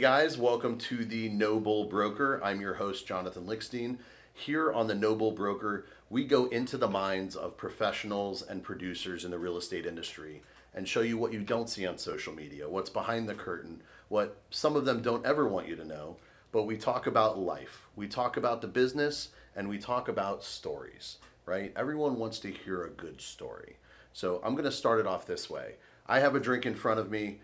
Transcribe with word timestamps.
Guys, 0.00 0.38
welcome 0.38 0.78
to 0.78 1.04
the 1.04 1.28
No 1.28 1.58
Bull 1.58 1.86
Broker. 1.86 2.40
I'm 2.44 2.60
your 2.60 2.74
host, 2.74 3.04
Jonathan 3.04 3.46
Lickstein. 3.46 3.98
Here 4.32 4.72
on 4.72 4.86
the 4.86 4.94
No 4.94 5.16
Bull 5.16 5.32
Broker, 5.32 5.86
we 6.08 6.22
go 6.24 6.46
into 6.46 6.76
the 6.76 6.86
minds 6.86 7.34
of 7.34 7.56
professionals 7.56 8.40
and 8.40 8.62
producers 8.62 9.24
in 9.24 9.32
the 9.32 9.40
real 9.40 9.56
estate 9.56 9.86
industry 9.86 10.42
and 10.72 10.86
show 10.86 11.00
you 11.00 11.18
what 11.18 11.32
you 11.32 11.40
don't 11.40 11.68
see 11.68 11.84
on 11.84 11.98
social 11.98 12.32
media, 12.32 12.68
what's 12.68 12.90
behind 12.90 13.28
the 13.28 13.34
curtain, 13.34 13.82
what 14.08 14.36
some 14.50 14.76
of 14.76 14.84
them 14.84 15.02
don't 15.02 15.26
ever 15.26 15.48
want 15.48 15.66
you 15.66 15.74
to 15.74 15.84
know. 15.84 16.16
But 16.52 16.62
we 16.62 16.76
talk 16.76 17.08
about 17.08 17.36
life, 17.36 17.88
we 17.96 18.06
talk 18.06 18.36
about 18.36 18.60
the 18.60 18.68
business, 18.68 19.30
and 19.56 19.68
we 19.68 19.78
talk 19.78 20.08
about 20.08 20.44
stories, 20.44 21.16
right? 21.44 21.72
Everyone 21.74 22.20
wants 22.20 22.38
to 22.40 22.52
hear 22.52 22.84
a 22.84 22.90
good 22.90 23.20
story. 23.20 23.78
So 24.12 24.40
I'm 24.44 24.52
going 24.52 24.64
to 24.64 24.70
start 24.70 25.00
it 25.00 25.08
off 25.08 25.26
this 25.26 25.50
way. 25.50 25.74
I 26.06 26.20
have 26.20 26.36
a 26.36 26.40
drink 26.40 26.66
in 26.66 26.76
front 26.76 27.00
of 27.00 27.10
me 27.10 27.40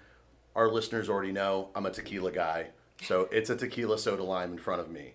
our 0.54 0.68
listeners 0.70 1.08
already 1.08 1.32
know 1.32 1.70
I'm 1.74 1.86
a 1.86 1.90
tequila 1.90 2.32
guy. 2.32 2.68
So 3.02 3.28
it's 3.32 3.50
a 3.50 3.56
tequila 3.56 3.98
soda 3.98 4.22
lime 4.22 4.52
in 4.52 4.58
front 4.58 4.80
of 4.80 4.90
me. 4.90 5.14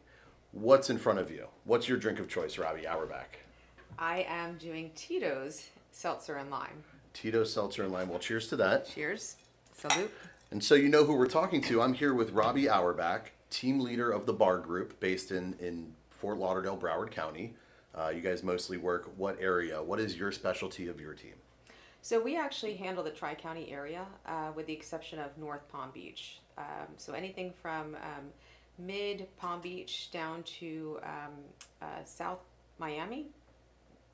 What's 0.51 0.89
in 0.89 0.97
front 0.97 1.19
of 1.19 1.31
you? 1.31 1.47
What's 1.63 1.87
your 1.87 1.97
drink 1.97 2.19
of 2.19 2.27
choice, 2.27 2.55
Robbi 2.55 2.85
Auerbach? 2.85 3.39
I 3.97 4.25
am 4.27 4.57
doing 4.57 4.91
Tito's 4.95 5.69
seltzer 5.91 6.35
and 6.35 6.49
lime. 6.49 6.83
Tito's 7.13 7.53
seltzer 7.53 7.83
and 7.83 7.91
lime. 7.91 8.09
Well, 8.09 8.19
cheers 8.19 8.47
to 8.49 8.55
that. 8.57 8.87
Cheers. 8.87 9.35
Salute. 9.73 10.11
And 10.51 10.63
so 10.63 10.75
you 10.75 10.89
know 10.89 11.05
who 11.05 11.15
we're 11.15 11.27
talking 11.27 11.61
to. 11.63 11.81
I'm 11.81 11.93
here 11.93 12.13
with 12.13 12.33
Robbi 12.33 12.67
Auerbach, 12.67 13.31
team 13.49 13.79
leader 13.79 14.11
of 14.11 14.25
the 14.25 14.33
Baar 14.33 14.59
Group 14.59 14.99
based 14.99 15.31
in, 15.31 15.55
in 15.59 15.93
Fort 16.09 16.37
Lauderdale, 16.37 16.77
Broward 16.77 17.11
County. 17.11 17.53
Uh, 17.95 18.09
you 18.09 18.21
guys 18.21 18.43
mostly 18.43 18.77
work 18.77 19.11
what 19.17 19.37
area? 19.39 19.81
What 19.81 19.99
is 19.99 20.17
your 20.17 20.31
specialty 20.31 20.87
of 20.87 20.99
your 20.99 21.13
team? 21.13 21.35
So 22.01 22.19
we 22.21 22.37
actually 22.37 22.75
handle 22.75 23.03
the 23.03 23.11
Tri 23.11 23.35
County 23.35 23.71
area, 23.71 24.05
uh, 24.25 24.51
with 24.55 24.67
the 24.67 24.73
exception 24.73 25.19
of 25.19 25.37
North 25.37 25.67
Palm 25.69 25.91
Beach. 25.93 26.39
Um, 26.57 26.87
so 26.97 27.13
anything 27.13 27.53
from 27.61 27.95
um, 27.95 28.25
mid 28.77 29.27
Palm 29.37 29.61
Beach 29.61 30.09
down 30.11 30.43
to 30.43 30.99
um, 31.03 31.33
uh, 31.81 32.03
South 32.05 32.39
Miami, 32.77 33.27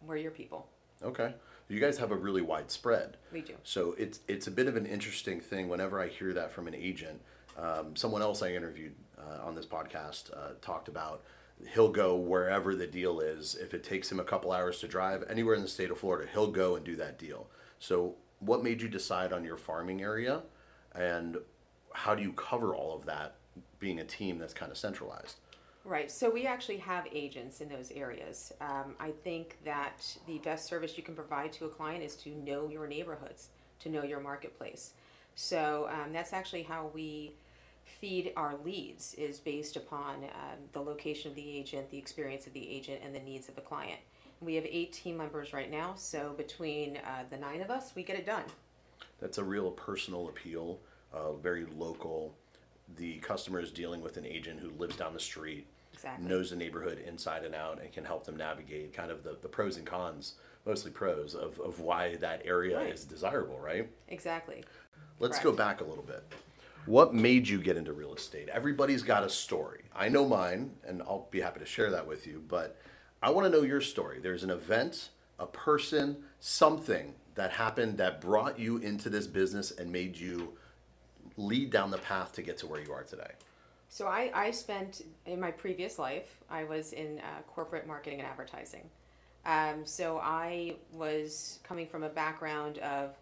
we're 0.05 0.17
your 0.17 0.31
people. 0.31 0.67
Okay. 1.03 1.33
You 1.67 1.79
guys 1.79 1.97
have 1.97 2.11
a 2.11 2.15
really 2.15 2.41
wide 2.41 2.71
spread. 2.71 3.17
We 3.31 3.41
do. 3.41 3.53
So 3.63 3.95
it's 3.97 4.19
it's 4.27 4.47
a 4.47 4.51
bit 4.51 4.67
of 4.67 4.75
an 4.75 4.85
interesting 4.85 5.39
thing 5.39 5.67
whenever 5.67 5.99
I 5.99 6.07
hear 6.07 6.33
that 6.33 6.51
from 6.51 6.67
an 6.67 6.75
agent. 6.75 7.21
Um, 7.57 7.95
someone 7.95 8.21
else 8.21 8.41
I 8.41 8.53
interviewed 8.53 8.93
uh, 9.17 9.45
on 9.45 9.55
this 9.55 9.65
podcast 9.65 10.31
uh, 10.35 10.53
talked 10.61 10.87
about 10.87 11.23
he'll 11.73 11.91
go 11.91 12.15
wherever 12.15 12.75
the 12.75 12.87
deal 12.87 13.19
is. 13.19 13.55
If 13.55 13.73
it 13.73 13.83
takes 13.83 14.11
him 14.11 14.19
a 14.19 14.23
couple 14.23 14.51
hours 14.51 14.79
to 14.79 14.87
drive 14.87 15.23
anywhere 15.29 15.55
in 15.55 15.61
the 15.61 15.67
state 15.67 15.89
of 15.89 15.97
Florida, 15.97 16.29
he'll 16.31 16.51
go 16.51 16.75
and 16.75 16.85
do 16.85 16.95
that 16.97 17.17
deal. 17.17 17.47
So, 17.79 18.15
what 18.39 18.63
made 18.63 18.81
you 18.81 18.87
decide 18.87 19.33
on 19.33 19.43
your 19.43 19.57
farming 19.57 20.01
area, 20.01 20.41
and 20.93 21.37
how 21.93 22.15
do 22.15 22.21
you 22.21 22.33
cover 22.33 22.75
all 22.75 22.95
of 22.95 23.05
that, 23.05 23.35
being 23.79 23.99
a 23.99 24.03
team 24.03 24.37
that's 24.37 24.53
kind 24.53 24.71
of 24.71 24.77
centralized? 24.77 25.37
Right. 25.85 26.09
So 26.09 26.31
we 26.31 26.47
actually 26.47 26.77
have 26.77 27.05
agents 27.11 27.61
in 27.61 27.69
those 27.69 27.91
areas. 27.91 28.51
Um, 28.59 28.95
I 28.99 29.11
think 29.23 29.57
that 29.63 30.17
the 30.25 30.39
best 30.39 30.65
service 30.65 30.97
you 30.97 31.03
can 31.03 31.13
provide 31.13 31.53
to 31.53 31.65
a 31.65 31.69
client 31.69 32.03
is 32.03 32.15
to 32.17 32.29
know 32.29 32.67
your 32.67 32.87
neighborhoods, 32.87 33.49
to 33.81 33.89
know 33.89 34.03
your 34.03 34.19
marketplace. 34.19 34.93
So 35.35 35.87
um, 35.91 36.11
that's 36.11 36.33
actually 36.33 36.63
how 36.63 36.89
we 36.95 37.33
feed 37.85 38.33
our 38.35 38.55
leads 38.65 39.13
is 39.13 39.39
based 39.39 39.75
upon 39.75 40.23
um, 40.23 40.57
the 40.73 40.81
location 40.81 41.29
of 41.29 41.35
the 41.35 41.47
agent, 41.47 41.91
the 41.91 41.99
experience 41.99 42.47
of 42.47 42.53
the 42.53 42.67
agent, 42.67 43.01
and 43.05 43.13
the 43.13 43.19
needs 43.19 43.47
of 43.47 43.53
the 43.53 43.61
client. 43.61 43.99
We 44.45 44.53
have 44.55 44.65
eight 44.69 44.93
team 44.93 45.17
members 45.17 45.53
right 45.53 45.71
now, 45.71 45.95
so 45.97 46.33
between 46.37 46.97
uh, 46.97 47.23
the 47.31 47.37
nine 47.37 47.61
of 47.61 47.71
us, 47.71 47.93
we 47.95 48.03
get 48.03 48.15
it 48.17 48.27
done. 48.27 48.43
That's 49.19 49.39
a 49.39 49.43
real 49.43 49.71
personal 49.71 50.29
appeal, 50.29 50.79
uh, 51.11 51.33
very 51.33 51.65
local. 51.75 52.35
The 52.97 53.17
customer 53.17 53.59
is 53.59 53.71
dealing 53.71 54.01
with 54.01 54.17
an 54.17 54.25
agent 54.25 54.59
who 54.59 54.69
lives 54.77 54.95
down 54.97 55.13
the 55.13 55.19
street, 55.19 55.65
Exactly. 55.93 56.27
knows 56.27 56.51
the 56.51 56.57
neighborhood 56.57 56.99
inside 57.07 57.43
and 57.43 57.55
out, 57.55 57.81
and 57.81 57.91
can 57.91 58.05
help 58.05 58.23
them 58.25 58.37
navigate 58.37 58.93
kind 58.93 59.09
of 59.09 59.23
the, 59.23 59.35
the 59.41 59.47
pros 59.47 59.77
and 59.77 59.85
cons, 59.87 60.35
mostly 60.65 60.91
pros, 60.91 61.33
of, 61.33 61.59
of 61.59 61.79
why 61.79 62.15
that 62.17 62.43
area 62.45 62.77
Right. 62.77 62.93
is 62.93 63.03
desirable, 63.03 63.57
right? 63.59 63.89
Exactly. 64.09 64.63
Let's 65.19 65.39
Correct. 65.39 65.43
go 65.43 65.51
back 65.53 65.81
a 65.81 65.85
little 65.85 66.03
bit. 66.03 66.23
What 66.85 67.15
made 67.15 67.47
you 67.47 67.59
get 67.59 67.77
into 67.77 67.93
real 67.93 68.13
estate? 68.13 68.47
Everybody's 68.49 69.01
got 69.01 69.23
a 69.23 69.29
story. 69.29 69.85
I 69.95 70.07
know 70.09 70.27
mine, 70.27 70.71
and 70.85 71.01
I'll 71.01 71.27
be 71.31 71.41
happy 71.41 71.59
to 71.61 71.65
share 71.65 71.89
that 71.89 72.05
with 72.05 72.27
you, 72.27 72.43
but 72.47 72.77
I 73.25 73.31
want 73.31 73.51
to 73.51 73.57
know 73.57 73.65
your 73.65 73.81
story. 73.81 74.19
There's 74.19 74.43
an 74.43 74.51
event, 74.51 75.09
a 75.39 75.47
person, 75.47 76.17
something 76.39 77.15
that 77.33 77.49
happened 77.49 77.97
that 77.97 78.21
brought 78.21 78.59
you 78.59 78.77
into 78.77 79.09
this 79.09 79.25
business 79.25 79.71
and 79.71 79.91
made 79.91 80.15
you 80.15 80.53
lead 81.35 81.71
down 81.71 81.89
the 81.89 81.97
path 81.97 82.33
to 82.33 82.43
get 82.43 82.59
to 82.59 82.67
where 82.67 82.79
you 82.79 82.93
are 82.93 83.01
today. 83.01 83.31
So 83.89 84.05
I, 84.05 84.29
I 84.31 84.51
spent 84.51 85.01
in 85.25 85.39
my 85.39 85.49
previous 85.49 85.97
life, 85.97 86.37
I 86.51 86.65
was 86.65 86.93
in 86.93 87.17
uh, 87.17 87.41
corporate 87.47 87.87
marketing 87.87 88.19
and 88.19 88.27
advertising. 88.27 88.87
Um, 89.43 89.87
so 89.87 90.19
I 90.21 90.75
was 90.93 91.57
coming 91.63 91.87
from 91.87 92.03
a 92.03 92.09
background 92.09 92.77
of 92.77 93.15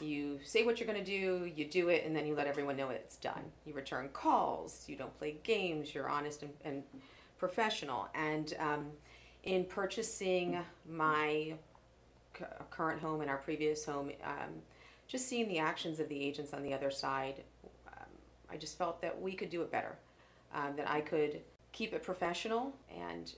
you 0.00 0.40
say 0.42 0.64
what 0.64 0.80
you're 0.80 0.88
going 0.88 1.04
to 1.04 1.04
do, 1.04 1.48
you 1.54 1.66
do 1.66 1.88
it, 1.88 2.04
and 2.04 2.16
then 2.16 2.26
you 2.26 2.34
let 2.34 2.48
everyone 2.48 2.76
know 2.76 2.90
it's 2.90 3.14
done. 3.18 3.44
You 3.64 3.74
return 3.74 4.08
calls, 4.12 4.86
you 4.88 4.96
don't 4.96 5.16
play 5.18 5.36
games, 5.44 5.94
you're 5.94 6.08
honest 6.08 6.42
and, 6.42 6.52
and 6.64 6.82
professional. 7.38 8.08
And 8.12 8.52
um, 8.58 8.86
in 9.46 9.64
purchasing 9.64 10.58
my 10.88 11.54
cu- 12.34 12.44
current 12.70 13.00
home 13.00 13.22
and 13.22 13.30
our 13.30 13.38
previous 13.38 13.84
home, 13.84 14.10
um, 14.24 14.50
just 15.08 15.28
seeing 15.28 15.48
the 15.48 15.58
actions 15.58 16.00
of 16.00 16.08
the 16.08 16.20
agents 16.20 16.52
on 16.52 16.62
the 16.62 16.74
other 16.74 16.90
side, 16.90 17.42
um, 17.86 18.08
I 18.50 18.56
just 18.56 18.76
felt 18.76 19.00
that 19.00 19.18
we 19.18 19.32
could 19.32 19.48
do 19.48 19.62
it 19.62 19.70
better. 19.70 19.96
Um, 20.54 20.74
that 20.76 20.88
I 20.88 21.00
could 21.00 21.40
keep 21.72 21.92
it 21.92 22.02
professional 22.02 22.72
and 22.94 23.32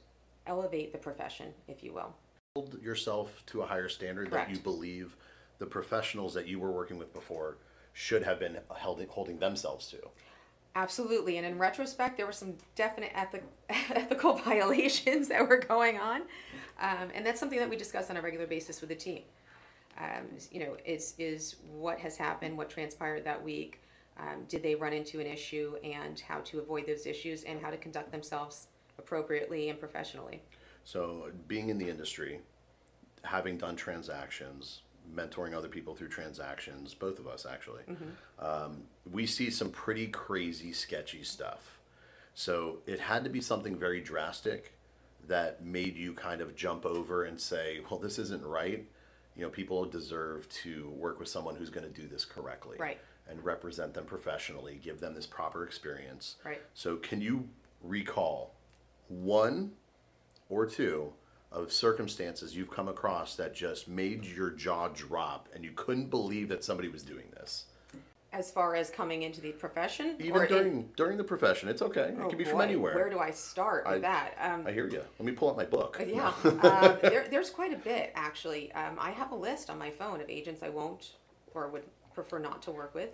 elevate 0.46 0.92
the 0.92 0.98
profession, 0.98 1.52
if 1.66 1.82
you 1.82 1.92
will. 1.92 2.14
Hold 2.54 2.80
yourself 2.80 3.42
to 3.46 3.62
a 3.62 3.66
higher 3.66 3.88
standard 3.88 4.30
that 4.30 4.50
you 4.50 4.58
believe 4.58 5.16
the 5.58 5.66
professionals 5.66 6.34
that 6.34 6.46
you 6.46 6.58
were 6.58 6.70
working 6.70 6.96
with 6.96 7.12
before 7.12 7.56
should 7.92 8.22
have 8.22 8.38
been 8.38 8.58
held, 8.76 9.04
holding 9.08 9.38
themselves 9.38 9.88
to. 9.88 9.98
Absolutely, 10.74 11.38
and 11.38 11.46
in 11.46 11.58
retrospect, 11.58 12.16
there 12.16 12.26
were 12.26 12.32
some 12.32 12.54
definite 12.74 13.10
ethic, 13.14 13.44
ethical 13.68 14.34
violations 14.34 15.28
that 15.28 15.48
were 15.48 15.58
going 15.58 15.98
on, 15.98 16.22
um, 16.80 17.10
and 17.14 17.26
that's 17.26 17.40
something 17.40 17.58
that 17.58 17.68
we 17.68 17.76
discuss 17.76 18.10
on 18.10 18.16
a 18.16 18.22
regular 18.22 18.46
basis 18.46 18.80
with 18.80 18.90
the 18.90 18.96
team. 18.96 19.22
Um, 19.98 20.26
you 20.52 20.60
know, 20.60 20.76
is 20.84 21.14
is 21.18 21.56
what 21.72 21.98
has 21.98 22.16
happened, 22.16 22.56
what 22.56 22.70
transpired 22.70 23.24
that 23.24 23.42
week, 23.42 23.80
um, 24.18 24.44
did 24.48 24.62
they 24.62 24.76
run 24.76 24.92
into 24.92 25.18
an 25.18 25.26
issue, 25.26 25.74
and 25.82 26.20
how 26.20 26.38
to 26.40 26.60
avoid 26.60 26.86
those 26.86 27.06
issues, 27.06 27.42
and 27.42 27.60
how 27.60 27.70
to 27.70 27.76
conduct 27.76 28.12
themselves 28.12 28.68
appropriately 28.98 29.70
and 29.70 29.80
professionally. 29.80 30.42
So, 30.84 31.30
being 31.46 31.70
in 31.70 31.78
the 31.78 31.88
industry, 31.88 32.40
having 33.22 33.58
done 33.58 33.76
transactions, 33.76 34.82
mentoring 35.14 35.54
other 35.54 35.68
people 35.68 35.94
through 35.94 36.08
transactions, 36.08 36.94
both 36.94 37.18
of 37.18 37.26
us 37.26 37.46
actually, 37.50 37.82
um, 38.38 38.82
we 39.10 39.26
see 39.26 39.50
some 39.50 39.70
pretty 39.70 40.06
crazy, 40.06 40.72
sketchy 40.72 41.22
stuff. 41.22 41.78
So, 42.34 42.78
it 42.86 43.00
had 43.00 43.24
to 43.24 43.30
be 43.30 43.40
something 43.40 43.76
very 43.76 44.00
drastic 44.00 44.72
that 45.26 45.64
made 45.64 45.96
you 45.96 46.12
kind 46.12 46.40
of 46.40 46.54
jump 46.54 46.86
over 46.86 47.24
and 47.24 47.40
say, 47.40 47.80
well, 47.90 47.98
this 47.98 48.18
isn't 48.18 48.44
right. 48.44 48.86
You 49.36 49.42
know, 49.42 49.50
people 49.50 49.84
deserve 49.84 50.48
to 50.62 50.88
work 50.90 51.18
with 51.18 51.28
someone 51.28 51.56
who's 51.56 51.70
going 51.70 51.92
to 51.92 52.00
do 52.00 52.08
this 52.08 52.24
correctly. 52.24 52.76
Right. 52.78 52.98
And 53.28 53.44
represent 53.44 53.92
them 53.92 54.04
professionally, 54.04 54.80
give 54.82 55.00
them 55.00 55.14
this 55.14 55.26
proper 55.26 55.64
experience. 55.64 56.36
Right. 56.44 56.62
So, 56.74 56.96
can 56.96 57.20
you 57.20 57.48
recall 57.82 58.54
one 59.08 59.72
or 60.48 60.66
two 60.66 61.12
of 61.50 61.72
circumstances 61.72 62.54
you've 62.54 62.70
come 62.70 62.88
across 62.88 63.36
that 63.36 63.54
just 63.54 63.88
made 63.88 64.24
your 64.24 64.50
jaw 64.50 64.88
drop 64.88 65.48
and 65.54 65.64
you 65.64 65.70
couldn't 65.74 66.10
believe 66.10 66.48
that 66.48 66.62
somebody 66.62 66.88
was 66.88 67.02
doing 67.02 67.24
this? 67.32 67.64
As 68.30 68.50
far 68.50 68.74
as 68.74 68.90
coming 68.90 69.22
into 69.22 69.40
the 69.40 69.52
profession, 69.52 70.14
Even 70.18 70.32
or 70.36 70.44
in- 70.44 70.48
during 70.50 70.82
during 70.96 71.16
the 71.16 71.24
profession, 71.24 71.66
it's 71.70 71.80
okay. 71.80 72.10
It 72.10 72.18
Oh, 72.20 72.28
can 72.28 72.36
be 72.36 72.44
from 72.44 72.60
anywhere. 72.60 72.94
Where 72.94 73.08
do 73.08 73.18
I 73.18 73.30
start 73.30 73.86
with 73.86 73.94
I- 73.96 73.98
that? 74.00 74.34
Um, 74.38 74.66
I 74.66 74.72
hear 74.72 74.86
you. 74.86 75.02
Let 75.18 75.24
me 75.24 75.32
pull 75.32 75.48
out 75.48 75.56
my 75.56 75.64
book. 75.64 75.98
Yeah, 76.06 76.34
um, 76.44 76.98
there, 77.02 77.26
there's 77.30 77.48
quite 77.48 77.72
a 77.72 77.78
bit 77.78 78.12
actually. 78.14 78.70
Um, 78.72 78.96
I 78.98 79.12
have 79.12 79.32
a 79.32 79.34
list 79.34 79.70
on 79.70 79.78
my 79.78 79.90
phone 79.90 80.20
of 80.20 80.28
agents 80.28 80.62
I 80.62 80.68
won't 80.68 81.12
or 81.54 81.68
would 81.68 81.84
prefer 82.14 82.38
not 82.38 82.60
to 82.62 82.70
work 82.70 82.94
with. 82.94 83.08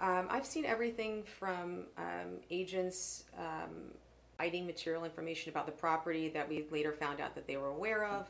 Um, 0.00 0.26
I've 0.28 0.44
seen 0.46 0.64
everything 0.64 1.22
from 1.38 1.84
um, 1.96 2.40
agents 2.50 3.22
um, 3.38 3.92
hiding 4.38 4.66
material 4.66 5.04
information 5.04 5.50
about 5.50 5.66
the 5.66 5.72
property 5.72 6.28
that 6.28 6.48
we 6.48 6.66
later 6.70 6.92
found 6.92 7.20
out 7.20 7.34
that 7.34 7.46
they 7.46 7.56
were 7.56 7.68
aware 7.68 8.06
of, 8.06 8.28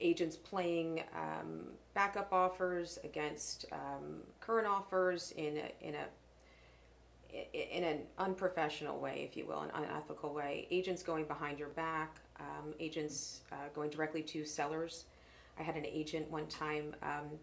agents 0.00 0.36
playing 0.36 1.02
um, 1.14 1.64
backup 1.94 2.32
offers 2.32 2.98
against 3.04 3.66
um, 3.72 4.20
current 4.40 4.66
offers 4.66 5.32
in 5.36 5.58
a, 5.58 5.86
in 5.86 5.94
a 5.94 6.04
in 7.52 7.84
an 7.84 8.00
unprofessional 8.16 8.98
way, 8.98 9.28
if 9.28 9.36
you 9.36 9.44
will, 9.46 9.60
an 9.60 9.70
unethical 9.74 10.32
way. 10.32 10.66
Agents 10.70 11.02
going 11.02 11.26
behind 11.26 11.58
your 11.58 11.68
back, 11.68 12.20
um, 12.40 12.72
agents 12.80 13.42
uh, 13.52 13.56
going 13.74 13.90
directly 13.90 14.22
to 14.22 14.46
sellers. 14.46 15.04
I 15.58 15.62
had 15.62 15.76
an 15.76 15.84
agent 15.84 16.30
one 16.30 16.46
time 16.46 16.94
um, 17.02 17.38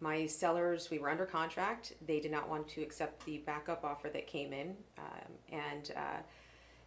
My 0.00 0.26
sellers, 0.26 0.90
we 0.90 0.98
were 0.98 1.08
under 1.08 1.24
contract. 1.24 1.94
They 2.06 2.20
did 2.20 2.30
not 2.30 2.48
want 2.48 2.68
to 2.68 2.82
accept 2.82 3.24
the 3.24 3.38
backup 3.38 3.82
offer 3.82 4.08
that 4.10 4.26
came 4.26 4.52
in. 4.52 4.76
Um, 4.98 5.32
and 5.50 5.92
uh, 5.96 6.20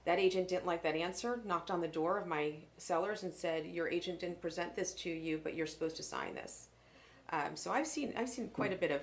that 0.06 0.20
agent 0.20 0.48
didn't 0.48 0.66
like 0.66 0.82
that 0.84 0.96
answer, 0.96 1.42
knocked 1.46 1.70
on 1.72 1.82
the 1.82 1.88
door 1.88 2.18
of 2.18 2.26
my 2.28 2.54
sellers 2.78 3.24
and 3.24 3.34
said, 3.34 3.66
Your 3.66 3.88
agent 3.90 4.20
didn't 4.20 4.42
present 4.42 4.76
this 4.76 4.94
to 4.96 5.10
you, 5.10 5.40
but 5.44 5.56
you're 5.56 5.68
supposed 5.68 5.96
to 5.98 6.04
sign 6.04 6.36
this. 6.36 6.68
Um, 7.32 7.56
so 7.56 7.72
I've 7.72 7.86
seen 7.88 8.14
I've 8.18 8.30
seen 8.30 8.50
quite 8.50 8.74
a 8.74 8.78
bit 8.78 8.92
of 8.92 9.02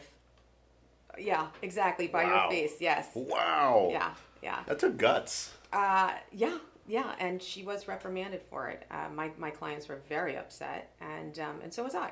yeah, 1.18 1.46
exactly, 1.62 2.08
by 2.08 2.24
Wow. 2.24 2.42
your 2.42 2.50
face, 2.50 2.74
yes. 2.80 3.08
Wow. 3.14 3.88
Yeah, 3.90 4.10
yeah. 4.42 4.58
That 4.66 4.78
took 4.78 4.96
guts. 4.98 5.52
Uh, 5.72 6.12
yeah, 6.32 6.58
yeah, 6.86 7.14
and 7.18 7.42
she 7.42 7.62
was 7.62 7.88
reprimanded 7.88 8.42
for 8.42 8.68
it. 8.68 8.84
Uh, 8.90 9.08
my, 9.14 9.30
my 9.38 9.50
clients 9.50 9.88
were 9.88 10.00
very 10.08 10.36
upset, 10.36 10.90
and 11.00 11.38
um, 11.38 11.60
and 11.62 11.72
so 11.72 11.84
was 11.84 11.94
I. 11.94 12.10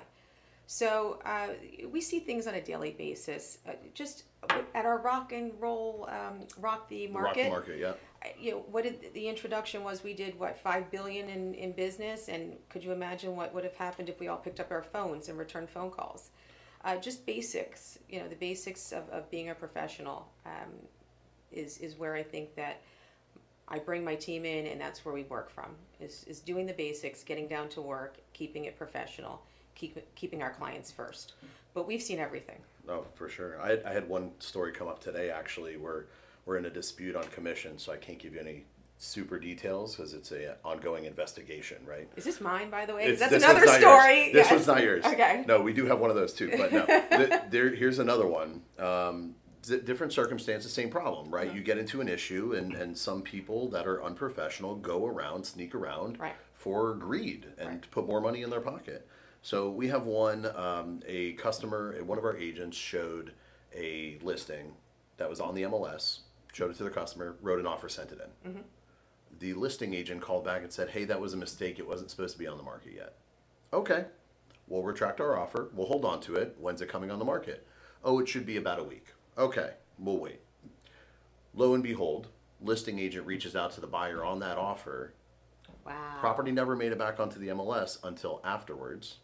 So 0.67 1.21
uh, 1.25 1.49
we 1.91 2.01
see 2.01 2.21
things 2.21 2.47
on 2.47 2.55
a 2.55 2.63
daily 2.63 2.93
basis. 2.93 3.59
Uh, 3.69 3.73
just 3.93 4.25
at 4.75 4.85
our 4.85 4.99
rock 4.99 5.33
and 5.33 5.53
roll, 5.61 6.09
um, 6.11 6.47
rock 6.59 6.89
the 6.89 7.07
market. 7.09 7.51
Rock 7.51 7.67
the 7.67 7.75
market, 7.75 7.79
yeah. 7.81 7.93
You 8.41 8.53
know 8.53 8.65
what 8.71 8.85
did 8.85 9.13
the 9.13 9.29
introduction 9.29 9.85
was? 9.85 10.03
We 10.03 10.15
did 10.15 10.39
what 10.39 10.57
five 10.57 10.91
billion 10.91 11.29
in 11.29 11.55
in 11.55 11.73
business, 11.73 12.29
and 12.29 12.57
could 12.71 12.83
you 12.83 12.93
imagine 12.93 13.37
what 13.37 13.53
would 13.55 13.65
have 13.65 13.77
happened 13.77 14.09
if 14.09 14.19
we 14.19 14.29
all 14.29 14.39
picked 14.39 14.61
up 14.61 14.71
our 14.71 14.83
phones 14.83 15.29
and 15.29 15.39
returned 15.39 15.69
phone 15.69 15.91
calls? 15.91 16.31
Uh, 16.85 16.97
just 16.97 17.25
basics, 17.25 17.99
you 18.11 18.21
know, 18.21 18.29
the 18.29 18.37
basics 18.37 18.93
of, 18.93 19.09
of 19.11 19.31
being 19.31 19.51
a 19.51 19.55
professional 19.55 20.29
um, 20.47 20.71
is 21.53 21.79
is 21.79 21.99
where 21.99 22.15
I 22.15 22.23
think 22.23 22.55
that 22.57 22.81
I 23.69 23.79
bring 23.79 24.05
my 24.05 24.15
team 24.15 24.45
in, 24.45 24.67
and 24.67 24.81
that's 24.81 25.05
where 25.05 25.15
we 25.15 25.25
work 25.25 25.51
from. 25.51 25.75
Is 26.01 26.25
is 26.25 26.41
doing 26.41 26.65
the 26.65 26.73
basics, 26.73 27.23
getting 27.25 27.49
down 27.49 27.69
to 27.71 27.83
work, 27.83 28.17
keeping 28.33 28.65
it 28.65 28.77
professional, 28.77 29.43
keep 29.75 29.99
keeping 30.15 30.43
our 30.43 30.51
clients 30.53 30.91
first. 30.91 31.35
But 31.75 31.87
we've 31.87 32.03
seen 32.03 32.19
everything. 32.21 32.59
Oh, 32.89 33.05
for 33.15 33.29
sure. 33.29 33.61
I, 33.61 33.79
I 33.89 33.93
had 33.93 34.09
one 34.09 34.31
story 34.39 34.73
come 34.73 34.89
up 34.89 35.01
today 35.01 35.31
actually 35.31 35.77
where 35.77 36.07
we're 36.47 36.57
in 36.59 36.67
a 36.67 36.71
dispute 36.71 37.17
on 37.17 37.25
commission, 37.29 37.79
so 37.79 37.93
I 37.93 37.97
can't 37.97 38.19
give 38.19 38.35
you 38.35 38.41
any 38.41 38.65
super 38.99 39.39
details 39.39 39.97
because 39.97 40.15
it's 40.15 40.31
a 40.31 40.55
ongoing 40.65 41.05
investigation, 41.05 41.79
right? 41.87 42.09
Is 42.17 42.25
this 42.25 42.41
mine, 42.41 42.71
by 42.71 42.87
the 42.87 42.95
way? 42.95 43.05
It's- 43.05 43.19
that's 43.19 43.43
another 43.43 43.67
story. 43.67 44.33
This 44.33 44.47
Yes. 44.47 44.51
one's 44.53 44.67
not 44.67 44.83
yours. 44.83 45.05
Okay. 45.05 45.45
No, 45.49 45.61
we 45.63 45.73
do 45.73 45.87
have 45.87 45.99
one 45.99 46.11
of 46.11 46.17
those 46.17 46.33
too, 46.33 46.53
but 46.57 46.73
no. 46.73 46.87
Th- 47.11 47.41
there, 47.51 47.75
here's 47.75 47.99
another 47.99 48.27
one. 48.27 48.63
Um, 48.79 49.35
d- 49.63 49.81
different 49.81 50.13
circumstances, 50.13 50.73
same 50.73 50.91
problem, 50.91 51.35
right? 51.35 51.49
Mm-hmm. 51.49 51.57
You 51.57 51.63
get 51.65 51.79
into 51.79 52.01
an 52.01 52.09
issue, 52.09 52.55
and, 52.55 52.75
and 52.75 52.97
some 52.97 53.23
people 53.23 53.69
that 53.71 53.87
are 53.87 54.05
unprofessional 54.05 54.77
go 54.77 55.07
around, 55.07 55.45
sneak 55.45 55.75
around 55.75 56.21
Right. 56.21 56.35
for 56.53 56.95
greed 56.95 57.47
and 57.59 57.69
Right. 57.69 57.91
put 57.91 58.07
more 58.07 58.21
money 58.21 58.43
in 58.43 58.51
their 58.51 58.61
pocket. 58.61 59.09
So 59.45 59.69
we 59.69 59.89
have 59.89 60.07
one, 60.07 60.51
um, 60.57 61.01
a 61.07 61.35
customer, 61.35 62.03
one 62.03 62.17
of 62.17 62.25
our 62.25 62.35
agents 62.35 62.79
showed 62.79 63.35
a 63.77 64.17
listing 64.23 64.73
that 65.19 65.29
was 65.29 65.39
on 65.39 65.55
the 65.55 65.65
MLS, 65.65 66.21
showed 66.55 66.71
it 66.71 66.79
to 66.79 66.85
the 66.85 66.89
customer, 66.89 67.37
wrote 67.43 67.61
an 67.61 67.67
offer, 67.67 67.91
sent 67.91 68.11
it 68.11 68.21
in. 68.23 68.51
Mm-hmm. 68.51 68.63
The 69.41 69.53
listing 69.53 69.93
agent 69.93 70.23
called 70.23 70.47
back 70.47 70.63
and 70.63 70.73
said, 70.73 70.89
hey, 70.89 71.05
that 71.05 71.21
was 71.21 71.35
a 71.35 71.37
mistake. 71.37 71.79
It 71.79 71.87
wasn't 71.87 72.11
supposed 72.11 72.33
to 72.33 72.39
be 72.39 72.47
on 72.47 72.57
the 72.57 72.63
market 72.63 72.95
yet. 72.97 73.17
Okay, 73.75 74.07
we'll 74.67 74.83
retract 74.83 75.21
our 75.21 75.39
offer. 75.39 75.69
We'll 75.75 75.89
hold 75.89 76.07
on 76.07 76.23
to 76.23 76.37
it. 76.37 76.57
When's 76.59 76.81
it 76.81 76.89
coming 76.89 77.11
on 77.11 77.19
the 77.19 77.27
market? 77.27 77.67
Oh, 78.03 78.21
it 78.21 78.29
should 78.29 78.47
be 78.47 78.57
about 78.57 78.81
a 78.81 78.85
week. 78.85 79.09
Okay, 79.37 79.73
we'll 79.99 80.21
wait. 80.21 80.41
Lo 81.53 81.75
and 81.75 81.83
behold, 81.83 82.29
listing 82.63 82.99
agent 82.99 83.27
reaches 83.27 83.55
out 83.55 83.73
to 83.73 83.83
the 83.83 83.87
buyer 83.87 84.25
on 84.25 84.39
that 84.41 84.57
offer. 84.57 85.13
Wow. 85.85 86.17
Property 86.19 86.51
never 86.51 86.75
made 86.75 86.93
it 86.93 86.99
back 86.99 87.21
onto 87.21 87.39
the 87.39 87.49
MLS 87.49 87.99
until 88.05 88.41
afterwards. 88.43 89.19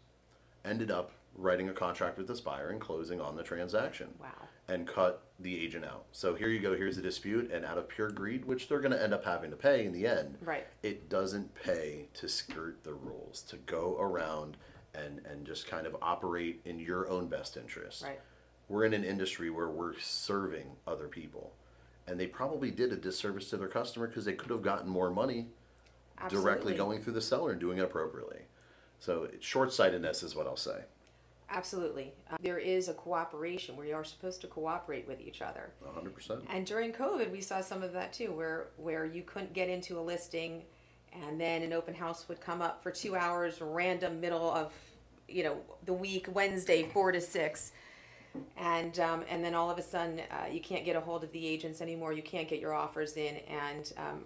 Ended 0.63 0.91
up 0.91 1.11
writing 1.35 1.69
a 1.69 1.73
contract 1.73 2.17
with 2.17 2.27
this 2.27 2.39
buyer 2.41 2.69
and 2.69 2.79
closing 2.79 3.19
on 3.21 3.35
the 3.35 3.43
transaction. 3.43 4.09
Wow. 4.19 4.27
And 4.67 4.87
cut 4.87 5.23
the 5.39 5.59
agent 5.63 5.83
out. 5.85 6.05
So 6.11 6.35
here 6.35 6.47
you 6.49 6.59
go, 6.59 6.75
here's 6.75 6.97
a 6.97 7.01
dispute, 7.01 7.51
and 7.51 7.65
out 7.65 7.77
of 7.77 7.89
pure 7.89 8.09
greed, 8.09 8.45
which 8.45 8.69
they're 8.69 8.79
going 8.79 8.91
to 8.93 9.01
end 9.01 9.13
up 9.13 9.25
having 9.25 9.49
to 9.49 9.57
pay 9.57 9.85
in 9.85 9.91
the 9.91 10.05
end, 10.07 10.37
Right. 10.41 10.65
it 10.83 11.09
doesn't 11.09 11.53
pay 11.55 12.07
to 12.15 12.29
skirt 12.29 12.83
the 12.83 12.93
rules, 12.93 13.41
to 13.49 13.57
go 13.57 13.97
around 13.99 14.55
and, 14.93 15.21
and 15.25 15.45
just 15.45 15.67
kind 15.67 15.87
of 15.87 15.95
operate 16.01 16.61
in 16.65 16.79
your 16.79 17.09
own 17.09 17.27
best 17.27 17.57
interest. 17.57 18.03
Right. 18.03 18.19
We're 18.69 18.85
in 18.85 18.93
an 18.93 19.03
industry 19.03 19.49
where 19.49 19.67
we're 19.69 19.97
serving 19.99 20.67
other 20.87 21.07
people. 21.07 21.53
And 22.07 22.19
they 22.19 22.27
probably 22.27 22.71
did 22.71 22.91
a 22.93 22.97
disservice 22.97 23.49
to 23.49 23.57
their 23.57 23.67
customer 23.67 24.07
because 24.07 24.25
they 24.25 24.33
could 24.33 24.51
have 24.51 24.61
gotten 24.61 24.89
more 24.89 25.09
money 25.09 25.47
directly 26.29 26.73
going 26.75 27.01
through 27.01 27.13
the 27.13 27.21
seller 27.21 27.51
and 27.51 27.59
doing 27.59 27.77
it 27.79 27.83
appropriately. 27.83 28.41
So 29.01 29.27
short 29.39 29.73
sightedness 29.73 30.21
is 30.21 30.35
what 30.35 30.45
I'll 30.45 30.55
say. 30.55 30.83
Absolutely. 31.49 32.13
Uh, 32.31 32.37
there 32.39 32.59
is 32.59 32.87
a 32.87 32.93
cooperation. 32.93 33.75
where 33.75 33.87
you 33.87 33.95
are 33.95 34.03
supposed 34.03 34.41
to 34.41 34.47
cooperate 34.47 35.07
with 35.07 35.19
each 35.19 35.41
other. 35.41 35.71
100%. 35.83 36.43
And 36.49 36.65
during 36.67 36.93
COVID, 36.93 37.31
we 37.31 37.41
saw 37.41 37.61
some 37.61 37.81
of 37.81 37.93
that 37.93 38.13
too, 38.13 38.31
where 38.31 38.67
where 38.77 39.05
you 39.05 39.23
couldn't 39.23 39.53
get 39.53 39.69
into 39.69 39.99
a 39.99 40.01
listing, 40.01 40.61
and 41.11 41.41
then 41.41 41.63
an 41.63 41.73
open 41.73 41.95
house 41.95 42.29
would 42.29 42.39
come 42.39 42.61
up 42.61 42.81
for 42.83 42.91
two 42.91 43.15
hours, 43.15 43.59
random 43.59 44.21
middle 44.21 44.49
of, 44.51 44.71
you 45.27 45.43
know, 45.43 45.57
the 45.85 45.93
week, 45.93 46.27
Wednesday, 46.31 46.83
four 46.83 47.11
to 47.11 47.19
six, 47.19 47.71
and 48.55 48.99
um, 48.99 49.25
and 49.27 49.43
then 49.43 49.55
all 49.55 49.71
of 49.71 49.79
a 49.79 49.83
sudden 49.83 50.21
uh, 50.31 50.45
you 50.49 50.61
can't 50.61 50.85
get 50.85 50.95
a 50.95 51.01
hold 51.01 51.23
of 51.23 51.31
the 51.31 51.45
agents 51.47 51.81
anymore. 51.81 52.13
You 52.13 52.23
can't 52.23 52.47
get 52.47 52.59
your 52.59 52.75
offers 52.75 53.17
in, 53.17 53.37
and 53.49 53.91
um, 53.97 54.25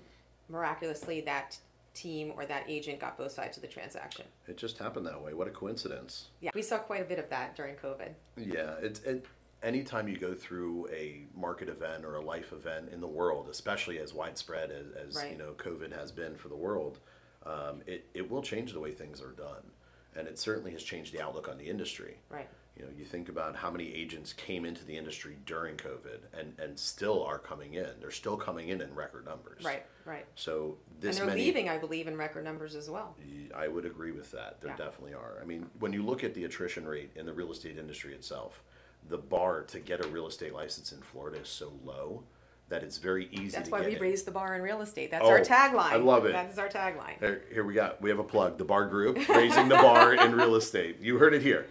miraculously 0.50 1.22
that 1.22 1.58
team 1.96 2.34
or 2.36 2.46
that 2.46 2.66
agent 2.68 3.00
got 3.00 3.18
both 3.18 3.32
sides 3.32 3.58
of 3.58 3.62
the 3.62 3.68
transaction. 3.68 4.26
It 4.48 4.58
just 4.58 4.78
happened 4.78 5.06
that 5.08 5.22
way. 5.22 5.34
What 5.34 5.48
a 5.48 5.52
coincidence. 5.52 6.28
Yeah, 6.42 6.52
we 6.54 6.62
saw 6.62 6.78
quite 6.78 7.02
a 7.02 7.06
bit 7.06 7.18
of 7.18 7.30
that 7.30 7.56
during 7.56 7.76
COVID. 7.76 8.10
Yeah, 8.38 8.76
it's 8.82 9.00
it, 9.02 9.26
anytime 9.64 10.08
you 10.08 10.18
go 10.18 10.34
through 10.34 10.88
a 10.90 11.24
market 11.36 11.70
event 11.70 12.06
or 12.06 12.16
a 12.16 12.22
life 12.22 12.54
event 12.54 12.90
in 12.92 13.02
the 13.02 13.08
world, 13.08 13.48
especially 13.50 13.98
as 14.00 14.14
widespread 14.14 14.72
as, 14.72 14.92
as 14.92 15.16
Right. 15.16 15.32
you 15.32 15.38
know 15.38 15.54
COVID 15.58 15.92
has 15.98 16.12
been 16.12 16.36
for 16.36 16.50
the 16.50 16.56
world, 16.56 17.00
um, 17.46 17.82
it, 17.88 18.06
it 18.14 18.30
will 18.30 18.42
change 18.42 18.74
the 18.74 18.80
way 18.80 18.92
things 18.92 19.22
are 19.22 19.32
done. 19.32 19.72
And 20.18 20.28
it 20.28 20.40
certainly 20.40 20.72
has 20.72 20.84
changed 20.84 21.14
the 21.14 21.22
outlook 21.22 21.50
on 21.50 21.58
the 21.58 21.66
industry. 21.66 22.18
Right. 22.30 22.48
You 22.78 22.84
know, 22.84 22.92
you 22.98 23.06
think 23.06 23.30
about 23.30 23.56
how 23.56 23.72
many 23.72 23.94
agents 23.94 24.34
came 24.34 24.66
into 24.66 24.84
the 24.84 24.98
industry 24.98 25.38
during 25.46 25.78
COVID 25.78 26.20
and, 26.38 26.54
and 26.60 26.78
still 26.78 27.24
are 27.24 27.40
coming 27.40 27.76
in. 27.76 27.88
They're 28.02 28.12
still 28.12 28.36
coming 28.36 28.68
in 28.68 28.82
in 28.82 28.94
record 28.94 29.26
numbers. 29.26 29.64
Right. 29.64 29.86
Right. 30.04 30.26
So 30.36 30.76
this 31.00 31.16
And 31.18 31.30
they're 31.30 31.36
many, 31.36 31.46
leaving, 31.46 31.70
I 31.70 31.78
believe, 31.78 32.08
in 32.08 32.18
record 32.18 32.44
numbers 32.44 32.76
as 32.76 32.90
well. 32.90 33.16
I 33.56 33.70
would 33.70 33.86
agree 33.86 34.12
with 34.12 34.30
that. 34.32 34.60
There 34.60 34.72
Yeah. 34.72 34.78
definitely 34.78 35.14
are. 35.14 35.40
I 35.42 35.46
mean, 35.46 35.70
when 35.80 35.94
you 35.94 36.04
look 36.04 36.26
at 36.26 36.34
the 36.34 36.44
attrition 36.44 36.86
rate 36.86 37.12
in 37.16 37.26
the 37.26 37.34
real 37.34 37.50
estate 37.52 37.78
industry 37.78 38.14
itself, 38.14 38.62
the 39.08 39.18
bar 39.18 39.62
to 39.64 39.80
get 39.80 40.04
a 40.04 40.08
real 40.10 40.28
estate 40.28 40.54
license 40.54 40.92
in 40.92 41.00
Florida 41.00 41.40
is 41.40 41.48
so 41.48 41.72
low 41.86 42.24
that 42.68 42.84
it's 42.84 42.98
very 42.98 43.30
easy 43.32 43.56
That's 43.56 43.70
why 43.70 43.82
we 43.86 43.96
in. 43.96 44.02
raised 44.02 44.26
the 44.26 44.32
bar 44.32 44.56
in 44.56 44.62
real 44.62 44.82
estate. 44.82 45.12
That's 45.12 45.24
Oh, 45.24 45.30
our 45.30 45.40
tagline. 45.40 45.92
I 45.92 45.96
love 45.98 46.26
it. 46.26 46.34
That's 46.34 46.58
our 46.58 46.68
tagline. 46.68 47.20
Here, 47.20 47.44
here 47.54 47.64
we 47.64 47.74
got 47.74 48.02
we 48.02 48.10
have 48.10 48.20
a 48.20 48.24
plug. 48.24 48.58
The 48.58 48.66
Baar 48.66 48.86
Group 48.88 49.30
raising 49.30 49.70
the 49.70 49.76
bar 49.76 50.14
in 50.16 50.36
real 50.36 50.56
estate. 50.56 51.00
You 51.00 51.20
heard 51.20 51.34
it 51.34 51.42
here. 51.44 51.68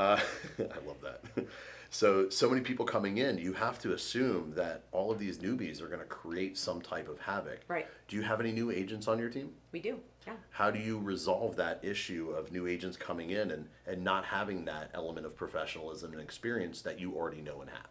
Uh, 0.00 0.18
I 0.58 0.86
love 0.86 0.96
that. 1.02 1.46
So 1.90 2.30
so 2.30 2.48
many 2.48 2.62
people 2.62 2.86
coming 2.86 3.18
in, 3.18 3.36
you 3.36 3.52
have 3.52 3.78
to 3.80 3.92
assume 3.92 4.54
that 4.54 4.84
all 4.92 5.10
of 5.10 5.18
these 5.18 5.38
newbies 5.38 5.82
are 5.82 5.88
going 5.88 6.00
to 6.00 6.06
create 6.06 6.56
some 6.56 6.80
type 6.80 7.08
of 7.08 7.20
havoc. 7.20 7.60
Right. 7.68 7.86
Do 8.08 8.16
you 8.16 8.22
have 8.22 8.40
any 8.40 8.52
new 8.52 8.70
agents 8.70 9.08
on 9.08 9.18
your 9.18 9.28
team? 9.28 9.50
We 9.72 9.80
do. 9.80 9.98
Yeah. 10.26 10.34
How 10.50 10.70
do 10.70 10.78
you 10.78 10.98
resolve 10.98 11.56
that 11.56 11.80
issue 11.82 12.30
of 12.30 12.50
new 12.50 12.66
agents 12.66 12.96
coming 12.96 13.30
in 13.30 13.50
and, 13.50 13.68
and 13.86 14.02
not 14.02 14.24
having 14.24 14.64
that 14.66 14.90
element 14.94 15.26
of 15.26 15.36
professionalism 15.36 16.12
and 16.12 16.20
experience 16.20 16.80
that 16.82 16.98
you 16.98 17.14
already 17.14 17.42
know 17.42 17.60
and 17.60 17.68
have? 17.70 17.88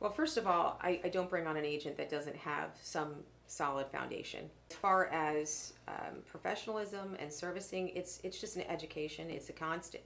Well, 0.00 0.10
first 0.10 0.36
of 0.36 0.46
all, 0.46 0.80
I, 0.82 1.00
I 1.04 1.10
don't 1.10 1.28
bring 1.28 1.46
on 1.46 1.56
an 1.56 1.64
agent 1.64 1.96
that 1.98 2.08
doesn't 2.08 2.36
have 2.36 2.70
some 2.82 3.16
solid 3.46 3.88
foundation. 3.88 4.48
As 4.70 4.76
far 4.76 5.06
as 5.08 5.74
um, 5.88 6.22
professionalism 6.26 7.16
and 7.18 7.30
servicing, 7.30 7.90
it's 7.90 8.20
it's 8.24 8.40
just 8.40 8.56
an 8.56 8.62
education. 8.62 9.28
It's 9.28 9.50
a 9.50 9.52
constant, 9.52 10.02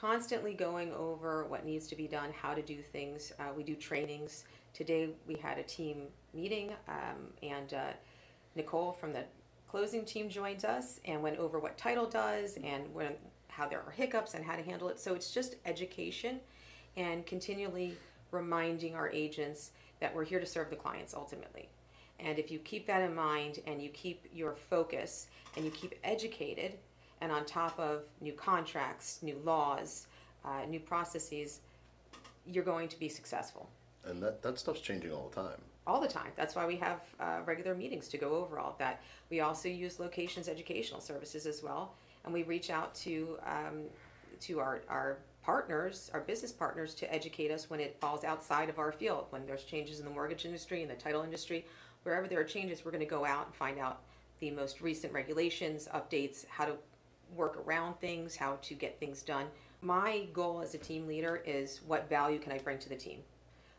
constantly 0.00 0.54
going 0.54 0.92
over 0.92 1.44
what 1.44 1.64
needs 1.64 1.86
to 1.88 1.96
be 1.96 2.06
done, 2.06 2.30
how 2.32 2.54
to 2.54 2.62
do 2.62 2.82
things. 2.82 3.32
Uh, 3.38 3.52
we 3.56 3.62
do 3.62 3.74
trainings. 3.74 4.44
Today 4.72 5.10
we 5.26 5.34
had 5.36 5.58
a 5.58 5.62
team 5.62 6.08
meeting, 6.34 6.72
um, 6.88 7.32
and 7.42 7.72
uh, 7.72 7.92
Nicole 8.54 8.92
from 8.92 9.12
the 9.12 9.24
closing 9.68 10.04
team 10.04 10.28
joined 10.28 10.64
us 10.64 11.00
and 11.04 11.22
went 11.22 11.38
over 11.38 11.58
what 11.58 11.76
title 11.76 12.06
does 12.06 12.58
and 12.62 12.92
when 12.94 13.12
how 13.48 13.66
there 13.66 13.80
are 13.80 13.90
hiccups 13.90 14.34
and 14.34 14.44
how 14.44 14.54
to 14.54 14.62
handle 14.62 14.88
it. 14.88 15.00
So 15.00 15.14
it's 15.14 15.30
just 15.30 15.56
education 15.64 16.40
and 16.96 17.24
continually 17.24 17.96
reminding 18.30 18.94
our 18.94 19.08
agents 19.08 19.70
that 20.00 20.14
we're 20.14 20.24
here 20.24 20.40
to 20.40 20.46
serve 20.46 20.68
the 20.68 20.76
clients 20.76 21.14
ultimately. 21.14 21.70
And 22.20 22.38
if 22.38 22.50
you 22.50 22.58
keep 22.58 22.86
that 22.86 23.02
in 23.02 23.14
mind 23.14 23.60
and 23.66 23.82
you 23.82 23.88
keep 23.90 24.26
your 24.32 24.54
focus 24.54 25.28
and 25.56 25.64
you 25.64 25.70
keep 25.70 25.94
educated 26.04 26.74
and 27.20 27.32
on 27.32 27.44
top 27.44 27.78
of 27.78 28.02
new 28.20 28.32
contracts, 28.32 29.20
new 29.22 29.40
laws, 29.44 30.06
uh, 30.44 30.64
new 30.68 30.80
processes, 30.80 31.60
you're 32.46 32.64
going 32.64 32.88
to 32.88 32.98
be 32.98 33.08
successful 33.08 33.68
And 34.04 34.22
that, 34.22 34.42
that 34.42 34.58
stuff's 34.58 34.80
changing 34.80 35.12
all 35.12 35.28
the 35.28 35.42
time. 35.42 35.60
all 35.86 36.00
the 36.00 36.08
time. 36.08 36.30
That's 36.36 36.54
why 36.54 36.66
we 36.66 36.76
have 36.76 37.00
uh, 37.18 37.40
regular 37.44 37.74
meetings 37.74 38.08
to 38.08 38.18
go 38.18 38.36
over 38.36 38.58
all 38.58 38.70
of 38.70 38.78
that. 38.78 39.02
We 39.30 39.40
also 39.40 39.68
use 39.68 39.98
locations 39.98 40.48
educational 40.48 41.00
services 41.00 41.46
as 41.46 41.62
well, 41.62 41.94
and 42.24 42.32
we 42.32 42.42
reach 42.44 42.70
out 42.70 42.94
to 42.96 43.38
um, 43.44 43.84
to 44.40 44.60
our, 44.60 44.82
our 44.88 45.18
partners, 45.42 46.10
our 46.12 46.20
business 46.20 46.52
partners, 46.52 46.94
to 46.94 47.12
educate 47.12 47.50
us 47.50 47.70
when 47.70 47.80
it 47.80 47.96
falls 48.00 48.22
outside 48.24 48.68
of 48.68 48.78
our 48.78 48.92
field. 48.92 49.26
When 49.30 49.46
there's 49.46 49.64
changes 49.64 49.98
in 49.98 50.04
the 50.04 50.10
mortgage 50.10 50.44
industry, 50.44 50.82
in 50.82 50.88
the 50.88 50.94
title 50.94 51.22
industry, 51.22 51.64
wherever 52.02 52.28
there 52.28 52.40
are 52.40 52.44
changes, 52.44 52.84
we're 52.84 52.90
going 52.90 53.04
to 53.04 53.10
go 53.10 53.24
out 53.24 53.46
and 53.46 53.54
find 53.54 53.78
out 53.78 54.02
the 54.40 54.50
most 54.50 54.80
recent 54.80 55.12
regulations, 55.12 55.88
updates, 55.94 56.44
how 56.48 56.66
to 56.66 56.74
work 57.34 57.62
around 57.66 57.98
things, 57.98 58.36
how 58.36 58.58
to 58.62 58.74
get 58.74 58.98
things 59.00 59.22
done. 59.22 59.46
My 59.82 60.26
goal 60.32 60.60
as 60.60 60.74
a 60.74 60.78
team 60.78 61.06
leader 61.06 61.42
is 61.46 61.80
what 61.86 62.08
value 62.08 62.38
can 62.38 62.52
I 62.52 62.58
bring 62.58 62.78
to 62.78 62.88
the 62.88 62.96
team? 62.96 63.20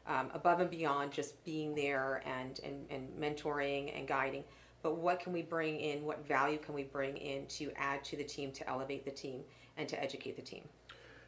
Um, 0.05 0.29
above 0.33 0.61
and 0.61 0.69
beyond 0.69 1.11
just 1.11 1.43
being 1.43 1.75
there 1.75 2.23
and, 2.25 2.59
and, 2.63 2.85
and 2.89 3.09
mentoring 3.19 3.97
and 3.97 4.07
guiding, 4.07 4.43
but 4.81 4.95
what 4.95 5.19
can 5.19 5.33
we 5.33 5.41
bring 5.41 5.79
in? 5.79 6.05
What 6.05 6.25
value 6.25 6.59
can 6.59 6.73
we 6.73 6.83
bring 6.83 7.17
in 7.17 7.45
to 7.47 7.71
add 7.75 8.03
to 8.05 8.15
the 8.15 8.23
team, 8.23 8.51
to 8.53 8.69
elevate 8.69 9.03
the 9.03 9.11
team, 9.11 9.41
and 9.75 9.89
to 9.89 10.01
educate 10.01 10.37
the 10.37 10.41
team? 10.41 10.63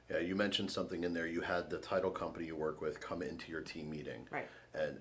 Yeah, 0.09 0.19
you 0.19 0.35
mentioned 0.35 0.71
something 0.71 1.03
in 1.03 1.13
there. 1.13 1.27
You 1.27 1.41
had 1.41 1.69
the 1.69 1.77
title 1.77 2.09
company 2.09 2.45
you 2.45 2.55
work 2.55 2.81
with 2.81 2.99
come 2.99 3.21
into 3.21 3.51
your 3.51 3.61
team 3.61 3.89
meeting. 3.89 4.27
Right. 4.31 4.47
And 4.73 4.97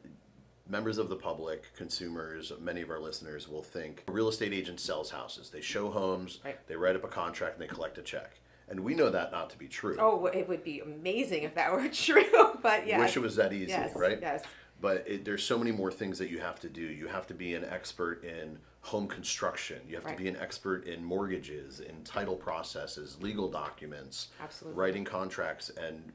members 0.68 0.98
of 0.98 1.08
the 1.08 1.16
public, 1.16 1.72
consumers, 1.74 2.52
many 2.60 2.82
of 2.82 2.90
our 2.90 3.00
listeners 3.00 3.48
will 3.48 3.62
think 3.62 4.04
a 4.08 4.12
real 4.12 4.28
estate 4.28 4.52
agent 4.52 4.78
sells 4.80 5.10
houses. 5.10 5.50
They 5.50 5.60
show 5.62 5.90
homes, 5.90 6.40
Right. 6.44 6.58
they 6.66 6.76
write 6.76 6.94
up 6.96 7.04
a 7.04 7.08
contract, 7.08 7.54
and 7.58 7.62
they 7.62 7.72
collect 7.72 7.98
a 7.98 8.02
check. 8.02 8.38
And 8.68 8.80
we 8.80 8.94
know 8.94 9.08
that 9.08 9.32
not 9.32 9.48
to 9.50 9.58
be 9.58 9.66
true. 9.66 9.96
Oh, 9.98 10.26
it 10.26 10.46
would 10.46 10.62
be 10.62 10.80
amazing 10.80 11.42
if 11.44 11.54
that 11.54 11.72
were 11.72 11.88
true, 11.92 12.58
but 12.62 12.86
yes. 12.86 13.00
Wish 13.00 13.16
it 13.16 13.20
was 13.20 13.36
that 13.36 13.52
easy, 13.52 13.68
yes, 13.70 13.96
right? 13.96 14.18
Yes. 14.20 14.44
But 14.80 15.04
it, 15.08 15.24
there's 15.24 15.42
so 15.42 15.58
many 15.58 15.72
more 15.72 15.90
things 15.90 16.18
that 16.18 16.28
you 16.30 16.38
have 16.38 16.60
to 16.60 16.68
do. 16.68 16.82
You 16.82 17.08
have 17.08 17.26
to 17.28 17.34
be 17.34 17.54
an 17.54 17.64
expert 17.64 18.22
in 18.22 18.58
home 18.82 19.08
construction. 19.08 19.80
You 19.88 19.96
have 19.96 20.04
Right. 20.04 20.16
to 20.16 20.22
be 20.22 20.28
an 20.28 20.36
expert 20.36 20.86
in 20.86 21.02
mortgages, 21.02 21.80
in 21.80 22.04
title 22.04 22.36
processes, 22.36 23.16
legal 23.20 23.48
documents, 23.50 24.28
Absolutely. 24.40 24.78
writing 24.78 25.04
contracts, 25.04 25.70
and 25.70 26.12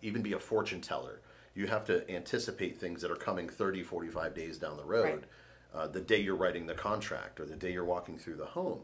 even 0.00 0.22
be 0.22 0.32
a 0.32 0.38
fortune 0.38 0.80
teller. 0.80 1.20
You 1.56 1.66
have 1.68 1.86
to 1.86 2.08
anticipate 2.10 2.78
things 2.78 3.00
that 3.00 3.10
are 3.10 3.16
coming 3.16 3.48
30, 3.48 3.82
45 3.82 4.34
days 4.34 4.58
down 4.58 4.76
the 4.76 4.84
road, 4.84 5.26
uh, 5.74 5.86
the 5.86 6.02
day 6.02 6.20
you're 6.20 6.36
writing 6.36 6.66
the 6.66 6.74
contract 6.74 7.40
or 7.40 7.46
the 7.46 7.56
day 7.56 7.72
you're 7.72 7.84
walking 7.84 8.18
through 8.18 8.36
the 8.36 8.44
home. 8.44 8.80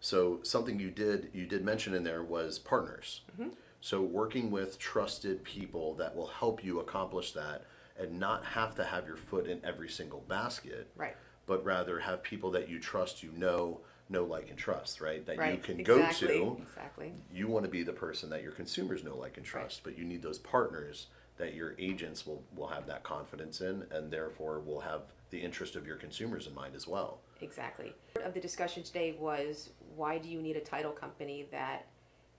So 0.00 0.40
something 0.42 0.78
you 0.80 0.90
did 0.90 1.30
you 1.32 1.46
did 1.46 1.64
mention 1.64 1.94
in 1.94 2.02
there 2.02 2.24
was 2.24 2.58
partners. 2.58 3.22
Mm-hmm. 3.32 3.50
So 3.80 4.02
working 4.02 4.50
with 4.50 4.78
trusted 4.78 5.44
people 5.44 5.94
that 5.94 6.14
will 6.16 6.26
help 6.26 6.64
you 6.64 6.80
accomplish 6.80 7.30
that 7.32 7.64
and 7.98 8.18
not 8.18 8.44
have 8.44 8.74
to 8.74 8.84
have 8.84 9.06
your 9.06 9.16
foot 9.16 9.46
in 9.46 9.64
every 9.64 9.88
single 9.88 10.20
basket, 10.28 10.88
Right. 10.96 11.16
but 11.46 11.64
rather 11.64 12.00
have 12.00 12.22
people 12.24 12.50
that 12.50 12.68
you 12.68 12.80
trust, 12.80 13.22
you 13.22 13.30
know, 13.32 13.80
know, 14.08 14.24
like, 14.24 14.50
and 14.50 14.58
trust, 14.58 15.00
right? 15.00 15.24
That 15.24 15.38
Right. 15.38 15.54
you 15.54 15.60
can 15.62 15.80
exactly. 15.80 16.28
go 16.28 16.54
to. 16.56 16.62
Exactly. 16.62 17.12
You 17.32 17.48
want 17.48 17.64
to 17.64 17.70
be 17.70 17.82
the 17.84 17.92
person 17.92 18.28
that 18.30 18.42
your 18.42 18.52
consumers 18.52 19.02
know, 19.02 19.16
like, 19.16 19.36
and 19.36 19.46
trust, 19.46 19.82
but 19.82 19.96
you 19.96 20.04
need 20.04 20.22
those 20.22 20.38
partners 20.38 21.06
that 21.36 21.54
your 21.54 21.74
agents 21.78 22.26
will, 22.26 22.42
will 22.54 22.68
have 22.68 22.86
that 22.86 23.02
confidence 23.02 23.60
in 23.60 23.84
and 23.90 24.10
therefore 24.10 24.60
will 24.60 24.80
have 24.80 25.02
the 25.30 25.38
interest 25.38 25.76
of 25.76 25.86
your 25.86 25.96
consumers 25.96 26.46
in 26.46 26.54
mind 26.54 26.74
as 26.74 26.86
well. 26.86 27.20
Exactly. 27.40 27.92
Part 28.14 28.26
of 28.26 28.34
the 28.34 28.40
discussion 28.40 28.82
today 28.82 29.16
was 29.18 29.70
why 29.94 30.18
do 30.18 30.28
you 30.28 30.40
need 30.40 30.56
a 30.56 30.60
title 30.60 30.92
company 30.92 31.46
that 31.50 31.86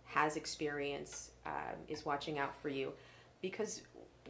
has 0.06 0.38
experience, 0.38 1.32
um, 1.46 1.76
is 1.88 2.06
watching 2.06 2.40
out 2.40 2.56
for 2.56 2.70
you? 2.70 2.94
Because 3.42 3.82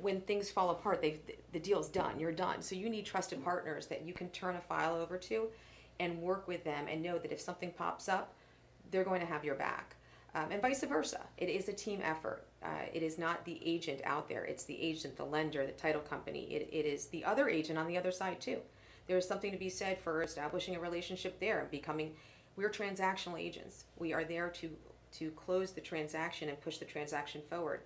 when 0.02 0.22
things 0.22 0.50
fall 0.50 0.72
apart, 0.72 1.02
they 1.02 1.20
the 1.54 1.60
deal's 1.60 1.90
done. 1.90 2.20
You're 2.20 2.32
done. 2.32 2.62
So 2.62 2.76
you 2.76 2.90
need 2.90 3.06
trusted 3.06 3.44
partners 3.44 3.88
that 3.88 4.06
you 4.06 4.14
can 4.14 4.30
turn 4.30 4.56
a 4.56 4.62
file 4.62 4.96
over 4.96 5.18
to, 5.18 5.48
and 6.00 6.22
work 6.22 6.48
with 6.48 6.64
them, 6.64 6.88
and 6.90 7.02
know 7.02 7.18
that 7.18 7.32
if 7.32 7.40
something 7.40 7.72
pops 7.72 8.10
up, 8.10 8.34
they're 8.92 9.04
going 9.04 9.22
to 9.22 9.26
have 9.26 9.44
your 9.44 9.56
back. 9.56 9.96
Um, 10.36 10.52
and 10.52 10.62
vice 10.62 10.84
versa. 10.84 11.22
It 11.38 11.50
is 11.50 11.68
a 11.70 11.74
team 11.74 12.02
effort. 12.04 12.46
Uh, 12.64 12.86
it 12.94 13.04
is 13.04 13.18
not 13.18 13.46
the 13.46 13.60
agent 13.64 14.02
out 14.04 14.28
there. 14.28 14.44
It's 14.44 14.64
the 14.64 14.82
agent, 14.82 15.16
the 15.16 15.26
lender, 15.26 15.66
the 15.66 15.74
title 15.74 16.02
company. 16.02 16.44
It, 16.52 16.70
it 16.72 16.86
is 16.86 17.08
the 17.08 17.24
other 17.24 17.48
agent 17.48 17.78
on 17.78 17.88
the 17.88 17.98
other 17.98 18.12
side 18.12 18.42
too. 18.42 18.60
There 19.08 19.18
is 19.18 19.28
something 19.28 19.52
to 19.52 19.58
be 19.58 19.70
said 19.70 20.00
for 20.00 20.22
establishing 20.24 20.76
a 20.76 20.80
relationship 20.80 21.40
there 21.40 21.60
and 21.60 21.72
becoming. 21.72 22.14
We're 22.56 22.72
transactional 22.72 23.40
agents. 23.40 23.86
We 23.98 24.14
are 24.14 24.24
there 24.24 24.50
to 24.50 24.70
to 25.14 25.32
close 25.32 25.72
the 25.72 25.82
transaction 25.82 26.50
and 26.50 26.60
push 26.60 26.80
the 26.80 26.86
transaction 26.86 27.42
forward. 27.50 27.82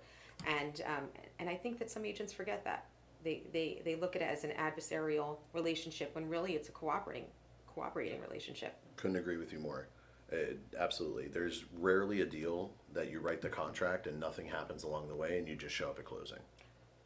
And 0.46 0.82
um, 0.86 1.04
and 1.38 1.48
I 1.48 1.54
think 1.54 1.78
that 1.78 1.90
some 1.90 2.04
agents 2.04 2.32
forget 2.32 2.64
that. 2.64 2.86
They, 3.24 3.44
they, 3.52 3.82
they 3.84 3.94
look 3.94 4.16
at 4.16 4.22
it 4.22 4.24
as 4.24 4.42
an 4.42 4.50
adversarial 4.58 5.36
relationship 5.52 6.12
when 6.16 6.28
really 6.28 6.54
it's 6.54 6.68
a 6.68 6.72
cooperating 6.72 7.26
cooperating 7.72 8.20
relationship. 8.20 8.74
Couldn't 8.96 9.16
agree 9.16 9.36
with 9.36 9.52
you 9.52 9.60
more. 9.60 9.86
Uh, 10.32 10.54
absolutely. 10.78 11.28
There's 11.28 11.64
rarely 11.78 12.22
a 12.22 12.26
deal 12.26 12.72
that 12.94 13.10
you 13.10 13.20
write 13.20 13.40
the 13.40 13.48
contract 13.48 14.06
and 14.06 14.18
nothing 14.20 14.46
happens 14.46 14.84
along 14.84 15.08
the 15.08 15.14
way 15.16 15.38
and 15.38 15.48
you 15.48 15.56
just 15.56 15.74
show 15.74 15.88
up 15.88 15.98
at 15.98 16.04
closing. 16.04 16.38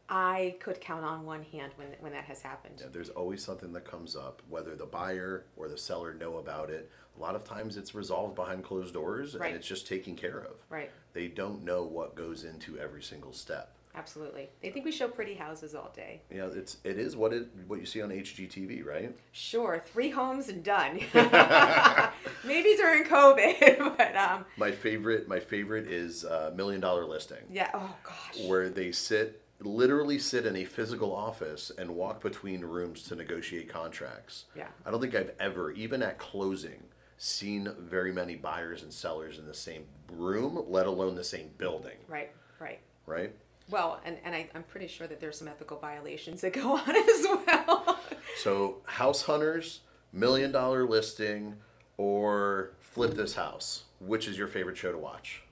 I 0.08 0.56
could 0.60 0.80
count 0.80 1.04
on 1.04 1.24
one 1.24 1.42
hand 1.42 1.72
when, 1.76 1.88
when 1.98 2.12
that 2.12 2.24
has 2.24 2.40
happened. 2.40 2.76
Yeah, 2.80 2.86
there's 2.92 3.08
always 3.10 3.42
something 3.42 3.72
that 3.72 3.84
comes 3.84 4.14
up, 4.14 4.40
whether 4.48 4.76
the 4.76 4.86
buyer 4.86 5.46
or 5.56 5.68
the 5.68 5.76
seller 5.78 6.14
know 6.14 6.36
about 6.36 6.70
it. 6.70 6.90
A 7.16 7.20
lot 7.20 7.34
of 7.34 7.42
times 7.44 7.76
it's 7.76 7.94
resolved 7.94 8.36
behind 8.36 8.62
closed 8.62 8.94
doors 8.94 9.34
Right. 9.34 9.48
and 9.48 9.56
it's 9.56 9.66
just 9.66 9.86
taken 9.88 10.14
care 10.14 10.38
of. 10.38 10.56
Right, 10.70 10.90
They 11.12 11.26
don't 11.28 11.64
know 11.64 11.82
what 11.82 12.14
goes 12.14 12.44
into 12.44 12.78
every 12.78 13.02
single 13.02 13.32
step. 13.32 13.75
Absolutely. 13.96 14.48
They 14.62 14.70
think 14.70 14.84
we 14.84 14.92
show 14.92 15.08
pretty 15.08 15.34
houses 15.34 15.74
all 15.74 15.90
day. 15.94 16.22
Yeah, 16.30 16.48
it's 16.52 16.76
it 16.84 16.98
is 16.98 17.16
what 17.16 17.32
it 17.32 17.48
what 17.66 17.80
you 17.80 17.86
see 17.86 18.02
on 18.02 18.10
HGTV, 18.10 18.84
right? 18.84 19.16
Sure, 19.32 19.82
three 19.92 20.10
homes 20.10 20.48
and 20.48 20.62
done. 20.62 21.00
Maybe 22.44 22.74
during 22.76 23.04
COVID, 23.04 23.96
but 23.98 24.16
um, 24.16 24.44
My 24.56 24.70
favorite 24.70 25.28
my 25.28 25.40
favorite 25.40 25.88
is 25.88 26.24
uh, 26.24 26.52
million 26.54 26.80
dollar 26.80 27.04
listing. 27.04 27.38
yeah. 27.50 27.70
Oh 27.74 27.94
gosh. 28.04 28.44
where 28.46 28.68
they 28.68 28.92
sit 28.92 29.42
literally 29.60 30.18
sit 30.18 30.44
in 30.44 30.54
a 30.56 30.64
physical 30.66 31.14
office 31.14 31.72
and 31.78 31.90
walk 31.94 32.20
between 32.20 32.60
rooms 32.60 33.02
to 33.04 33.14
negotiate 33.16 33.68
contracts. 33.70 34.44
Yeah. 34.54 34.66
I 34.84 34.90
don't 34.90 35.00
think 35.00 35.14
I've 35.14 35.32
ever, 35.40 35.70
even 35.70 36.02
at 36.02 36.18
closing, 36.18 36.82
seen 37.16 37.72
very 37.78 38.12
many 38.12 38.36
buyers 38.36 38.82
and 38.82 38.92
sellers 38.92 39.38
in 39.38 39.46
the 39.46 39.54
same 39.54 39.86
room, 40.12 40.62
let 40.68 40.84
alone 40.86 41.14
the 41.14 41.24
same 41.24 41.48
building, 41.56 41.96
Right, 42.06 42.30
right. 42.60 42.80
right? 43.06 43.34
Well, 43.70 44.00
and, 44.04 44.16
and 44.25 44.35
I, 44.35 44.49
I'm 44.54 44.62
pretty 44.62 44.87
sure 44.87 45.06
that 45.06 45.20
there's 45.20 45.38
some 45.38 45.49
ethical 45.49 45.78
violations 45.78 46.40
that 46.42 46.52
go 46.52 46.76
on 46.76 46.96
as 46.96 47.26
well. 47.46 47.99
So, 48.37 48.76
house 48.85 49.23
hunters, 49.23 49.80
million 50.12 50.52
dollar 50.52 50.87
listing, 50.87 51.56
or 51.96 52.73
flip 52.80 53.14
this 53.14 53.35
house. 53.35 53.85
Which 54.00 54.28
is 54.28 54.37
your 54.37 54.46
favorite 54.46 54.76
show 54.76 54.92
to 54.92 54.99
watch? 54.99 55.42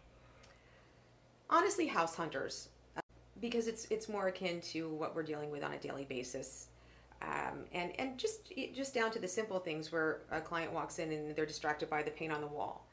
Honestly, 1.49 1.87
house 1.87 2.15
hunters, 2.15 2.69
uh, 2.97 3.01
because 3.41 3.69
it's 3.69 3.87
it's 3.91 4.09
more 4.09 4.29
akin 4.29 4.61
to 4.73 4.89
what 4.91 5.15
we're 5.15 5.23
dealing 5.23 5.51
with 5.51 5.65
on 5.65 5.73
a 5.73 5.79
daily 5.79 6.05
basis, 6.05 6.67
um, 7.23 7.65
and 7.73 7.93
and 7.99 8.19
just 8.19 8.53
just 8.75 8.93
down 8.95 9.11
to 9.13 9.19
the 9.19 9.29
simple 9.29 9.59
things 9.59 9.91
where 9.91 10.21
a 10.31 10.41
client 10.41 10.73
walks 10.73 10.99
in 10.99 11.11
and 11.11 11.35
they're 11.35 11.47
distracted 11.47 11.89
by 11.89 12.03
the 12.03 12.11
paint 12.11 12.33
on 12.33 12.43
the 12.43 12.47
wall, 12.47 12.87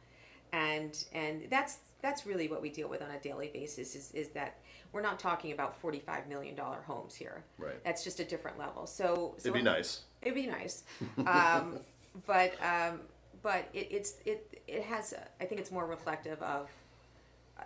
and 0.54 1.04
and 1.14 1.48
that's 1.50 1.80
that's 2.02 2.26
really 2.26 2.48
what 2.48 2.62
we 2.62 2.70
deal 2.70 2.88
with 2.88 3.02
on 3.02 3.12
a 3.12 3.20
daily 3.20 3.50
basis. 3.54 3.96
Is 3.96 4.12
is 4.14 4.30
that 4.30 4.58
we're 4.94 5.02
not 5.02 5.20
talking 5.20 5.52
about 5.52 5.80
forty 5.80 6.00
five 6.00 6.28
million 6.28 6.56
dollar 6.56 6.82
homes 6.86 7.16
here. 7.16 7.44
Right. 7.58 7.84
That's 7.84 8.04
just 8.04 8.20
a 8.20 8.26
different 8.26 8.58
level. 8.60 8.86
So, 8.88 9.36
so 9.38 9.50
It'd 9.50 9.54
be 9.54 9.62
nice. 9.62 10.02
It'd 10.22 10.36
be 10.36 10.48
nice, 10.48 10.84
um, 11.26 11.80
but 12.26 12.54
um, 12.64 13.02
but 13.42 13.70
it, 13.74 13.88
it's 13.92 14.16
it 14.26 14.62
it 14.68 14.84
has. 14.84 15.14
I 15.40 15.46
think 15.46 15.62
it's 15.62 15.72
more 15.72 15.86
reflective 15.86 16.42
of, 16.42 16.70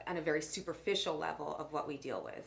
on 0.07 0.17
a 0.17 0.21
very 0.21 0.41
superficial 0.41 1.17
level 1.17 1.55
of 1.57 1.71
what 1.73 1.87
we 1.87 1.97
deal 1.97 2.21
with 2.23 2.45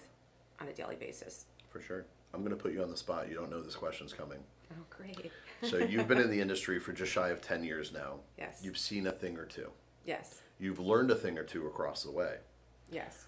on 0.61 0.68
a 0.68 0.73
daily 0.73 0.97
basis. 0.97 1.47
For 1.70 1.80
sure. 1.80 2.06
I'm 2.35 2.40
going 2.40 2.54
to 2.54 2.62
put 2.62 2.73
you 2.75 2.82
on 2.82 2.90
the 2.90 2.97
spot. 2.97 3.28
You 3.28 3.35
don't 3.35 3.50
know 3.50 3.62
this 3.62 3.75
question's 3.75 4.12
coming. 4.12 4.38
Oh, 4.70 4.85
great! 4.90 5.32
So, 5.62 5.78
you've 5.78 6.06
been 6.06 6.18
in 6.20 6.28
the 6.30 6.40
industry 6.42 6.78
for 6.78 6.92
just 6.92 7.11
shy 7.11 7.30
of 7.30 7.40
10 7.40 7.64
years 7.64 7.90
now. 7.90 8.16
Yes. 8.37 8.61
You've 8.62 8.76
seen 8.76 9.06
a 9.06 9.12
thing 9.12 9.38
or 9.38 9.47
two. 9.47 9.70
Yes, 10.04 10.42
You've 10.58 10.78
learned 10.78 11.11
a 11.11 11.14
thing 11.14 11.38
or 11.38 11.42
two 11.44 11.66
across 11.66 12.02
the 12.02 12.11
way. 12.11 12.37
yes. 12.90 13.25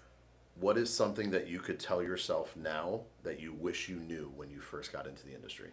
What 0.61 0.77
is 0.77 0.93
something 0.93 1.31
that 1.31 1.47
you 1.47 1.59
could 1.59 1.79
tell 1.79 2.03
yourself 2.03 2.55
now 2.55 3.01
that 3.23 3.39
you 3.39 3.51
wish 3.51 3.89
you 3.89 3.95
knew 3.95 4.31
when 4.35 4.51
you 4.51 4.59
first 4.59 4.93
got 4.93 5.07
into 5.07 5.25
the 5.25 5.33
industry? 5.33 5.71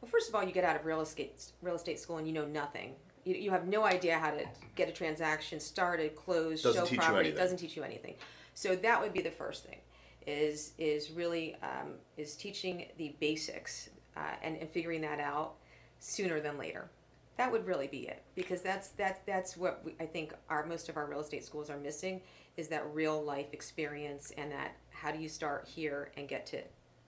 Well, 0.00 0.10
first 0.10 0.28
of 0.28 0.34
all, 0.34 0.42
you 0.42 0.50
get 0.50 0.64
out 0.64 0.74
of 0.74 0.84
real 0.84 1.00
estate 1.00 1.40
real 1.62 1.76
estate 1.76 2.00
school 2.00 2.18
and 2.18 2.26
you 2.26 2.34
know 2.34 2.44
nothing. 2.44 2.94
You, 3.24 3.36
you 3.36 3.50
have 3.52 3.68
no 3.68 3.84
idea 3.84 4.18
how 4.18 4.32
to 4.32 4.44
get 4.74 4.88
a 4.88 4.92
transaction 4.92 5.60
started, 5.60 6.16
closed, 6.16 6.64
Doesn't 6.64 6.88
show 6.88 6.96
property. 6.96 7.18
anything. 7.20 7.36
Doesn't 7.36 7.58
teach 7.58 7.76
you 7.76 7.84
anything. 7.84 8.14
So 8.54 8.74
that 8.74 9.00
would 9.00 9.12
be 9.12 9.22
the 9.22 9.30
first 9.30 9.64
thing. 9.64 9.78
Is 10.26 10.72
is 10.76 11.12
really 11.12 11.54
um, 11.62 11.92
is 12.16 12.34
teaching 12.34 12.86
the 12.98 13.14
basics 13.20 13.90
uh, 14.16 14.20
and, 14.42 14.56
and 14.56 14.68
figuring 14.68 15.02
that 15.02 15.20
out 15.20 15.54
sooner 16.00 16.40
than 16.40 16.58
later. 16.58 16.90
That 17.36 17.52
would 17.52 17.66
really 17.66 17.86
be 17.86 18.08
it 18.08 18.22
because 18.34 18.62
that's 18.62 18.88
that's 18.88 19.20
that's 19.26 19.56
what 19.56 19.82
we, 19.84 19.94
I 20.00 20.06
think 20.06 20.34
our 20.48 20.64
most 20.64 20.88
of 20.88 20.96
our 20.96 21.06
real 21.06 21.20
estate 21.20 21.44
schools 21.44 21.70
are 21.70 21.78
missing 21.78 22.20
is 22.56 22.68
that 22.68 22.86
real 22.94 23.22
life 23.22 23.52
experience 23.52 24.32
and 24.38 24.50
that 24.52 24.76
how 24.90 25.12
do 25.12 25.18
you 25.18 25.28
start 25.28 25.68
here 25.68 26.10
and 26.16 26.28
get 26.28 26.46
to 26.46 26.62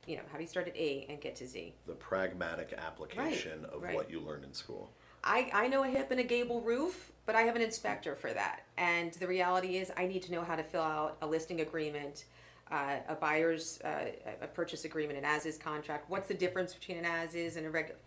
you 0.07 0.17
know 0.17 0.23
how 0.31 0.37
do 0.37 0.43
you 0.43 0.49
start 0.49 0.69
at 0.69 0.77
A 0.77 1.07
and 1.09 1.21
get 1.21 1.37
to 1.37 1.47
Z. 1.47 1.75
The 1.87 1.95
pragmatic 1.95 2.75
application 2.77 3.65
of 3.67 3.83
right. 3.83 3.95
what 3.95 4.11
you 4.11 4.21
learned 4.21 4.45
in 4.45 4.53
school. 4.53 4.91
I, 5.25 5.51
I 5.53 5.67
know 5.67 5.83
a 5.83 5.89
hip 5.89 6.13
and 6.13 6.21
a 6.21 6.25
gable 6.25 6.61
roof, 6.61 7.11
but 7.27 7.35
I 7.35 7.43
have 7.43 7.57
an 7.57 7.63
inspector 7.63 8.15
for 8.15 8.33
that. 8.33 8.63
And 8.77 9.13
the 9.15 9.27
reality 9.27 9.77
is, 9.77 9.91
I 9.97 10.07
need 10.07 10.23
to 10.23 10.33
know 10.33 10.43
how 10.43 10.55
to 10.55 10.63
fill 10.63 10.83
out 10.83 11.17
a 11.23 11.27
listing 11.27 11.61
agreement. 11.61 12.25
uh, 12.71 12.97
a 13.09 13.15
buyer's 13.15 13.81
uh, 13.85 14.07
a 14.43 14.47
purchase 14.47 14.85
agreement, 14.85 15.19
an 15.19 15.25
as-is 15.25 15.57
contract. 15.57 16.09
What's 16.09 16.29
the 16.29 16.35
difference 16.35 16.75
between 16.75 16.99
an 16.99 17.05
as-is 17.05 17.57
and 17.57 17.67
a 17.67 17.71
regular? 17.71 17.99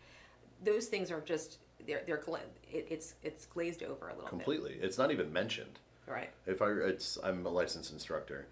Those 0.64 0.86
things 0.86 1.12
are 1.12 1.22
just 1.22 1.58
they're 1.88 2.04
they're 2.06 2.18
gla- 2.18 2.40
it, 2.72 2.88
it's 2.90 3.16
it's 3.24 3.46
glazed 3.46 3.84
over 3.84 4.10
a 4.10 4.14
little 4.14 4.28
Completely. 4.30 4.78
It's 4.82 4.98
not 4.98 5.12
even 5.12 5.32
mentioned. 5.32 5.80
bit. 6.06 6.14
Right. 6.14 6.30
If 6.46 6.62
I, 6.62 6.70
it's, 6.72 7.18
I'm 7.24 7.46
a 7.46 7.50
licensed 7.50 7.92
instructor. 7.94 8.48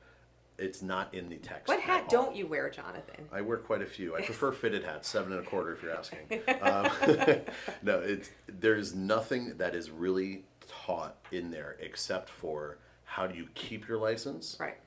It's 0.57 0.81
not 0.81 1.13
in 1.13 1.29
the 1.29 1.37
text. 1.37 1.67
What 1.69 1.77
at 1.79 1.83
hat 1.83 2.01
all. 2.03 2.09
don't 2.25 2.35
you 2.35 2.45
wear, 2.45 2.69
Jonathan? 2.69 3.25
I 3.31 3.39
wear 3.41 3.57
quite 3.57 3.81
a 3.81 3.85
few. 3.85 4.15
I 4.15 4.21
prefer 4.21 4.51
fitted 4.51 4.83
hats, 4.83 5.07
seven 5.07 5.31
and 5.33 5.45
a 5.45 5.49
quarter 5.49 5.73
if 5.73 5.81
you're 5.81 5.95
asking. 5.95 6.19
Um, 6.61 6.89
no, 7.81 7.99
it's 7.99 8.29
there's 8.47 8.93
nothing 8.93 9.57
that 9.57 9.73
is 9.73 9.89
really 9.89 10.43
taught 10.67 11.15
in 11.31 11.49
there 11.51 11.77
except 11.79 12.29
for 12.29 12.77
how 13.05 13.25
do 13.25 13.35
you 13.37 13.47
keep 13.55 13.87
your 13.87 13.97
license 13.97 14.57
Right. 14.59 14.77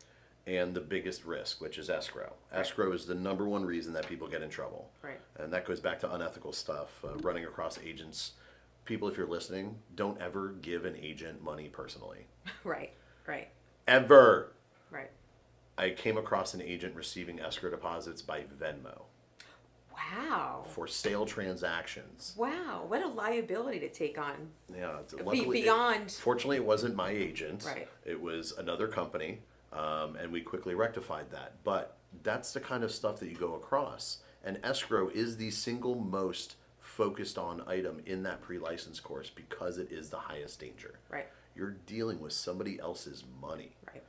And 0.46 0.74
the 0.74 0.80
biggest 0.80 1.24
risk, 1.24 1.60
which 1.60 1.78
is 1.78 1.88
escrow. 1.88 2.32
Escrow 2.52 2.92
is 2.92 3.06
the 3.06 3.14
number 3.14 3.48
one 3.48 3.64
reason 3.64 3.92
that 3.92 4.08
people 4.08 4.26
get 4.28 4.42
in 4.42 4.50
trouble. 4.50 4.90
Right. 5.02 5.20
And 5.38 5.52
that 5.52 5.64
goes 5.64 5.80
back 5.80 6.00
to 6.00 6.12
unethical 6.14 6.52
stuff, 6.52 6.88
uh, 7.04 7.16
running 7.18 7.44
across 7.44 7.78
agents. 7.78 8.32
People, 8.84 9.06
if 9.08 9.16
you're 9.16 9.28
listening, 9.28 9.76
don't 9.94 10.20
ever 10.20 10.54
give 10.60 10.84
an 10.84 10.96
agent 11.00 11.42
money 11.42 11.68
personally. 11.68 12.26
Right. 12.64 12.92
Right. 13.26 13.48
Ever. 13.86 14.52
Right. 14.90 15.10
I 15.78 15.90
came 15.90 16.16
across 16.18 16.54
an 16.54 16.62
agent 16.62 16.94
receiving 16.96 17.40
escrow 17.40 17.70
deposits 17.70 18.20
by 18.22 18.44
Venmo 18.60 19.02
Wow. 19.92 20.64
for 20.74 20.86
sale 20.88 21.24
transactions. 21.26 22.34
Wow. 22.36 22.84
What 22.88 23.02
a 23.02 23.08
liability 23.08 23.78
to 23.80 23.88
take 23.88 24.18
on. 24.18 24.48
Yeah, 24.74 24.98
it's, 25.00 25.12
luckily, 25.14 25.40
it- 25.60 25.64
beyond- 25.64 26.10
fortunately, 26.10 26.56
it 26.56 26.64
wasn't 26.64 26.94
my 26.96 27.10
agent. 27.10 27.64
Right. 27.64 27.88
It 28.04 28.20
was 28.20 28.52
another 28.58 28.88
company, 28.88 29.40
um, 29.72 30.16
and 30.16 30.32
we 30.32 30.40
quickly 30.40 30.74
rectified 30.74 31.30
that. 31.30 31.54
But 31.64 31.96
that's 32.22 32.52
the 32.52 32.60
kind 32.60 32.84
of 32.84 32.92
stuff 32.92 33.18
that 33.20 33.28
you 33.28 33.36
go 33.36 33.54
across, 33.54 34.18
and 34.44 34.58
escrow 34.62 35.08
is 35.08 35.36
the 35.36 35.50
single 35.50 35.94
most 35.94 36.56
focused 36.80 37.38
on 37.38 37.62
item 37.66 38.00
in 38.06 38.22
that 38.24 38.42
pre-license 38.42 39.00
course 39.00 39.30
because 39.30 39.78
it 39.78 39.90
is 39.90 40.10
the 40.10 40.18
highest 40.18 40.60
danger. 40.60 40.98
Right. 41.08 41.26
You're 41.54 41.76
dealing 41.86 42.20
with 42.20 42.32
somebody 42.32 42.78
else's 42.80 43.24
money. 43.40 43.76
Right. 43.86 44.02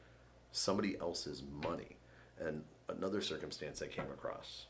somebody 0.52 0.98
else's 1.00 1.44
money. 1.64 1.98
And 2.40 2.64
another 2.90 3.22
circumstance 3.22 3.82
I 3.82 3.88
came 3.88 4.12
across 4.12 4.66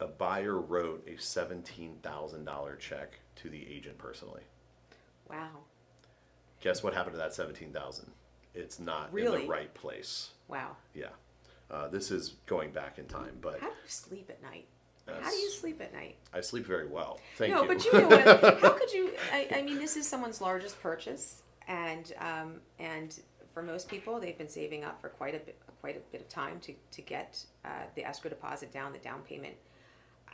a 0.00 0.06
buyer 0.06 0.58
wrote 0.58 1.06
a 1.06 1.12
$17,000 1.12 2.78
check 2.78 3.20
to 3.36 3.50
the 3.50 3.66
agent 3.70 3.98
personally. 3.98 4.42
Wow. 5.28 5.48
Guess 6.60 6.82
what 6.82 6.94
happened 6.94 7.14
to 7.14 7.18
that 7.18 7.34
17,000? 7.34 8.10
It's 8.54 8.78
not 8.80 9.08
in 9.08 9.14
Really? 9.14 9.42
the 9.42 9.48
right 9.48 9.72
place. 9.74 10.30
Wow. 10.48 10.76
Yeah. 10.94 11.06
Uh, 11.70 11.88
this 11.88 12.10
is 12.10 12.30
going 12.46 12.72
back 12.72 12.98
in 12.98 13.06
time, 13.06 13.38
but 13.40 13.60
How 13.60 13.68
do 13.68 13.74
you 13.74 13.88
sleep 13.88 14.28
at 14.30 14.42
night? 14.42 14.66
How 15.06 15.14
do 15.14 15.18
That's- 15.20 15.40
you 15.40 15.50
sleep 15.50 15.80
at 15.80 15.92
night? 15.92 16.16
I 16.32 16.40
sleep 16.40 16.66
very 16.66 16.86
well. 16.88 17.20
Thank 17.36 17.54
no, 17.54 17.62
you. 17.62 17.68
but 17.68 17.84
you 17.84 17.92
know 17.92 18.08
what? 18.08 18.24
How 18.60 18.70
could 18.70 18.92
you? 18.92 19.12
I, 19.32 19.48
I 19.56 19.62
mean, 19.62 19.78
this 19.78 19.96
is 19.96 20.06
someone's 20.08 20.40
largest 20.40 20.80
purchase, 20.80 21.42
and 21.68 22.12
um, 22.18 22.60
and 22.78 23.18
for 23.54 23.62
most 23.62 23.88
people, 23.88 24.20
they've 24.20 24.38
been 24.38 24.48
saving 24.48 24.84
up 24.84 25.00
for 25.00 25.08
quite 25.08 25.34
a 25.34 25.38
bit, 25.38 25.58
quite 25.80 25.96
a 25.96 26.00
bit 26.12 26.20
of 26.20 26.28
time 26.28 26.60
to 26.60 26.74
to 26.92 27.02
get 27.02 27.42
uh, 27.64 27.68
the 27.96 28.04
escrow 28.04 28.30
deposit 28.30 28.72
down, 28.72 28.92
the 28.92 28.98
down 28.98 29.22
payment. 29.22 29.54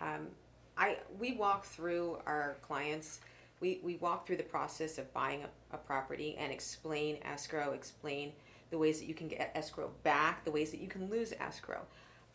Um, 0.00 0.28
I 0.76 0.98
we 1.18 1.32
walk 1.32 1.64
through 1.64 2.18
our 2.26 2.56
clients. 2.62 3.20
We, 3.60 3.80
we 3.82 3.96
walk 3.96 4.26
through 4.26 4.36
the 4.36 4.42
process 4.42 4.98
of 4.98 5.10
buying 5.14 5.42
a, 5.42 5.48
a 5.76 5.86
property 5.86 6.36
and 6.38 6.52
explain 6.52 7.18
escrow, 7.22 7.72
explain 7.72 8.32
the 8.70 8.78
ways 8.78 8.98
that 8.98 9.06
you 9.06 9.14
can 9.14 9.28
get 9.28 9.52
escrow 9.54 9.90
back, 10.02 10.44
the 10.44 10.50
ways 10.50 10.70
that 10.72 10.80
you 10.80 10.88
can 10.88 11.08
lose 11.08 11.32
escrow. 11.38 11.80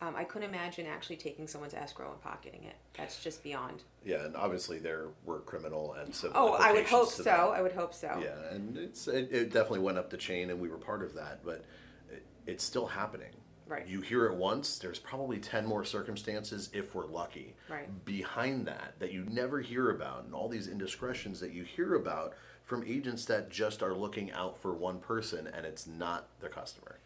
Um, 0.00 0.16
I 0.16 0.24
couldn't 0.24 0.48
imagine 0.48 0.86
actually 0.86 1.16
taking 1.16 1.46
someone's 1.46 1.74
escrow 1.74 2.10
and 2.10 2.20
pocketing 2.20 2.64
it. 2.64 2.74
That's 2.96 3.22
just 3.22 3.42
beyond. 3.44 3.82
yeah, 4.04 4.24
and 4.24 4.34
obviously 4.34 4.78
there 4.80 5.08
were 5.24 5.40
criminal 5.40 5.94
and 5.94 6.12
civil. 6.12 6.36
Oh, 6.36 6.52
I 6.54 6.72
would 6.72 6.86
hope 6.86 7.08
so. 7.10 7.22
that. 7.22 7.38
I 7.38 7.62
would 7.62 7.72
hope 7.72 7.94
so. 7.94 8.18
Yeah, 8.20 8.52
and 8.54 8.76
it's 8.76 9.06
it, 9.06 9.28
it 9.30 9.52
definitely 9.52 9.80
went 9.80 9.98
up 9.98 10.10
the 10.10 10.16
chain, 10.16 10.50
and 10.50 10.58
we 10.58 10.68
were 10.68 10.78
part 10.78 11.02
of 11.04 11.14
that. 11.14 11.44
But 11.44 11.64
it, 12.10 12.24
it's 12.46 12.64
still 12.64 12.86
happening. 12.86 13.30
Right. 13.68 13.86
You 13.86 14.00
hear 14.00 14.26
it 14.26 14.34
once. 14.34 14.78
There's 14.78 14.98
probably 14.98 15.38
ten 15.38 15.64
more 15.64 15.84
circumstances, 15.84 16.68
if 16.72 16.96
we're 16.96 17.06
lucky, 17.06 17.54
Right. 17.70 18.04
behind 18.04 18.66
that 18.66 18.94
that 18.98 19.12
you 19.12 19.24
never 19.30 19.60
hear 19.60 19.90
about, 19.90 20.24
and 20.24 20.34
all 20.34 20.48
these 20.48 20.66
indiscretions 20.66 21.38
that 21.38 21.52
you 21.52 21.62
hear 21.62 21.94
about 21.94 22.34
from 22.64 22.84
agents 22.86 23.24
that 23.26 23.50
just 23.50 23.82
are 23.82 23.94
looking 23.94 24.32
out 24.32 24.56
for 24.58 24.72
one 24.72 24.98
person, 24.98 25.46
and 25.46 25.66
it's 25.66 25.86
not 25.86 26.28
the 26.40 26.48
customer. 26.48 26.98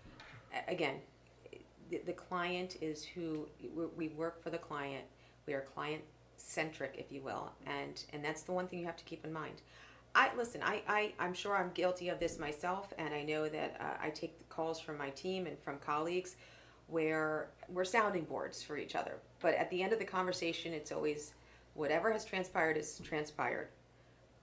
Again, 0.69 0.97
the, 1.90 2.12
client 2.12 2.77
is 2.81 3.05
who 3.05 3.49
we- 3.75 3.87
we 3.87 4.09
work 4.09 4.42
for. 4.42 4.51
The 4.51 4.59
client. 4.59 5.05
We 5.47 5.55
are 5.55 5.61
client 5.61 6.03
centric, 6.37 6.95
if 6.99 7.12
you 7.12 7.23
will, 7.23 7.53
and 7.66 8.03
and 8.12 8.25
that's 8.25 8.42
the 8.42 8.53
one 8.53 8.66
thing 8.66 8.81
you 8.81 8.87
have 8.87 8.97
to 8.97 9.05
keep 9.05 9.25
in 9.25 9.33
mind. 9.33 9.62
I 10.14 10.35
listen. 10.37 10.62
I, 10.62 10.83
I 10.88 11.12
I'm 11.19 11.35
sure 11.35 11.57
I'm 11.57 11.71
guilty 11.73 12.09
of 12.09 12.19
this 12.19 12.38
myself, 12.38 12.92
and 12.99 13.14
I 13.14 13.23
know 13.23 13.49
that 13.49 13.77
uh, 13.81 14.03
I 14.05 14.11
take 14.11 14.38
the 14.38 14.45
calls 14.45 14.81
from 14.81 14.99
my 14.99 15.11
team 15.11 15.47
and 15.47 15.59
from 15.59 15.79
colleagues 15.79 16.37
where 16.88 17.51
we're 17.69 17.85
sounding 17.85 18.25
boards 18.25 18.62
for 18.62 18.77
each 18.77 18.95
other. 18.95 19.19
But 19.40 19.55
at 19.55 19.71
the 19.71 19.83
end 19.83 19.92
of 19.92 19.99
the 19.99 20.05
conversation, 20.05 20.73
it's 20.73 20.92
always 20.92 21.35
whatever 21.75 22.12
has 22.12 22.25
transpired 22.25 22.77
is 22.77 23.01
transpired. 23.05 23.69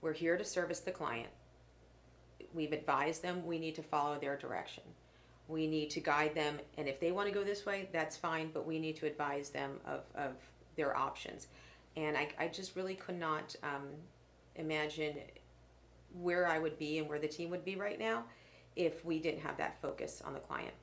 We're 0.04 0.12
here 0.12 0.36
to 0.36 0.44
service 0.44 0.80
the 0.80 0.90
client. 0.90 1.30
We've 2.52 2.74
advised 2.74 3.22
them 3.22 3.46
we 3.46 3.58
need 3.58 3.74
to 3.76 3.82
follow 3.82 4.18
their 4.18 4.36
direction. 4.36 4.82
We 5.48 5.66
need 5.66 5.88
to 5.90 6.00
guide 6.00 6.34
them, 6.34 6.58
and 6.76 6.86
if 6.86 7.00
they 7.00 7.10
want 7.10 7.26
to 7.28 7.32
go 7.32 7.42
this 7.42 7.64
way, 7.64 7.88
that's 7.90 8.14
fine, 8.14 8.50
but 8.52 8.66
we 8.66 8.78
need 8.78 8.96
to 8.96 9.06
advise 9.06 9.48
them 9.48 9.80
of, 9.86 10.02
of 10.14 10.32
their 10.76 10.94
options. 10.94 11.46
And 11.96 12.18
I, 12.18 12.28
I 12.38 12.48
just 12.48 12.76
really 12.76 12.96
could 12.96 13.18
not 13.18 13.56
um, 13.62 13.88
imagine 14.56 15.16
where 16.20 16.46
I 16.48 16.58
would 16.58 16.78
be 16.78 16.98
and 16.98 17.08
where 17.08 17.18
the 17.18 17.28
team 17.28 17.48
would 17.48 17.64
be 17.64 17.76
right 17.76 17.98
now 17.98 18.24
if 18.76 19.06
we 19.06 19.18
didn't 19.18 19.40
have 19.40 19.56
that 19.56 19.80
focus 19.80 20.22
on 20.22 20.34
the 20.34 20.40
client. 20.40 20.74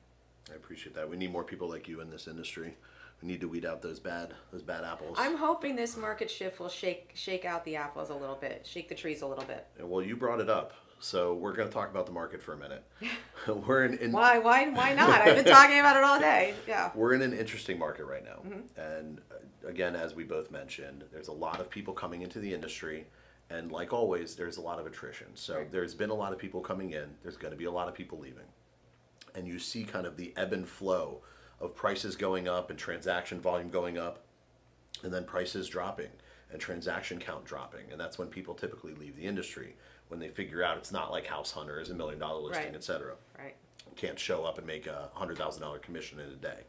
I 0.50 0.56
appreciate 0.56 0.96
that. 0.96 1.08
We 1.08 1.16
need 1.16 1.30
more 1.30 1.44
people 1.44 1.68
like 1.68 1.86
you 1.86 2.00
in 2.00 2.10
this 2.10 2.26
industry. 2.26 2.74
We 3.22 3.28
need 3.28 3.40
to 3.42 3.48
weed 3.48 3.64
out 3.64 3.82
those 3.82 4.00
bad 4.00 4.34
those 4.50 4.62
bad 4.62 4.84
apples. 4.84 5.16
I'm 5.18 5.36
hoping 5.36 5.76
this 5.76 5.96
market 5.96 6.30
shift 6.30 6.58
will 6.58 6.68
shake 6.68 7.12
shake 7.14 7.44
out 7.44 7.64
the 7.64 7.76
apples 7.76 8.10
a 8.10 8.14
little 8.14 8.34
bit, 8.34 8.66
shake 8.68 8.88
the 8.88 8.94
trees 8.94 9.22
a 9.22 9.26
little 9.26 9.44
bit. 9.44 9.66
And, 9.78 9.88
well, 9.88 10.02
you 10.02 10.16
brought 10.16 10.40
it 10.40 10.50
up, 10.50 10.72
so 10.98 11.34
we're 11.34 11.52
going 11.52 11.68
to 11.68 11.74
talk 11.74 11.88
about 11.90 12.06
the 12.06 12.12
market 12.12 12.42
for 12.42 12.54
a 12.54 12.56
minute. 12.56 12.84
we're 13.66 13.84
in, 13.84 13.98
in 13.98 14.12
Why 14.12 14.38
why 14.38 14.68
why 14.70 14.92
not? 14.94 15.20
I've 15.20 15.36
been 15.36 15.44
talking 15.44 15.78
about 15.78 15.96
it 15.96 16.02
all 16.02 16.18
day. 16.18 16.54
Yeah. 16.66 16.90
we're 16.94 17.14
in 17.14 17.22
an 17.22 17.32
interesting 17.32 17.78
market 17.78 18.06
right 18.06 18.24
now. 18.24 18.40
And 18.76 19.20
uh, 19.30 19.68
again, 19.68 19.94
as 19.94 20.14
we 20.14 20.24
both 20.24 20.50
mentioned, 20.50 21.04
there's 21.12 21.28
a 21.28 21.32
lot 21.32 21.60
of 21.60 21.70
people 21.70 21.94
coming 21.94 22.22
into 22.22 22.40
the 22.40 22.52
industry. 22.52 23.06
And 23.50 23.70
like 23.70 23.92
always, 23.92 24.34
there's 24.34 24.56
a 24.56 24.62
lot 24.62 24.78
of 24.78 24.86
attrition. 24.86 25.26
So 25.34 25.58
Right. 25.58 25.70
there's 25.70 25.94
been 25.94 26.10
a 26.10 26.14
lot 26.14 26.32
of 26.32 26.38
people 26.38 26.60
coming 26.60 26.92
in, 26.92 27.10
there's 27.22 27.36
going 27.36 27.52
to 27.52 27.58
be 27.58 27.66
a 27.66 27.70
lot 27.70 27.86
of 27.86 27.94
people 27.94 28.18
leaving. 28.18 28.46
And 29.34 29.46
you 29.46 29.58
see 29.58 29.84
kind 29.84 30.06
of 30.06 30.16
the 30.16 30.32
ebb 30.36 30.52
and 30.52 30.66
flow 30.66 31.20
of 31.62 31.74
prices 31.74 32.16
going 32.16 32.48
up 32.48 32.68
and 32.70 32.78
transaction 32.78 33.40
volume 33.40 33.70
going 33.70 33.96
up, 33.96 34.24
and 35.02 35.12
then 35.12 35.24
prices 35.24 35.68
dropping 35.68 36.08
and 36.50 36.60
transaction 36.60 37.18
count 37.18 37.44
dropping. 37.44 37.90
And 37.90 37.98
that's 38.00 38.18
when 38.18 38.28
people 38.28 38.54
typically 38.54 38.94
leave 38.94 39.16
the 39.16 39.24
industry 39.24 39.76
when 40.08 40.20
they 40.20 40.28
figure 40.28 40.62
out 40.62 40.76
it's 40.76 40.92
not 40.92 41.10
like 41.10 41.26
House 41.26 41.50
Hunter 41.52 41.80
is 41.80 41.88
a 41.90 41.94
million 41.94 42.18
dollar 42.18 42.40
listing, 42.40 42.66
Right. 42.66 42.74
et 42.74 42.84
cetera 42.84 43.14
Right. 43.38 43.54
can't 43.96 44.18
show 44.18 44.44
up 44.44 44.58
and 44.58 44.66
make 44.66 44.86
a 44.86 45.08
hundred 45.14 45.38
thousand 45.38 45.62
dollar 45.62 45.78
commission 45.78 46.20
in 46.20 46.28
a 46.28 46.36
day. 46.36 46.64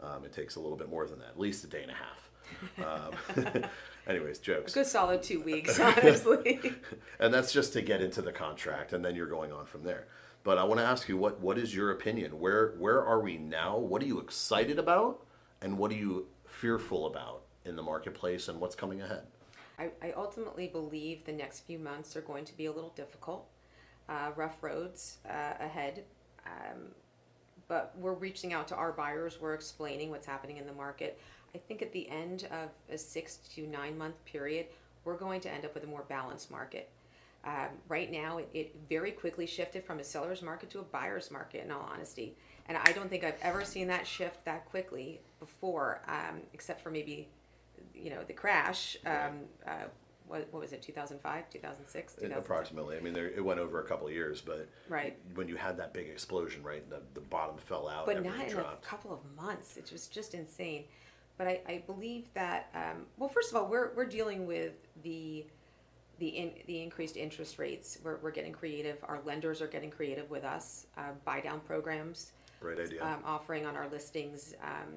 Um, 0.00 0.24
it 0.24 0.32
takes 0.32 0.56
a 0.56 0.60
little 0.60 0.78
bit 0.78 0.88
more 0.88 1.06
than 1.06 1.18
that, 1.20 1.28
at 1.28 1.38
least 1.38 1.62
a 1.62 1.66
day 1.68 1.82
and 1.82 1.90
a 1.92 1.94
half. 1.94 3.14
Um, 3.36 3.64
anyways, 4.08 4.38
jokes. 4.40 4.74
Good 4.74 4.86
solid 4.86 5.22
two 5.22 5.40
weeks, 5.42 5.78
honestly. 5.80 6.60
And 7.20 7.32
that's 7.34 7.52
just 7.52 7.74
to 7.74 7.82
get 7.82 8.00
into 8.00 8.22
the 8.22 8.32
contract, 8.32 8.94
and 8.94 9.04
then 9.04 9.14
you're 9.14 9.26
going 9.28 9.52
on 9.52 9.66
from 9.66 9.82
there. 9.84 10.06
But 10.42 10.58
I 10.58 10.64
want 10.64 10.80
to 10.80 10.86
ask 10.86 11.08
you, 11.08 11.16
what 11.16 11.40
what 11.40 11.58
is 11.58 11.74
your 11.74 11.90
opinion? 11.90 12.38
Where 12.38 12.74
where 12.78 13.04
are 13.04 13.20
we 13.20 13.36
now? 13.36 13.76
What 13.76 14.02
are 14.02 14.06
you 14.06 14.20
excited 14.20 14.78
about, 14.78 15.24
and 15.60 15.76
what 15.76 15.90
are 15.90 15.96
you 15.96 16.26
fearful 16.46 17.06
about 17.06 17.42
in 17.64 17.76
the 17.76 17.82
marketplace, 17.82 18.48
and 18.48 18.58
what's 18.58 18.74
coming 18.74 19.02
ahead? 19.02 19.26
I, 19.78 19.90
I 20.02 20.12
ultimately 20.12 20.66
believe 20.66 21.24
the 21.24 21.32
next 21.32 21.60
few 21.60 21.78
months 21.78 22.16
are 22.16 22.20
going 22.20 22.44
to 22.44 22.56
be 22.56 22.66
a 22.66 22.72
little 22.72 22.92
difficult, 22.96 23.46
uh, 24.08 24.30
rough 24.36 24.62
roads 24.62 25.18
uh, 25.28 25.54
ahead. 25.58 26.04
Um, 26.46 26.94
but 27.68 27.94
we're 27.96 28.14
reaching 28.14 28.52
out 28.52 28.66
to 28.68 28.74
our 28.74 28.92
buyers. 28.92 29.38
We're 29.40 29.54
explaining 29.54 30.10
what's 30.10 30.26
happening 30.26 30.56
in 30.56 30.66
the 30.66 30.72
market. 30.72 31.18
I 31.54 31.58
think 31.58 31.82
at 31.82 31.92
the 31.92 32.08
end 32.10 32.46
of 32.50 32.70
a 32.92 32.98
six 32.98 33.36
to 33.54 33.66
nine 33.66 33.96
month 33.96 34.22
period, 34.24 34.66
we're 35.04 35.16
going 35.16 35.40
to 35.42 35.50
end 35.50 35.64
up 35.64 35.74
with 35.74 35.84
a 35.84 35.86
more 35.86 36.04
balanced 36.08 36.50
market. 36.50 36.90
Um, 37.44 37.68
right 37.88 38.10
now, 38.10 38.38
it, 38.38 38.48
it 38.52 38.76
very 38.88 39.12
quickly 39.12 39.46
shifted 39.46 39.84
from 39.84 39.98
a 39.98 40.04
seller's 40.04 40.42
market 40.42 40.68
to 40.70 40.80
a 40.80 40.82
buyer's 40.82 41.30
market, 41.30 41.64
in 41.64 41.70
all 41.70 41.88
honesty. 41.92 42.36
And 42.66 42.76
I 42.76 42.92
don't 42.92 43.08
think 43.08 43.24
I've 43.24 43.38
ever 43.42 43.64
seen 43.64 43.86
that 43.88 44.06
shift 44.06 44.44
that 44.44 44.66
quickly 44.66 45.20
before, 45.38 46.02
um, 46.06 46.40
except 46.52 46.82
for 46.82 46.90
maybe, 46.90 47.28
you 47.94 48.10
know, 48.10 48.22
the 48.26 48.34
crash 48.34 48.96
um, 49.06 49.40
uh, 49.66 49.84
what, 50.28 50.46
what 50.52 50.60
was 50.60 50.72
it, 50.72 50.80
2005, 50.80 51.50
2006, 51.50 52.12
It- 52.14 52.20
2007? 52.20 52.38
approximately. 52.44 52.96
I 52.96 53.00
mean, 53.00 53.12
there, 53.14 53.28
it 53.30 53.44
went 53.44 53.58
over 53.58 53.80
a 53.80 53.84
couple 53.84 54.06
of 54.06 54.12
years, 54.12 54.40
but 54.40 54.68
Right. 54.88 55.18
when 55.34 55.48
you 55.48 55.56
had 55.56 55.76
that 55.78 55.92
big 55.92 56.08
explosion, 56.08 56.62
right, 56.62 56.88
the, 56.88 57.00
the 57.14 57.20
bottom 57.20 57.56
fell 57.56 57.88
out, 57.88 58.06
but 58.06 58.22
not 58.22 58.38
in 58.44 58.50
dropped. 58.50 58.84
a 58.84 58.86
couple 58.86 59.12
of 59.12 59.18
months. 59.34 59.76
It 59.76 59.90
was 59.90 60.06
just 60.06 60.34
insane. 60.34 60.84
But 61.36 61.48
I, 61.48 61.60
I 61.66 61.82
believe 61.86 62.26
that 62.34 62.68
um, 62.74 63.06
well, 63.16 63.28
first 63.30 63.50
of 63.50 63.56
all, 63.56 63.66
we're 63.66 63.92
we're 63.94 64.04
dealing 64.04 64.46
with 64.46 64.74
the 65.02 65.46
the 66.20 66.28
in, 66.28 66.52
the 66.66 66.80
increased 66.80 67.16
interest 67.16 67.58
rates. 67.58 67.98
We're 68.04 68.18
we're 68.18 68.30
getting 68.30 68.52
creative. 68.52 68.98
Our 69.02 69.20
lenders 69.24 69.60
are 69.60 69.66
getting 69.66 69.90
creative 69.90 70.30
with 70.30 70.44
us. 70.44 70.86
Uh, 70.96 71.12
buy 71.24 71.40
down 71.40 71.60
programs 71.60 72.32
Great 72.60 72.78
idea. 72.78 73.04
um, 73.04 73.22
offering 73.24 73.66
on 73.66 73.74
our 73.74 73.88
listings 73.88 74.54
um, 74.62 74.94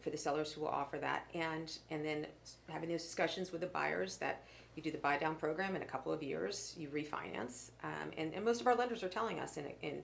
for 0.00 0.10
the 0.10 0.16
sellers 0.18 0.52
who 0.52 0.60
will 0.60 0.68
offer 0.68 0.98
that, 0.98 1.26
and 1.34 1.76
and 1.90 2.04
then 2.04 2.26
having 2.68 2.88
those 2.88 3.02
discussions 3.02 3.50
with 3.50 3.62
the 3.62 3.66
buyers 3.66 4.16
that 4.18 4.44
you 4.76 4.82
do 4.82 4.92
the 4.92 4.98
buy 4.98 5.18
down 5.18 5.34
program 5.34 5.74
in 5.74 5.82
a 5.82 5.86
couple 5.86 6.12
of 6.12 6.22
years, 6.22 6.76
you 6.78 6.88
refinance, 6.88 7.70
um, 7.82 8.12
and 8.16 8.32
and 8.34 8.44
most 8.44 8.60
of 8.60 8.66
our 8.68 8.76
lenders 8.76 9.02
are 9.02 9.08
telling 9.08 9.40
us 9.40 9.56
in 9.56 9.64
a, 9.64 9.86
in 9.86 10.02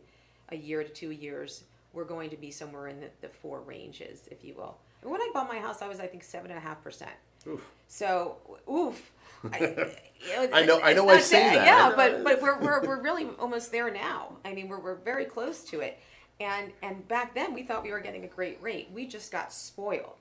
a 0.51 0.57
year 0.57 0.83
to 0.83 0.91
two 0.91 1.11
years 1.11 1.65
we're 1.93 2.05
going 2.05 2.29
to 2.29 2.37
be 2.37 2.51
somewhere 2.51 2.89
in 2.89 3.01
the, 3.01 3.09
the 3.23 3.29
four 3.29 3.63
ranges, 3.63 4.29
if 4.31 4.45
you 4.45 4.55
will. 4.55 4.77
And 5.01 5.11
when 5.11 5.21
I 5.21 5.31
bought 5.33 5.49
my 5.49 5.59
house, 5.59 5.81
I 5.81 5.89
was 5.89 5.99
I 5.99 6.07
think 6.07 6.23
seven 6.23 6.51
and 6.51 6.59
a 6.59 6.61
half 6.61 6.83
percent. 6.83 7.13
Oof. 7.47 7.63
So, 7.89 8.37
oof. 8.71 9.13
I, 9.53 9.59
you 10.21 10.49
I 10.53 10.65
know- 10.65 10.79
I 10.81 10.91
it's 10.91 10.97
know 10.97 11.07
not 11.07 11.17
I 11.17 11.21
say 11.21 11.55
that. 11.55 11.67
Yeah, 11.67 11.93
but 11.95 12.25
but 12.25 12.43
we're, 12.43 12.59
we're, 12.59 12.87
we're 12.87 13.03
really 13.03 13.29
almost 13.39 13.73
there 13.73 13.91
now. 13.91 14.37
I 14.45 14.53
mean, 14.55 14.69
we're, 14.69 14.81
we're 14.81 14.95
very 14.97 15.25
close 15.25 15.63
to 15.65 15.81
it. 15.81 15.99
And 16.41 16.73
and 16.83 17.07
back 17.09 17.35
then 17.35 17.55
we 17.55 17.63
thought 17.63 17.83
we 17.83 17.91
were 17.93 18.01
getting 18.01 18.25
a 18.25 18.29
great 18.29 18.61
rate. 18.61 18.89
We 18.93 19.07
just 19.07 19.33
got 19.33 19.53
spoiled, 19.53 20.17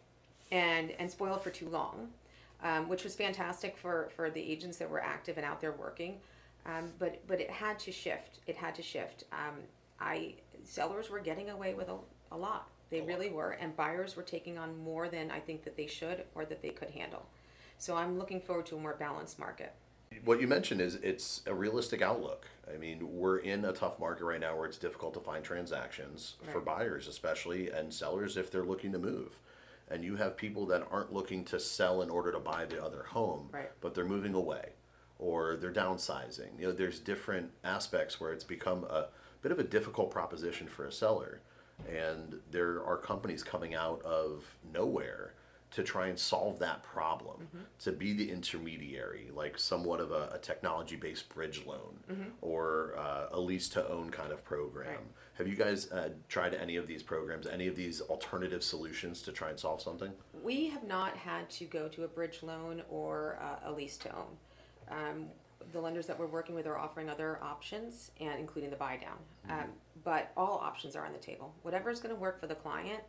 and 0.52 0.92
and 0.92 1.12
spoiled 1.12 1.42
for 1.42 1.50
too 1.50 1.68
long, 1.68 2.10
um, 2.64 2.88
which 2.88 3.04
was 3.04 3.16
fantastic 3.16 3.78
for 3.78 4.10
for 4.16 4.30
the 4.30 4.40
agents 4.42 4.78
that 4.78 4.90
were 4.90 5.02
active 5.02 5.38
and 5.38 5.46
out 5.46 5.60
there 5.60 5.74
working. 5.74 6.18
Um, 6.66 6.94
but 7.00 7.20
but 7.28 7.42
it 7.42 7.50
had 7.50 7.80
to 7.80 7.92
shift. 7.92 8.40
It 8.48 8.56
had 8.56 8.76
to 8.76 8.82
shift. 8.82 9.26
Um, 9.34 9.56
I 10.00 10.36
sellers 10.64 11.10
were 11.10 11.20
getting 11.20 11.50
away 11.50 11.74
with 11.74 11.90
a, 11.90 11.98
a 12.32 12.38
lot. 12.38 12.70
They 12.92 13.02
really 13.02 13.30
were, 13.30 13.52
and 13.52 13.76
buyers 13.76 14.16
were 14.16 14.24
taking 14.24 14.58
on 14.58 14.78
more 14.84 15.10
than 15.10 15.32
I 15.32 15.40
think 15.42 15.64
that 15.66 15.76
they 15.76 15.88
should 15.88 16.24
or 16.34 16.46
that 16.46 16.62
they 16.62 16.70
could 16.70 16.92
handle. 16.92 17.26
So 17.78 17.96
I'm 17.96 18.18
looking 18.18 18.40
forward 18.42 18.66
to 18.68 18.78
a 18.78 18.80
more 18.80 18.96
balanced 18.96 19.40
market. 19.40 19.74
What 20.24 20.40
you 20.40 20.48
mentioned 20.48 20.82
is 20.82 20.96
it's 20.96 21.42
a 21.46 21.54
realistic 21.54 22.02
outlook. 22.02 22.48
I 22.74 22.78
mean, 22.78 23.00
we're 23.18 23.38
in 23.40 23.66
a 23.66 23.74
tough 23.74 24.00
market 24.00 24.24
right 24.26 24.40
now 24.40 24.56
where 24.56 24.66
it's 24.66 24.78
difficult 24.78 25.14
to 25.16 25.20
find 25.20 25.44
transactions 25.44 26.36
for 26.52 26.62
buyers, 26.62 27.08
especially, 27.08 27.70
and 27.70 27.94
sellers 27.94 28.38
if 28.38 28.50
they're 28.50 28.64
looking 28.64 28.92
to 28.94 28.98
move. 29.00 29.38
And 29.90 30.04
you 30.04 30.16
have 30.16 30.38
people 30.38 30.66
that 30.68 30.88
aren't 30.90 31.14
looking 31.14 31.44
to 31.46 31.60
sell 31.60 32.02
in 32.02 32.10
order 32.10 32.32
to 32.32 32.40
buy 32.40 32.66
the 32.66 32.84
other 32.84 33.04
home, 33.10 33.50
Right. 33.52 33.70
but 33.82 33.94
they're 33.94 34.06
moving 34.06 34.34
away 34.34 34.70
or 35.20 35.56
they're 35.58 35.72
downsizing. 35.72 36.58
You 36.60 36.68
know, 36.68 36.72
there's 36.72 37.00
different 37.00 37.52
aspects 37.64 38.20
where 38.20 38.32
it's 38.34 38.44
become 38.44 38.84
a 38.86 39.08
bit 39.42 39.52
of 39.52 39.60
a 39.60 39.64
difficult 39.64 40.12
proposition 40.12 40.68
for 40.68 40.86
a 40.86 40.92
seller. 40.92 41.42
And 41.90 42.40
there 42.52 42.84
are 42.84 42.98
companies 42.98 43.44
coming 43.44 43.76
out 43.76 44.02
of 44.04 44.44
nowhere 44.74 45.34
to 45.76 45.84
try 45.84 46.08
and 46.08 46.18
solve 46.18 46.58
that 46.60 46.82
problem, 46.84 47.50
to 47.80 47.92
be 47.92 48.14
the 48.14 48.32
intermediary, 48.32 49.30
like 49.36 49.60
somewhat 49.60 50.00
of 50.00 50.12
a, 50.12 50.30
a 50.34 50.38
technology 50.38 50.96
based 50.96 51.28
bridge 51.28 51.66
loan 51.66 52.32
or 52.40 52.96
uh, 52.98 53.28
a 53.34 53.40
lease 53.40 53.68
to 53.68 53.86
own 53.90 54.10
kind 54.10 54.32
of 54.32 54.42
program. 54.46 54.88
Right. 54.88 55.00
Have 55.34 55.50
you 55.50 55.56
guys 55.58 55.92
uh, 55.92 56.12
tried 56.30 56.54
any 56.54 56.78
of 56.78 56.88
these 56.88 57.04
programs, 57.04 57.46
any 57.46 57.68
of 57.68 57.76
these 57.76 58.00
alternative 58.00 58.64
solutions 58.64 59.22
to 59.24 59.34
try 59.34 59.50
and 59.50 59.60
solve 59.60 59.82
something? 59.82 60.14
We 60.42 60.70
have 60.70 60.86
not 60.86 61.18
had 61.18 61.50
to 61.50 61.66
go 61.66 61.90
to 61.90 62.06
a 62.06 62.08
bridge 62.08 62.40
loan 62.42 62.82
or 62.90 63.38
uh, 63.42 63.70
a 63.70 63.72
lease 63.74 63.98
to 63.98 64.16
own. 64.16 64.38
Um, 64.90 65.26
the 65.74 65.82
lenders 65.82 66.08
that 66.08 66.18
we're 66.18 66.28
working 66.28 66.56
with 66.56 66.68
are 66.68 66.78
offering 66.78 67.10
other 67.10 67.38
options, 67.44 68.12
and 68.22 68.40
including 68.40 68.70
the 68.70 68.78
buy 68.78 68.96
down. 68.96 69.18
Um, 69.50 69.70
but 70.06 70.32
all 70.38 70.58
options 70.60 70.96
are 70.96 71.06
on 71.06 71.12
the 71.12 71.20
table. 71.20 71.54
Whatever 71.64 71.90
is 71.90 72.00
going 72.00 72.16
to 72.16 72.22
work 72.22 72.40
for 72.40 72.48
the 72.48 72.56
client 72.56 73.02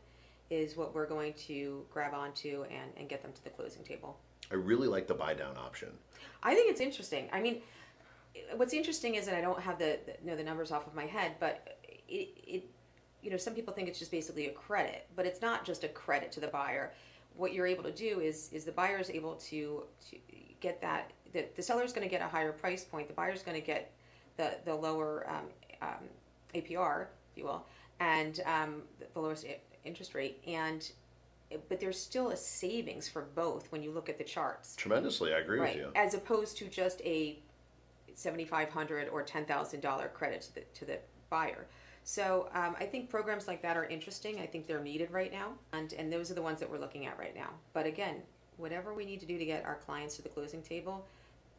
is 0.51 0.77
what 0.77 0.95
we're 0.95 1.07
going 1.07 1.33
to 1.35 1.85
grab 1.91 2.15
onto 2.15 2.65
and, 2.65 2.91
and 2.97 3.09
get 3.09 3.23
them 3.23 3.33
to 3.33 3.45
the 3.45 3.51
closing 3.51 3.83
table. 3.83 4.19
I 4.51 4.55
really 4.55 4.87
like 4.89 5.07
the 5.07 5.15
buy 5.15 5.35
down 5.35 5.57
option. 5.57 5.89
I 6.43 6.55
think 6.55 6.71
it's 6.71 6.81
interesting. 6.81 7.29
I 7.33 7.41
mean, 7.41 7.63
what's 8.57 8.73
interesting 8.73 9.17
is 9.17 9.27
that 9.27 9.35
I 9.35 9.41
don't 9.41 9.61
have 9.61 9.79
the, 9.79 9.99
the 10.07 10.29
know 10.29 10.37
the 10.37 10.45
numbers 10.45 10.71
off 10.71 10.87
of 10.87 10.95
my 10.95 11.07
head, 11.07 11.33
but 11.41 11.79
it, 12.09 12.29
it 12.47 12.71
you 13.23 13.31
know 13.31 13.37
some 13.37 13.55
people 13.55 13.75
think 13.75 13.89
it's 13.89 13.99
just 13.99 14.11
basically 14.11 14.47
a 14.47 14.53
credit, 14.53 15.07
but 15.17 15.27
it's 15.27 15.41
not 15.41 15.65
just 15.65 15.85
a 15.85 15.89
credit 15.89 16.31
to 16.33 16.41
the 16.41 16.49
buyer. 16.49 16.93
What 17.37 17.53
you're 17.53 17.67
able 17.67 17.85
to 17.85 17.93
do 17.93 18.21
is 18.21 18.51
is 18.53 18.65
the 18.65 18.73
buyer 18.73 18.99
is 18.99 19.11
able 19.11 19.35
to 19.35 19.83
to 20.11 20.17
get 20.61 20.81
that 20.81 21.13
the, 21.33 21.45
the 21.55 21.63
seller 21.63 21.83
is 21.83 21.93
going 21.93 22.07
to 22.07 22.11
get 22.11 22.23
a 22.23 22.29
higher 22.29 22.53
price 22.53 22.85
point. 22.85 23.09
The 23.09 23.15
buyer 23.15 23.33
is 23.33 23.43
going 23.43 23.61
to 23.61 23.67
get 23.67 23.93
the 24.37 24.59
the 24.65 24.75
lower 24.75 25.29
um, 25.29 25.47
um, 25.83 26.09
APR, 26.55 27.07
if 27.33 27.39
you 27.39 27.45
will, 27.45 27.67
and 28.01 28.41
um, 28.47 28.83
the, 29.13 29.21
lowest 29.21 29.45
interest 29.87 30.15
rate 30.15 30.43
and. 30.47 30.91
But 31.69 31.79
there's 31.79 31.97
still 31.99 32.31
a 32.31 32.37
savings 32.37 33.09
for 33.09 33.23
both 33.37 33.71
when 33.71 33.81
you 33.81 33.93
look 33.93 34.09
at 34.09 34.19
the 34.19 34.25
charts 34.25 34.75
Tremendously, 34.75 35.33
I 35.33 35.39
agree 35.39 35.61
right 35.61 35.77
with 35.77 35.85
you. 35.85 35.93
as 35.95 36.13
opposed 36.13 36.57
to 36.59 36.67
just 36.67 37.01
a 37.03 37.39
7500 38.15 39.09
or 39.11 39.23
$10000 39.25 40.13
credit 40.13 40.41
to 40.41 40.55
the, 40.57 40.61
to 40.75 40.85
the 40.85 40.99
buyer 41.31 41.67
so 42.03 42.49
um, 42.53 42.75
i 42.81 42.85
think 42.85 43.09
programs 43.09 43.47
like 43.47 43.63
that 43.63 43.77
are 43.77 43.85
interesting 43.85 44.41
i 44.41 44.47
think 44.47 44.67
they're 44.67 44.81
needed 44.83 45.09
right 45.13 45.33
now 45.33 45.53
and, 45.73 45.93
and 45.93 46.13
those 46.13 46.33
are 46.33 46.35
the 46.35 46.43
ones 46.43 46.59
that 46.59 46.69
we're 46.71 46.79
looking 46.79 47.07
at 47.07 47.17
right 47.19 47.37
now 47.37 47.51
but 47.73 47.87
again 47.87 48.17
whatever 48.57 48.93
we 48.95 49.05
need 49.05 49.21
to 49.21 49.27
do 49.27 49.39
to 49.39 49.45
get 49.45 49.65
our 49.65 49.77
clients 49.77 50.17
to 50.17 50.23
the 50.23 50.29
closing 50.29 50.63
table 50.63 51.07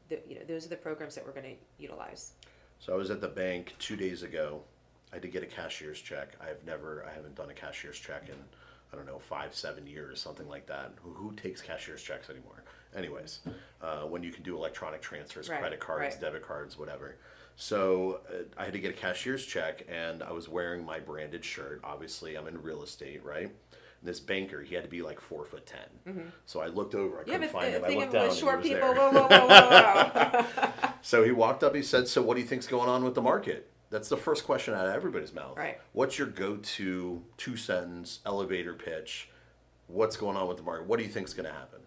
the, 0.10 0.20
you 0.28 0.36
know, 0.36 0.42
those 0.48 0.66
are 0.66 0.70
the 0.70 0.76
programs 0.76 1.16
that 1.16 1.26
we're 1.26 1.34
going 1.34 1.46
to 1.56 1.56
utilize 1.84 2.32
So 2.80 2.94
I 2.94 2.98
was 2.98 3.10
at 3.12 3.22
the 3.22 3.28
bank 3.28 3.76
two 3.80 3.96
days 3.96 4.24
ago. 4.24 4.62
I 5.14 5.20
did 5.20 5.32
get 5.32 5.44
a 5.44 5.48
cashier's 5.48 6.00
check. 6.02 6.30
I've 6.42 6.64
never, 6.66 7.06
I 7.10 7.14
haven't 7.14 7.36
done 7.36 7.50
a 7.50 7.54
cashier's 7.54 7.98
check 7.98 8.24
in, 8.30 8.36
I 8.92 8.96
don't 8.96 9.06
know, 9.06 9.20
five, 9.20 9.56
seven 9.56 9.88
years, 9.88 10.20
something 10.22 10.48
like 10.50 10.66
that. 10.68 10.94
Who, 11.04 11.12
who 11.12 11.34
takes 11.36 11.62
cashier's 11.62 12.02
checks 12.04 12.30
anymore? 12.30 12.64
Anyways, 12.96 13.40
uh, 13.82 14.02
when 14.02 14.24
you 14.24 14.32
can 14.32 14.44
do 14.44 14.56
electronic 14.56 15.02
transfers, 15.02 15.50
Right, 15.50 15.60
credit 15.60 15.80
cards, 15.80 16.16
right. 16.16 16.22
debit 16.22 16.42
cards, 16.46 16.78
whatever. 16.78 17.16
So 17.56 18.22
uh, 18.30 18.44
I 18.58 18.66
had 18.66 18.74
to 18.74 18.80
get 18.80 18.92
a 18.92 18.98
cashier's 18.98 19.46
check, 19.46 19.86
and 19.90 20.22
I 20.24 20.32
was 20.32 20.48
wearing 20.50 20.86
my 20.86 21.00
branded 21.00 21.44
shirt. 21.44 21.82
Obviously, 21.84 22.36
I'm 22.38 22.48
in 22.48 22.62
real 22.62 22.84
estate, 22.84 23.24
right? 23.26 23.46
And 24.00 24.08
this 24.08 24.20
banker, 24.20 24.62
he 24.62 24.76
had 24.76 24.84
to 24.84 24.90
be 24.90 25.02
like 25.02 25.20
four 25.20 25.44
foot 25.46 25.66
10 26.06 26.32
So 26.46 26.60
I 26.62 26.68
looked 26.68 26.94
over. 26.96 27.20
I 27.20 27.22
Mm-hmm. 27.24 27.30
yeah 27.32 27.38
couldn't 27.38 27.52
but 27.54 27.62
find 27.62 27.74
the 27.74 27.78
him. 27.80 27.84
I 27.86 27.88
looked 27.96 28.08
of 28.08 28.12
down. 28.14 28.22
with 28.24 28.30
and 28.30 28.34
he 28.34 28.40
short 28.40 28.58
was 28.60 28.68
people 28.68 28.94
there. 28.94 29.12
whoa, 29.12 29.12
whoa, 29.12 29.28
whoa, 29.28 29.48
whoa, 29.48 30.44
whoa. 30.62 30.90
So 31.02 31.24
he 31.24 31.32
walked 31.32 31.64
up, 31.64 31.74
he 31.74 31.82
said, 31.82 32.08
So 32.08 32.22
what 32.22 32.36
do 32.36 32.42
you 32.42 32.48
think's 32.48 32.68
going 32.68 32.90
on 32.90 33.04
with 33.04 33.16
the 33.16 33.22
market? 33.22 33.70
That's 33.90 34.10
the 34.10 34.18
first 34.18 34.46
question 34.46 34.74
out 34.74 34.86
of 34.86 34.94
everybody's 34.94 35.34
mouth. 35.34 35.58
Right. 35.58 35.80
What's 35.94 36.18
your 36.18 36.28
go 36.28 36.58
to 36.58 37.24
two 37.38 37.56
sentence 37.56 38.20
elevator 38.26 38.74
pitch? 38.74 39.30
What's 39.88 40.18
going 40.18 40.36
on 40.36 40.48
with 40.48 40.58
the 40.58 40.64
market? 40.64 40.88
What 40.88 41.00
do 41.00 41.06
you 41.06 41.12
think 41.12 41.28
is 41.28 41.34
going 41.34 41.48
to 41.48 41.54
happen? 41.54 41.80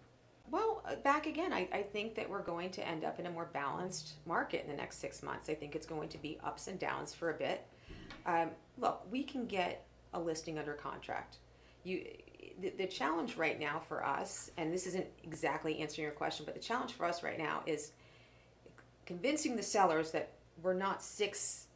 Well, 0.49 0.81
uh, 0.85 0.95
back 0.95 1.27
again, 1.27 1.53
I, 1.53 1.69
I 1.71 1.83
think 1.83 2.15
that 2.15 2.29
we're 2.29 2.41
going 2.41 2.71
to 2.71 2.87
end 2.87 3.05
up 3.05 3.19
in 3.19 3.27
a 3.27 3.31
more 3.31 3.49
balanced 3.53 4.13
market 4.25 4.63
in 4.63 4.69
the 4.69 4.75
next 4.75 4.97
six 4.97 5.21
months. 5.23 5.49
I 5.49 5.53
think 5.53 5.75
it's 5.75 5.85
going 5.85 6.09
to 6.09 6.17
be 6.17 6.39
ups 6.43 6.67
and 6.67 6.79
downs 6.79 7.13
for 7.13 7.29
a 7.29 7.33
bit. 7.33 7.65
Um, 8.25 8.49
look, 8.77 9.05
we 9.11 9.23
can 9.23 9.45
get 9.45 9.85
a 10.13 10.19
listing 10.19 10.59
under 10.59 10.73
contract. 10.73 11.37
You, 11.83 12.05
the, 12.59 12.69
the 12.77 12.87
challenge 12.87 13.37
right 13.37 13.59
now 13.59 13.79
for 13.79 14.05
us, 14.05 14.51
and 14.57 14.73
this 14.73 14.85
isn't 14.87 15.05
exactly 15.23 15.79
answering 15.79 16.03
your 16.03 16.13
question, 16.13 16.45
but 16.45 16.53
the 16.53 16.61
challenge 16.61 16.93
for 16.93 17.05
us 17.05 17.23
right 17.23 17.37
now 17.37 17.61
is 17.65 17.91
convincing 19.05 19.55
the 19.55 19.63
sellers 19.63 20.11
that 20.11 20.33
we're 20.61 20.73
not 20.73 21.01
six, 21.01 21.67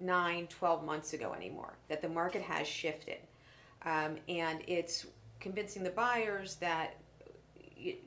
nine, 0.00 0.46
12 0.48 0.84
months 0.84 1.12
ago 1.12 1.32
anymore, 1.32 1.74
that 1.88 2.02
the 2.02 2.08
market 2.08 2.42
has 2.42 2.66
shifted. 2.66 3.18
Um, 3.84 4.16
and 4.28 4.60
it's 4.66 5.06
convincing 5.40 5.82
the 5.82 5.90
buyers 5.90 6.56
that 6.56 6.96
it, 7.76 8.02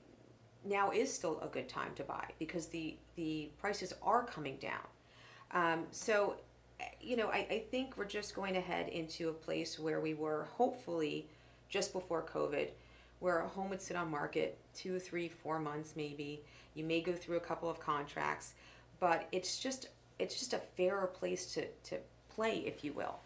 now 0.66 0.92
is 0.92 1.14
still 1.14 1.40
a 1.42 1.48
good 1.48 1.70
time 1.70 1.94
to 1.96 2.04
buy 2.04 2.26
because 2.40 2.68
the, 2.68 2.96
the 3.16 3.50
prices 3.60 3.94
are 4.02 4.24
coming 4.24 4.58
down. 4.58 4.86
Um, 5.52 5.86
so, 5.92 6.36
you 7.00 7.16
know, 7.16 7.30
I, 7.30 7.48
I 7.50 7.64
think 7.72 7.98
we're 7.98 8.06
just 8.06 8.36
going 8.36 8.54
to 8.54 8.62
head 8.62 8.90
into 8.90 9.30
a 9.30 9.34
place 9.34 9.80
where 9.80 10.02
we 10.02 10.14
were 10.14 10.48
hopefully 10.52 11.30
just 11.70 11.94
before 11.94 12.24
COVID, 12.24 12.70
where 13.20 13.40
a 13.40 13.48
home 13.48 13.70
would 13.70 13.82
sit 13.82 13.96
on 13.96 14.12
market 14.12 14.58
two, 14.74 15.00
three, 15.00 15.30
four 15.30 15.60
months 15.60 15.94
maybe. 15.96 16.44
You 16.74 16.84
may 16.84 17.02
go 17.02 17.14
through 17.14 17.38
a 17.38 17.42
couple 17.42 17.70
of 17.70 17.80
contracts, 17.80 18.54
but 19.00 19.28
it's 19.32 19.60
just 19.60 19.90
it's 20.20 20.38
just 20.40 20.54
a 20.54 20.58
fairer 20.60 21.08
place 21.08 21.46
to, 21.54 21.66
to 21.86 21.98
play, 22.30 22.58
if 22.66 22.84
you 22.84 22.94
will. 22.94 23.20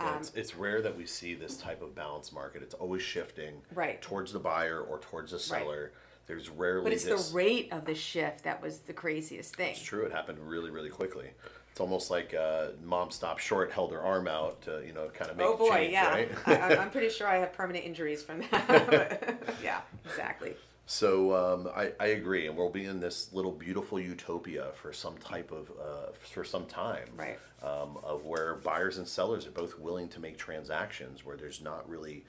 Yeah, 0.00 0.10
Um, 0.10 0.16
it's, 0.18 0.32
it's 0.34 0.54
rare 0.56 0.82
that 0.82 0.96
we 0.96 1.06
see 1.06 1.34
this 1.34 1.56
type 1.56 1.80
of 1.82 1.94
balanced 1.94 2.32
market. 2.34 2.62
It's 2.62 2.74
always 2.74 3.02
shifting 3.02 3.62
Right. 3.74 4.00
towards 4.02 4.32
the 4.32 4.38
buyer 4.40 4.80
or 4.80 4.98
towards 4.98 5.32
the 5.32 5.38
seller. 5.38 5.92
There's 6.26 6.48
rarely 6.48 6.84
but 6.84 6.92
it's 6.92 7.04
this. 7.04 7.28
the 7.30 7.36
rate 7.36 7.68
of 7.70 7.84
the 7.84 7.94
shift 7.94 8.44
that 8.44 8.60
was 8.62 8.80
the 8.80 8.92
craziest 8.94 9.54
thing. 9.56 9.72
It's 9.72 9.82
true. 9.82 10.04
It 10.06 10.12
happened 10.12 10.38
really, 10.40 10.70
really 10.70 10.88
quickly. 10.88 11.28
It's 11.70 11.80
almost 11.80 12.10
like 12.10 12.32
uh, 12.34 12.68
mom 12.82 13.10
stopped 13.10 13.42
short, 13.42 13.72
held 13.72 13.92
her 13.92 14.00
arm 14.00 14.26
out 14.28 14.62
to, 14.62 14.82
you 14.86 14.92
know, 14.92 15.08
kind 15.12 15.30
of 15.30 15.36
make 15.36 15.46
Oh 15.46 15.54
a 15.54 15.56
boy, 15.56 15.68
change, 15.70 15.92
yeah. 15.92 16.10
right? 16.10 16.30
I, 16.46 16.54
I- 16.56 16.76
I'm 16.76 16.90
pretty 16.92 17.10
sure 17.10 17.26
I 17.28 17.36
have 17.38 17.52
permanent 17.52 17.84
injuries 17.84 18.22
from 18.22 18.42
that. 18.50 19.38
yeah, 19.62 19.80
exactly. 20.04 20.54
So 20.86 21.34
um, 21.34 21.68
I, 21.74 21.92
I 21.98 22.06
agree, 22.08 22.46
and 22.46 22.56
we'll 22.56 22.68
be 22.70 22.84
in 22.84 23.00
this 23.00 23.32
little 23.32 23.52
beautiful 23.52 23.98
utopia 23.98 24.66
for 24.74 24.92
some 24.92 25.16
type 25.16 25.50
of 25.50 25.70
uh, 25.80 26.12
for 26.12 26.44
some 26.44 26.66
time, 26.66 27.08
Right. 27.16 27.38
Um, 27.62 27.96
of 28.02 28.26
where 28.26 28.56
buyers 28.56 28.98
and 28.98 29.08
sellers 29.08 29.46
are 29.46 29.50
both 29.50 29.78
willing 29.78 30.08
to 30.10 30.20
make 30.20 30.36
transactions 30.36 31.24
where 31.24 31.36
there's 31.38 31.62
not 31.62 31.88
really 31.88 32.24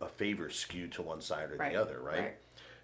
a 0.00 0.08
favor 0.08 0.48
skewed 0.48 0.92
to 0.92 1.02
one 1.02 1.20
side 1.20 1.52
or 1.52 1.56
Right, 1.56 1.72
the 1.74 1.80
other, 1.80 2.00
right? 2.00 2.18
right. 2.20 2.36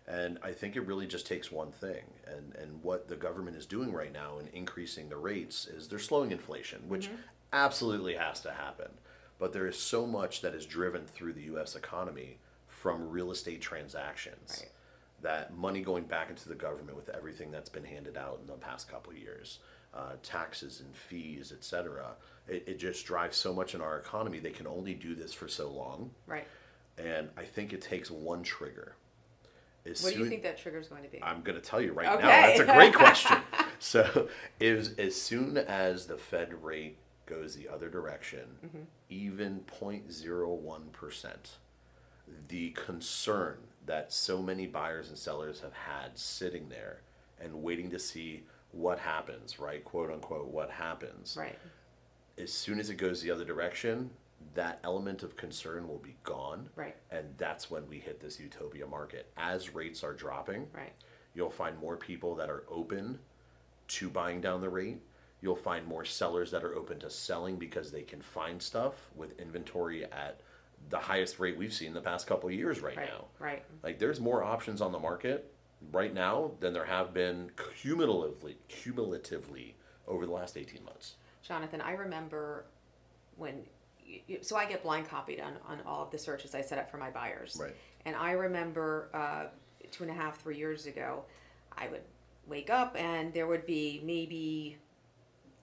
And 0.07 0.39
I 0.43 0.53
think 0.53 0.77
it 0.77 0.83
really 0.87 1.07
just 1.07 1.27
takes 1.27 1.51
one 1.51 1.73
thing, 1.73 2.05
and 2.27 2.55
and 2.57 2.83
what 2.83 3.09
the 3.09 3.17
government 3.17 3.57
is 3.57 3.65
doing 3.67 3.93
right 3.93 4.13
now 4.13 4.39
in 4.39 4.49
increasing 4.49 5.09
the 5.09 5.17
rates 5.17 5.67
is 5.67 5.89
they're 5.89 5.99
slowing 5.99 6.33
inflation, 6.33 6.87
which 6.89 7.07
Mm-hmm. 7.07 7.17
absolutely 7.55 8.15
has 8.15 8.41
to 8.43 8.51
happen. 8.53 8.89
But 9.39 9.53
there 9.55 9.67
is 9.67 9.79
so 9.79 10.07
much 10.07 10.43
that 10.43 10.55
is 10.55 10.67
driven 10.67 11.07
through 11.07 11.33
the 11.33 11.43
U.S. 11.53 11.77
economy 11.77 12.39
from 12.67 13.09
real 13.09 13.31
estate 13.31 13.61
transactions 13.63 14.59
Right. 14.61 14.71
That 15.23 15.57
money 15.57 15.81
going 15.81 16.05
back 16.05 16.31
into 16.31 16.49
the 16.49 16.55
government 16.55 16.97
with 16.97 17.09
everything 17.11 17.51
that's 17.51 17.69
been 17.69 17.85
handed 17.85 18.17
out 18.17 18.39
in 18.41 18.47
the 18.47 18.53
past 18.55 18.89
couple 18.89 19.13
of 19.13 19.19
years, 19.19 19.59
uh, 19.95 20.13
taxes 20.23 20.81
and 20.81 20.95
fees, 20.95 21.51
etc. 21.53 22.11
it, 22.47 22.65
it 22.67 22.79
just 22.79 23.05
drives 23.07 23.37
so 23.37 23.53
much 23.53 23.75
in 23.75 23.81
our 23.81 23.99
economy. 23.99 24.39
They 24.39 24.51
can 24.51 24.67
only 24.67 24.95
do 24.95 25.15
this 25.15 25.33
for 25.33 25.49
so 25.49 25.69
long, 25.71 26.11
Right. 26.27 26.47
and 26.97 27.29
I 27.37 27.43
think 27.45 27.73
it 27.73 27.81
takes 27.83 28.11
one 28.11 28.43
trigger. 28.43 28.95
As 29.87 30.03
What 30.03 30.13
do 30.13 30.19
you 30.19 30.25
soon- 30.25 30.31
think 30.31 30.43
that 30.43 30.59
trigger 30.59 30.79
is 30.79 30.89
going 30.89 31.03
to 31.03 31.09
be? 31.09 31.23
I'm 31.23 31.41
going 31.43 31.57
to 31.61 31.67
tell 31.67 31.81
you 31.81 31.93
right 31.93 32.07
now. 32.07 32.15
Okay. 32.17 32.27
That's 32.27 32.61
a 32.61 32.65
great 32.65 32.95
question. 32.95 33.39
so, 33.79 34.29
is 34.61 34.95
as 34.99 35.21
soon 35.21 35.57
as 35.57 36.07
the 36.07 36.17
Fed 36.19 36.63
rate 36.63 36.99
goes 37.27 37.55
the 37.57 37.69
other 37.69 37.89
direction, 37.89 38.59
Mm-hmm. 38.65 38.83
even 39.09 39.61
0.01 39.81 40.93
percent, 40.93 41.57
the 42.49 42.71
concern 42.71 43.59
that 43.89 44.13
so 44.13 44.41
many 44.41 44.67
buyers 44.67 45.09
and 45.09 45.19
sellers 45.19 45.61
have 45.61 45.73
had 45.73 46.17
sitting 46.17 46.69
there 46.69 47.01
and 47.41 47.63
waiting 47.63 47.91
to 47.91 47.99
see 47.99 48.45
what 48.71 48.99
happens, 48.99 49.59
right? 49.59 49.83
Quote 49.85 50.11
unquote, 50.11 50.49
what 50.49 50.71
happens. 50.71 51.37
right. 51.39 51.59
As 52.37 52.53
soon 52.53 52.79
as 52.79 52.89
it 52.89 52.95
goes 52.95 53.21
the 53.21 53.33
other 53.33 53.45
direction, 53.45 54.11
that 54.55 54.79
element 54.85 55.25
of 55.25 55.37
concern 55.37 55.89
will 55.89 55.99
be 55.99 56.15
gone. 56.23 56.69
Right. 56.77 56.95
And 57.11 57.27
that's 57.37 57.69
when 57.71 57.89
we 57.89 57.99
hit 57.99 58.21
this 58.21 58.39
utopia 58.39 58.87
market. 58.87 59.33
As 59.37 59.75
rates 59.75 60.05
are 60.05 60.13
dropping, 60.15 60.69
Right. 60.73 60.93
you'll 61.35 61.51
find 61.51 61.77
more 61.79 61.97
people 61.97 62.37
that 62.37 62.49
are 62.49 62.63
open 62.71 63.19
to 63.89 64.09
buying 64.09 64.41
down 64.41 64.61
the 64.61 64.69
rate. 64.69 65.01
You'll 65.41 65.57
find 65.57 65.85
more 65.87 66.05
sellers 66.05 66.51
that 66.53 66.63
are 66.63 66.75
open 66.77 67.01
to 67.01 67.11
selling 67.11 67.57
because 67.57 67.91
they 67.91 68.03
can 68.03 68.21
find 68.23 68.63
stuff 68.63 69.11
with 69.17 69.39
inventory 69.41 70.05
at 70.05 70.41
the 70.91 70.99
highest 70.99 71.39
rate 71.39 71.57
we've 71.57 71.73
seen 71.73 71.93
the 71.93 72.01
past 72.01 72.27
couple 72.27 72.49
of 72.49 72.55
years 72.55 72.81
right, 72.81 72.97
Right. 72.97 73.09
now. 73.11 73.25
Right. 73.39 73.63
Like 73.83 73.99
there's 73.99 74.21
more 74.21 74.43
options 74.43 74.81
on 74.81 74.93
the 74.93 74.99
market 74.99 75.53
right 75.93 76.13
now 76.15 76.53
than 76.61 76.73
there 76.73 76.85
have 76.87 77.13
been 77.15 77.51
cumulatively 77.81 78.57
cumulatively 78.69 79.77
over 80.07 80.25
the 80.27 80.33
last 80.33 80.57
18 80.57 80.85
months. 80.85 81.15
Jonathan, 81.43 81.81
I 81.81 81.93
remember 81.93 82.65
when, 83.37 83.63
you, 84.05 84.21
you- 84.27 84.39
so 84.43 84.57
I 84.57 84.65
get 84.67 84.83
blind 84.83 85.09
copied 85.09 85.41
on, 85.41 85.55
on 85.69 85.81
all 85.87 86.03
of 86.05 86.11
the 86.11 86.19
searches 86.19 86.55
I 86.55 86.63
set 86.63 86.79
up 86.79 86.91
for 86.91 86.97
my 86.97 87.11
buyers. 87.11 87.57
Right. 87.61 87.75
And 88.07 88.17
I 88.17 88.33
remember 88.33 89.09
uh, 89.13 89.45
two 89.91 90.05
and 90.05 90.11
a 90.11 90.15
half, 90.15 90.41
three 90.41 90.57
years 90.57 90.87
ago, 90.87 91.25
I 91.77 91.89
would 91.89 92.03
wake 92.47 92.71
up 92.71 92.97
and 92.99 93.33
there 93.35 93.47
would 93.47 93.67
be 93.67 94.01
maybe 94.05 94.79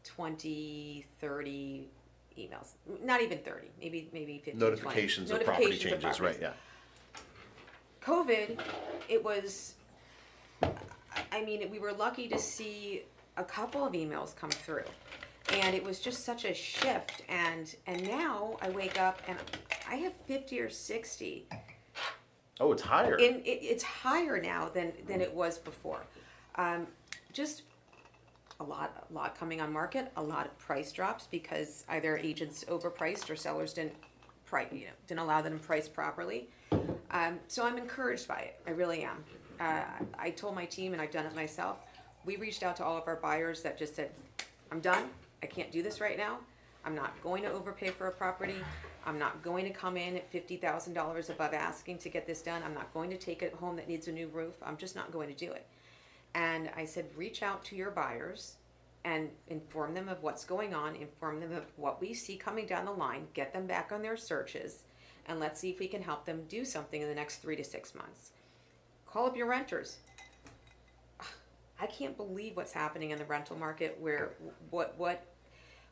20, 0.04 1.06
30 1.19 1.89
emails. 2.38 2.74
Not 3.04 3.21
even 3.21 3.39
30, 3.39 3.67
maybe 3.80 4.10
maybe 4.13 4.41
15, 4.43 4.60
20. 4.60 4.69
Notifications 4.71 5.32
of 5.32 5.43
property 5.43 5.65
Notifications 5.65 5.93
of 5.93 6.02
changes, 6.02 6.21
right? 6.21 6.39
properties. 6.39 6.41
Yeah. 6.41 6.52
COVID, 8.02 8.60
it 9.10 9.24
was, 9.24 9.74
I- 11.32 11.43
mean, 11.43 11.69
we 11.71 11.80
were 11.80 11.93
lucky 11.93 12.28
to 12.28 12.38
see 12.38 13.04
a 13.38 13.43
couple 13.43 13.86
of 13.86 13.93
emails 13.93 14.36
come 14.36 14.52
through. 14.52 14.84
And 15.54 15.76
it 15.76 15.84
was 15.84 16.00
just 16.00 16.24
such 16.24 16.45
a 16.45 16.54
shift. 16.54 17.21
And, 17.30 17.74
and 17.88 18.04
now 18.08 18.58
I 18.62 18.69
wake 18.69 19.00
up 19.00 19.21
and 19.28 19.38
I 19.89 19.95
have 19.95 20.13
50 20.28 20.60
or 20.60 20.69
60. 20.69 21.45
Oh, 22.60 22.71
it's 22.71 22.82
higher. 22.82 23.15
In, 23.17 23.41
it, 23.45 23.60
it's 23.62 23.84
higher 23.84 24.41
now 24.41 24.69
than, 24.69 24.93
than 25.08 25.21
it 25.21 25.34
was 25.34 25.58
before. 25.60 26.02
Um, 26.56 26.88
just 27.34 27.63
a 28.60 28.63
lot, 28.63 29.08
a 29.10 29.13
lot 29.13 29.38
coming 29.38 29.62
on 29.62 29.72
market, 29.72 30.12
a 30.15 30.24
lot 30.24 30.46
of 30.46 30.58
price 30.58 30.91
drops 30.91 31.28
because 31.30 31.84
either 31.89 32.18
agents 32.18 32.63
overpriced 32.68 33.30
or 33.30 33.36
sellers 33.36 33.74
didn't 33.74 33.96
price, 34.46 34.68
you 34.72 34.86
know, 34.86 34.94
didn't 35.08 35.20
allow 35.22 35.41
them 35.41 35.60
to 35.60 35.65
price 35.65 35.88
properly. 35.89 36.48
Um, 37.12 37.39
so 37.48 37.65
I'm 37.65 37.78
encouraged 37.78 38.28
by 38.28 38.39
it. 38.39 38.60
I 38.68 38.72
really 38.72 39.04
am. 39.04 39.24
Uh, 39.60 39.84
I 40.18 40.30
told 40.32 40.56
my 40.56 40.65
team, 40.65 40.94
and 40.94 41.02
I've 41.02 41.12
done 41.12 41.26
it 41.26 41.36
myself. 41.36 41.78
We 42.26 42.38
reached 42.38 42.63
out 42.63 42.76
to 42.78 42.86
all 42.86 42.98
of 42.98 43.08
our 43.08 43.15
buyers 43.15 43.62
that 43.63 43.78
just 43.78 43.96
said, 43.96 44.12
"I'm 44.72 44.80
done. 44.80 45.10
I 45.44 45.46
can't 45.46 45.72
do 45.72 45.82
this 45.82 46.02
right 46.02 46.18
now. 46.18 46.39
I'm 46.84 46.96
not 46.96 47.13
going 47.24 47.44
to 47.44 47.52
overpay 47.52 47.89
for 47.89 48.08
a 48.08 48.12
property. 48.12 48.58
I'm 49.06 49.18
not 49.20 49.41
going 49.44 49.65
to 49.65 49.72
come 49.72 49.98
in 49.98 50.15
at 50.15 50.28
fifty 50.30 50.58
thousand 50.58 50.94
dollars 50.94 51.30
above 51.30 51.54
asking 51.54 52.00
to 52.00 52.10
get 52.10 52.28
this 52.28 52.41
done. 52.41 52.63
I'm 52.63 52.74
not 52.74 52.94
going 52.94 53.10
to 53.12 53.18
take 53.18 53.41
a 53.44 53.56
home 53.56 53.76
that 53.78 53.88
needs 53.88 54.08
a 54.08 54.12
new 54.12 54.28
roof. 54.28 54.56
I'm 54.63 54.78
just 54.78 54.96
not 54.96 55.12
going 55.12 55.30
to 55.30 55.36
do 55.36 55.52
it." 55.52 55.65
And 56.36 56.69
I 56.76 56.86
said, 56.86 57.06
reach 57.15 57.41
out 57.41 57.63
to 57.65 57.76
your 57.76 57.91
buyers 57.91 58.58
and 59.06 59.30
inform 59.48 59.93
them 59.93 60.10
of 60.10 60.21
what's 60.21 60.43
going 60.43 60.74
on, 60.74 60.95
inform 60.95 61.39
them 61.39 61.54
of 61.54 61.63
what 61.78 62.02
we 62.02 62.13
see 62.13 62.36
coming 62.36 62.67
down 62.67 62.86
the 62.86 62.91
line, 62.91 63.28
get 63.34 63.54
them 63.54 63.65
back 63.65 63.91
on 63.91 64.02
their 64.02 64.17
searches, 64.17 64.84
and 65.28 65.39
let's 65.39 65.60
see 65.60 65.69
if 65.69 65.80
we 65.80 65.88
can 65.88 66.02
help 66.02 66.26
them 66.26 66.43
do 66.50 66.65
something 66.65 67.02
in 67.02 67.08
the 67.08 67.15
next 67.15 67.38
three 67.38 67.56
to 67.56 67.63
six 67.63 67.95
months. 67.95 68.32
Call 69.08 69.28
up 69.28 69.38
your 69.38 69.48
renters. 69.48 69.98
I 71.80 71.88
can't 71.88 72.17
believe 72.17 72.56
what's 72.58 72.74
happening 72.74 73.12
in 73.12 73.17
the 73.17 73.26
rental 73.26 73.56
market 73.58 73.98
where 74.00 74.34
what 74.71 74.93
what 74.98 75.26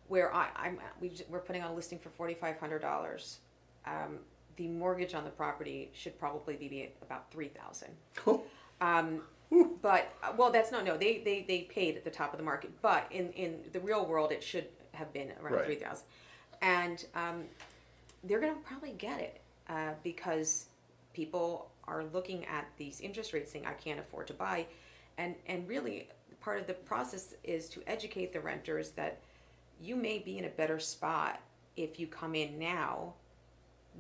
where 0.07 0.33
I, 0.33 0.47
I'm 0.55 0.79
we 0.99 1.11
we're 1.29 1.39
putting 1.39 1.61
on 1.61 1.71
a 1.71 1.73
listing 1.73 1.99
for 1.99 2.09
forty 2.09 2.33
five 2.33 2.57
hundred 2.57 2.79
dollars. 2.79 3.39
Um, 3.85 4.19
the 4.55 4.67
mortgage 4.67 5.13
on 5.13 5.23
the 5.23 5.29
property 5.29 5.89
should 5.93 6.17
probably 6.19 6.55
be 6.55 6.89
about 7.01 7.31
three 7.31 7.49
thousand. 7.49 7.89
Um, 8.81 9.21
but 9.81 10.13
uh, 10.23 10.33
well, 10.37 10.51
that's 10.51 10.71
not 10.71 10.85
no. 10.85 10.97
They 10.97 11.19
they 11.19 11.43
they 11.47 11.61
paid 11.61 11.95
at 11.97 12.03
the 12.03 12.11
top 12.11 12.33
of 12.33 12.37
the 12.37 12.45
market, 12.45 12.71
but 12.81 13.07
in 13.11 13.31
in 13.33 13.59
the 13.71 13.79
real 13.79 14.05
world, 14.05 14.31
it 14.31 14.43
should 14.43 14.67
have 14.93 15.11
been 15.13 15.31
around 15.41 15.53
Right. 15.53 15.65
three 15.65 15.75
thousand, 15.75 16.05
and 16.61 17.05
um, 17.15 17.43
they're 18.23 18.39
gonna 18.39 18.55
probably 18.63 18.93
get 18.93 19.19
it 19.19 19.41
uh, 19.69 19.91
because 20.03 20.65
people 21.13 21.69
are 21.87 22.03
looking 22.13 22.45
at 22.45 22.65
these 22.77 23.01
interest 23.01 23.33
rates, 23.33 23.51
saying 23.51 23.65
I 23.65 23.73
can't 23.73 23.99
afford 23.99 24.27
to 24.27 24.33
buy, 24.33 24.65
and 25.17 25.35
and 25.47 25.67
really 25.67 26.09
part 26.41 26.59
of 26.59 26.67
the 26.67 26.73
process 26.73 27.35
is 27.43 27.69
to 27.69 27.81
educate 27.87 28.33
the 28.33 28.39
renters 28.39 28.91
that 28.91 29.19
you 29.81 29.95
may 29.95 30.19
be 30.19 30.37
in 30.37 30.45
a 30.45 30.49
better 30.49 30.79
spot 30.79 31.39
if 31.75 31.99
you 31.99 32.07
come 32.07 32.35
in 32.35 32.59
now, 32.59 33.13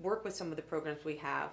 work 0.01 0.23
with 0.23 0.35
some 0.35 0.49
of 0.49 0.55
the 0.55 0.61
programs 0.61 1.03
we 1.03 1.15
have, 1.17 1.49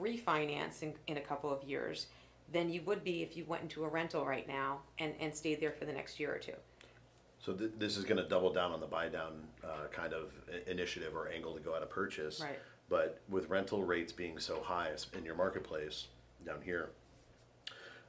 refinance 0.00 0.82
in, 0.82 0.94
in 1.06 1.16
a 1.16 1.20
couple 1.20 1.50
of 1.50 1.62
years 1.64 2.06
than 2.52 2.70
you 2.70 2.82
would 2.82 3.02
be 3.04 3.22
if 3.22 3.36
you 3.36 3.44
went 3.46 3.62
into 3.62 3.84
a 3.84 3.88
rental 3.88 4.24
right 4.24 4.46
now 4.46 4.80
and, 4.98 5.14
and 5.20 5.34
stayed 5.34 5.60
there 5.60 5.72
for 5.72 5.84
the 5.86 5.92
next 5.92 6.20
year 6.20 6.32
or 6.34 6.38
two. 6.38 6.52
So 7.38 7.52
th- 7.52 7.72
this 7.78 7.96
is 7.96 8.04
going 8.04 8.22
to 8.22 8.28
double 8.28 8.52
down 8.52 8.72
on 8.72 8.80
the 8.80 8.86
buy 8.86 9.08
down 9.08 9.32
uh, 9.64 9.88
kind 9.90 10.12
of 10.12 10.32
i- 10.52 10.70
initiative 10.70 11.14
or 11.16 11.28
angle 11.28 11.54
to 11.54 11.60
go 11.60 11.74
out 11.74 11.82
of 11.82 11.90
purchase. 11.90 12.40
Right. 12.40 12.58
But 12.88 13.20
with 13.28 13.48
rental 13.48 13.82
rates 13.82 14.12
being 14.12 14.38
so 14.38 14.62
high 14.62 14.88
as- 14.92 15.06
in 15.16 15.24
your 15.24 15.34
marketplace 15.34 16.06
down 16.46 16.60
here, 16.62 16.90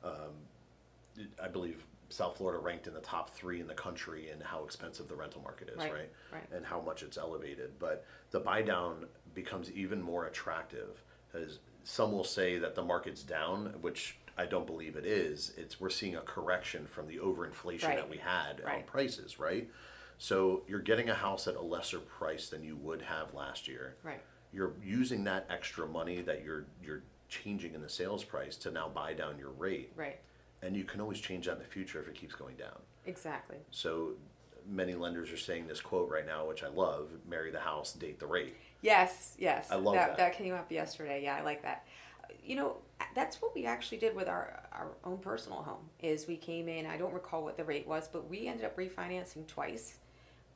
um, 0.03 1.23
I 1.41 1.47
believe 1.47 1.83
South 2.09 2.37
Florida 2.37 2.59
ranked 2.61 2.87
in 2.87 2.93
the 2.93 2.99
top 3.01 3.31
three 3.31 3.59
in 3.61 3.67
the 3.67 3.73
country 3.73 4.29
in 4.29 4.39
how 4.41 4.63
expensive 4.63 5.07
the 5.07 5.15
rental 5.15 5.41
market 5.41 5.69
is, 5.69 5.77
Right, 5.77 5.91
right? 5.93 6.11
right. 6.31 6.51
And 6.53 6.65
how 6.65 6.79
much 6.81 7.01
it's 7.03 7.17
elevated. 7.17 7.71
But 7.79 8.05
the 8.31 8.39
buy 8.39 8.61
down 8.61 9.05
becomes 9.33 9.71
even 9.71 10.01
more 10.01 10.25
attractive 10.27 11.01
as 11.33 11.59
some 11.83 12.11
will 12.11 12.23
say 12.23 12.57
that 12.59 12.75
the 12.75 12.83
market's 12.83 13.21
down, 13.23 13.73
which 13.81 14.17
I 14.37 14.45
don't 14.45 14.67
believe 14.67 14.95
it 14.95 15.05
is. 15.05 15.53
It's 15.57 15.79
we're 15.79 15.89
seeing 15.89 16.15
a 16.15 16.21
correction 16.21 16.87
from 16.87 17.07
the 17.07 17.17
overinflation 17.17 17.95
that 17.95 18.09
we 18.09 18.17
had 18.17 18.59
on 18.61 18.65
Right. 18.65 18.87
prices, 18.87 19.39
right? 19.39 19.69
So 20.17 20.63
you're 20.67 20.79
getting 20.81 21.09
a 21.09 21.13
house 21.13 21.47
at 21.47 21.55
a 21.55 21.61
lesser 21.61 21.99
price 21.99 22.49
than 22.49 22.63
you 22.63 22.75
would 22.77 23.01
have 23.01 23.33
last 23.33 23.67
year. 23.67 23.95
Right. 24.03 24.21
You're 24.51 24.73
using 24.83 25.23
that 25.25 25.45
extra 25.49 25.87
money 25.87 26.21
that 26.21 26.43
you're 26.43 26.65
you're 26.83 27.03
changing 27.27 27.73
in 27.73 27.81
the 27.81 27.89
sales 27.89 28.23
price 28.23 28.55
to 28.57 28.71
now 28.71 28.87
buy 28.87 29.13
down 29.13 29.37
your 29.39 29.49
rate. 29.51 29.91
Right. 29.95 30.19
And 30.61 30.75
you 30.75 30.83
can 30.83 31.01
always 31.01 31.19
change 31.19 31.45
that 31.45 31.53
in 31.53 31.59
the 31.59 31.65
future 31.65 31.99
if 32.01 32.07
it 32.07 32.15
keeps 32.15 32.35
going 32.35 32.55
down. 32.55 32.79
Exactly. 33.05 33.57
So 33.71 34.11
many 34.67 34.95
lenders 34.95 35.31
are 35.31 35.37
saying 35.37 35.67
this 35.67 35.81
quote 35.81 36.09
right 36.09 36.25
now, 36.25 36.47
which 36.47 36.63
I 36.63 36.67
love, 36.69 37.09
marry 37.27 37.51
the 37.51 37.59
house, 37.59 37.93
date 37.93 38.19
the 38.19 38.27
rate. 38.27 38.55
Yes, 38.81 39.35
yes. 39.37 39.67
I 39.71 39.75
love 39.75 39.95
that. 39.95 40.09
that. 40.09 40.17
That 40.17 40.33
came 40.37 40.53
up 40.53 40.71
yesterday. 40.71 41.23
Yeah, 41.23 41.35
I 41.35 41.41
like 41.41 41.61
that. 41.63 41.85
You 42.43 42.55
know, 42.55 42.77
that's 43.13 43.41
what 43.41 43.55
we 43.55 43.65
actually 43.65 43.97
did 43.97 44.15
with 44.15 44.27
our 44.27 44.61
our 44.71 44.91
own 45.03 45.17
personal 45.19 45.59
home. 45.63 45.89
Is 46.01 46.27
we 46.27 46.37
came 46.37 46.67
in. 46.67 46.85
I 46.85 46.97
don't 46.97 47.13
recall 47.13 47.43
what 47.43 47.57
the 47.57 47.63
rate 47.63 47.87
was, 47.87 48.07
but 48.07 48.29
we 48.29 48.47
ended 48.47 48.65
up 48.65 48.75
refinancing 48.77 49.47
twice. 49.47 49.95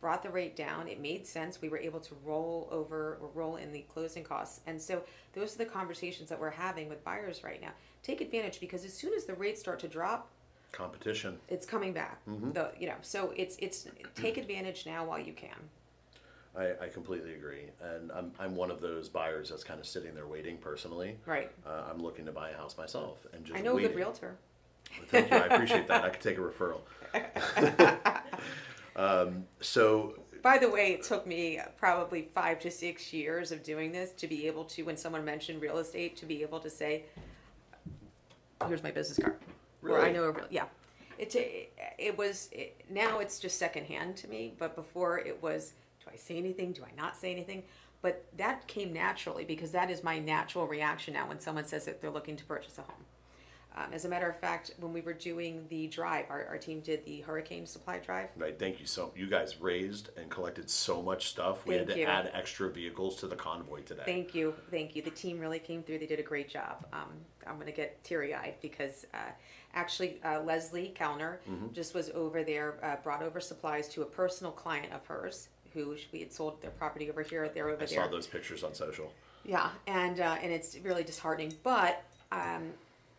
brought 0.02 0.24
the 0.24 0.30
rate 0.30 0.56
down. 0.56 0.88
It 0.88 1.00
made 1.02 1.28
sense. 1.28 1.62
We 1.62 1.68
were 1.70 1.78
able 1.78 2.00
to 2.00 2.16
roll 2.24 2.68
over 2.72 3.18
or 3.22 3.30
roll 3.34 3.58
in 3.58 3.72
the 3.74 3.82
closing 3.94 4.24
costs. 4.24 4.62
And 4.68 4.82
so 4.82 5.04
those 5.34 5.56
are 5.56 5.58
the 5.58 5.66
conversations 5.66 6.30
that 6.30 6.40
we're 6.40 6.50
having 6.52 6.88
with 6.88 7.04
buyers 7.04 7.44
right 7.44 7.62
now. 7.62 7.72
Take 8.04 8.22
advantage 8.22 8.60
because 8.62 8.86
as 8.86 8.94
soon 8.94 9.14
as 9.14 9.26
the 9.26 9.34
rates 9.34 9.60
start 9.60 9.80
to 9.80 9.88
drop, 9.90 10.30
Competition. 10.72 11.38
it's 11.50 11.66
coming 11.66 11.92
back. 11.94 12.20
Mm-hmm. 12.28 12.52
The, 12.54 12.72
you 12.80 12.88
know, 12.88 12.96
so 13.02 13.34
it's 13.36 13.58
it's 13.58 13.88
take 14.16 14.38
advantage 14.38 14.86
now 14.86 15.04
while 15.06 15.20
you 15.20 15.34
can. 15.34 15.58
I, 16.58 16.72
I 16.86 16.88
completely 16.88 17.34
agree, 17.36 17.66
and 17.82 18.12
I'm, 18.12 18.32
I'm 18.40 18.56
one 18.56 18.72
of 18.72 18.82
those 18.82 19.08
buyers 19.08 19.50
that's 19.50 19.64
kind 19.64 19.80
of 19.80 19.86
sitting 19.86 20.16
there 20.16 20.28
waiting 20.28 20.58
personally. 20.58 21.18
Right. 21.26 21.52
Uh, 21.66 21.84
I'm 21.90 22.02
looking 22.02 22.26
to 22.26 22.32
buy 22.32 22.50
a 22.50 22.58
house 22.58 22.78
myself 22.78 23.26
and 23.34 23.46
just 23.46 23.58
I 23.58 23.62
know 23.62 23.72
a 23.72 23.76
waiting. 23.76 23.92
good 23.92 23.98
realtor. 23.98 24.36
Thank 25.08 25.30
you, 25.32 25.38
I 25.38 25.46
appreciate 25.46 25.88
that. 25.88 26.04
I 26.04 26.10
could 26.10 26.22
take 26.22 26.38
a 26.38 26.42
referral. 26.42 26.82
um, 28.96 29.46
so 29.62 30.16
By 30.42 30.58
the 30.58 30.70
way, 30.70 30.94
it 30.94 31.04
took 31.04 31.28
me 31.28 31.60
probably 31.78 32.24
five 32.24 32.60
to 32.62 32.72
six 32.72 33.14
years 33.14 33.52
of 33.52 33.64
doing 33.64 33.92
this 33.92 34.12
to 34.14 34.28
be 34.28 34.48
able 34.48 34.66
to, 34.66 34.84
when 34.84 34.98
someone 34.98 35.24
mentioned 35.24 35.62
real 35.62 35.78
estate, 35.78 36.18
to 36.18 36.26
be 36.26 36.42
able 36.42 36.60
to 36.62 36.70
say, 36.70 37.06
"Here's 38.68 38.84
my 38.84 38.92
business 38.92 39.20
card," 39.20 39.38
or 39.88 40.00
"I 40.02 40.10
Really? 40.10 40.14
know 40.14 40.24
a 40.26 40.32
real." 40.32 40.46
Yeah, 40.50 40.66
it 41.18 41.36
it, 41.36 41.74
it 41.98 42.18
was 42.18 42.50
it, 42.52 42.82
now 42.90 43.20
it's 43.20 43.40
just 43.40 43.58
secondhand 43.58 44.18
to 44.18 44.28
me, 44.28 44.54
but 44.58 44.76
before 44.76 45.20
it 45.20 45.42
was, 45.42 45.74
do 46.10 46.16
I 46.16 46.18
say 46.18 46.38
anything? 46.38 46.72
Do 46.74 46.84
I 46.84 46.92
not 47.00 47.18
say 47.18 47.32
anything? 47.32 47.64
But 48.02 48.26
that 48.38 48.66
came 48.68 48.94
naturally 48.94 49.44
because 49.44 49.72
that 49.72 49.90
is 49.90 50.04
my 50.04 50.20
natural 50.20 50.68
reaction 50.68 51.14
now 51.14 51.28
when 51.28 51.40
someone 51.40 51.66
says 51.66 51.86
that 51.86 52.02
they're 52.02 52.10
looking 52.10 52.38
to 52.38 52.46
purchase 52.46 52.78
a 52.78 52.82
home. 52.82 53.06
Um, 53.76 53.94
as 53.94 54.04
a 54.04 54.10
matter 54.10 54.28
of 54.28 54.38
fact, 54.38 54.72
when 54.80 54.94
we 54.94 55.02
were 55.02 55.14
doing 55.14 55.66
the 55.70 55.88
drive, 55.88 56.26
our, 56.30 56.44
our 56.48 56.58
team 56.58 56.80
did 56.80 57.06
the 57.06 57.22
hurricane 57.22 57.66
supply 57.68 58.00
drive. 58.00 58.30
Right, 58.36 58.58
thank 58.58 58.80
you 58.80 58.86
so. 58.88 59.14
You 59.16 59.28
guys 59.28 59.62
raised 59.62 60.10
and 60.18 60.30
collected 60.30 60.70
so 60.70 61.02
much 61.04 61.28
stuff. 61.28 61.66
We 61.66 61.76
Thank 61.76 61.90
had 61.90 61.96
to 61.96 62.02
you. 62.02 62.08
add 62.08 62.32
extra 62.34 62.70
vehicles 62.70 63.18
to 63.18 63.28
the 63.28 63.36
convoy 63.36 63.82
today. 63.82 64.02
Thank 64.06 64.34
you, 64.34 64.56
thank 64.72 64.96
you. 64.96 65.02
The 65.04 65.12
team 65.12 65.40
really 65.40 65.60
came 65.60 65.84
through. 65.84 66.00
They 66.00 66.08
did 66.08 66.20
a 66.20 66.24
great 66.24 66.50
job. 66.50 66.84
Um, 66.92 67.10
I'm 67.46 67.56
going 67.56 67.68
to 67.68 67.72
get 67.72 68.04
teary 68.04 68.34
eyed 68.34 68.56
because 68.62 69.06
uh, 69.14 69.18
actually 69.76 70.20
uh, 70.24 70.42
Leslie 70.42 70.90
Kellner 70.96 71.40
Mm-hmm. 71.50 71.72
just 71.72 71.94
was 71.94 72.10
over 72.12 72.44
there, 72.44 72.80
uh, 72.84 72.96
brought 73.04 73.22
over 73.22 73.40
supplies 73.40 73.88
to 73.90 74.02
a 74.02 74.06
personal 74.06 74.52
client 74.52 74.92
of 74.92 75.06
hers 75.06 75.50
who 75.74 75.96
we 76.12 76.20
had 76.20 76.32
sold 76.32 76.62
their 76.62 76.72
property 76.72 77.10
over 77.10 77.22
here. 77.22 77.50
They're 77.50 77.70
over 77.70 77.84
I 77.84 77.86
there. 77.86 78.04
saw 78.04 78.08
those 78.08 78.28
pictures 78.28 78.64
on 78.64 78.74
social. 78.74 79.12
Yeah, 79.46 79.70
and 79.88 80.20
uh, 80.20 80.38
and 80.42 80.52
it's 80.52 80.78
really 80.84 81.04
disheartening. 81.04 81.54
But 81.64 82.04
um, 82.32 82.72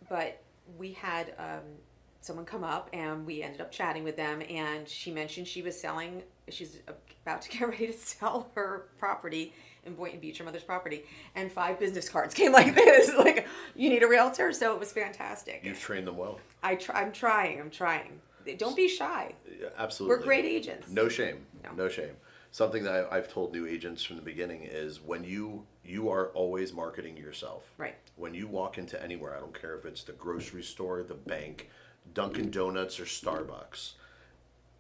but 0.08 0.42
we 0.78 0.92
had 0.92 1.34
um, 1.38 1.62
someone 2.20 2.44
come 2.44 2.64
up 2.64 2.90
and 2.92 3.26
we 3.26 3.42
ended 3.42 3.60
up 3.60 3.72
chatting 3.72 4.04
with 4.04 4.16
them, 4.16 4.42
and 4.48 4.88
she 4.88 5.10
mentioned 5.10 5.48
she 5.48 5.62
was 5.62 5.78
selling. 5.78 6.22
She's 6.48 6.78
about 7.24 7.42
to 7.42 7.50
get 7.50 7.60
ready 7.68 7.86
to 7.86 7.92
sell 7.92 8.50
her 8.54 8.88
property 8.98 9.54
in 9.84 9.94
Boynton 9.94 10.20
Beach, 10.20 10.38
her 10.38 10.44
mother's 10.44 10.62
property, 10.62 11.04
and 11.34 11.50
five 11.50 11.78
business 11.78 12.08
cards 12.08 12.34
came 12.34 12.52
like 12.52 12.74
this, 12.74 13.14
like 13.16 13.46
you 13.74 13.88
need 13.88 14.02
a 14.02 14.08
realtor. 14.08 14.52
So 14.52 14.74
it 14.74 14.78
was 14.78 14.92
fantastic. 14.92 15.60
You've 15.64 15.80
trained 15.80 16.06
them 16.06 16.16
well. 16.16 16.38
I 16.62 16.74
try, 16.74 17.00
I'm 17.00 17.12
trying. 17.12 17.60
I'm 17.60 17.70
trying. 17.70 18.20
Don't 18.58 18.76
be 18.76 18.88
shy. 18.88 19.34
Absolutely. 19.78 20.16
We're 20.16 20.22
great 20.22 20.44
agents. 20.44 20.90
No 20.90 21.08
shame. 21.08 21.46
No. 21.62 21.84
No, 21.84 21.88
shame. 21.88 22.16
Something 22.52 22.82
that 22.84 23.06
I, 23.10 23.16
I've 23.16 23.32
told 23.32 23.52
new 23.52 23.66
agents 23.66 24.02
from 24.02 24.16
the 24.16 24.22
beginning 24.22 24.64
is 24.64 25.00
when 25.00 25.22
you 25.24 25.66
you 25.84 26.08
are 26.10 26.28
always 26.28 26.72
marketing 26.72 27.16
yourself. 27.16 27.64
Right. 27.78 27.94
When 28.16 28.34
you 28.34 28.46
walk 28.48 28.76
into 28.78 29.00
anywhere, 29.02 29.34
I 29.36 29.40
don't 29.40 29.58
care 29.58 29.76
if 29.76 29.84
it's 29.84 30.02
the 30.04 30.12
grocery 30.12 30.62
store, 30.62 31.02
the 31.02 31.14
bank, 31.14 31.70
Dunkin' 32.12 32.50
Donuts, 32.50 32.98
or 33.00 33.04
Starbucks. 33.04 33.92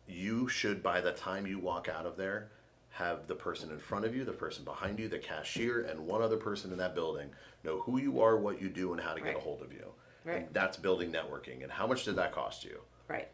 You 0.06 0.48
should, 0.48 0.82
by 0.82 1.00
the 1.00 1.12
time 1.12 1.46
you 1.46 1.58
walk 1.58 1.88
out 1.88 2.06
of 2.06 2.16
there, 2.16 2.50
have 2.90 3.26
the 3.28 3.34
person 3.34 3.70
in 3.70 3.78
front 3.78 4.04
of 4.04 4.14
you, 4.14 4.24
the 4.24 4.32
person 4.32 4.64
behind 4.64 4.98
you, 4.98 5.08
the 5.08 5.18
cashier, 5.18 5.82
and 5.82 6.00
one 6.00 6.22
other 6.22 6.36
person 6.36 6.70
in 6.72 6.78
that 6.78 6.94
building 6.94 7.30
know 7.64 7.80
who 7.80 7.98
you 7.98 8.20
are, 8.20 8.36
what 8.36 8.60
you 8.60 8.68
do, 8.68 8.92
and 8.92 9.00
how 9.00 9.14
to 9.14 9.20
get 9.20 9.28
Right. 9.28 9.36
a 9.36 9.40
hold 9.40 9.62
of 9.62 9.72
you. 9.72 9.86
Right. 10.24 10.38
And 10.46 10.48
that's 10.52 10.76
building 10.76 11.12
networking. 11.12 11.62
And 11.62 11.70
how 11.72 11.86
much 11.86 12.04
did 12.04 12.16
that 12.16 12.32
cost 12.32 12.64
you? 12.64 12.80
Right. 13.08 13.28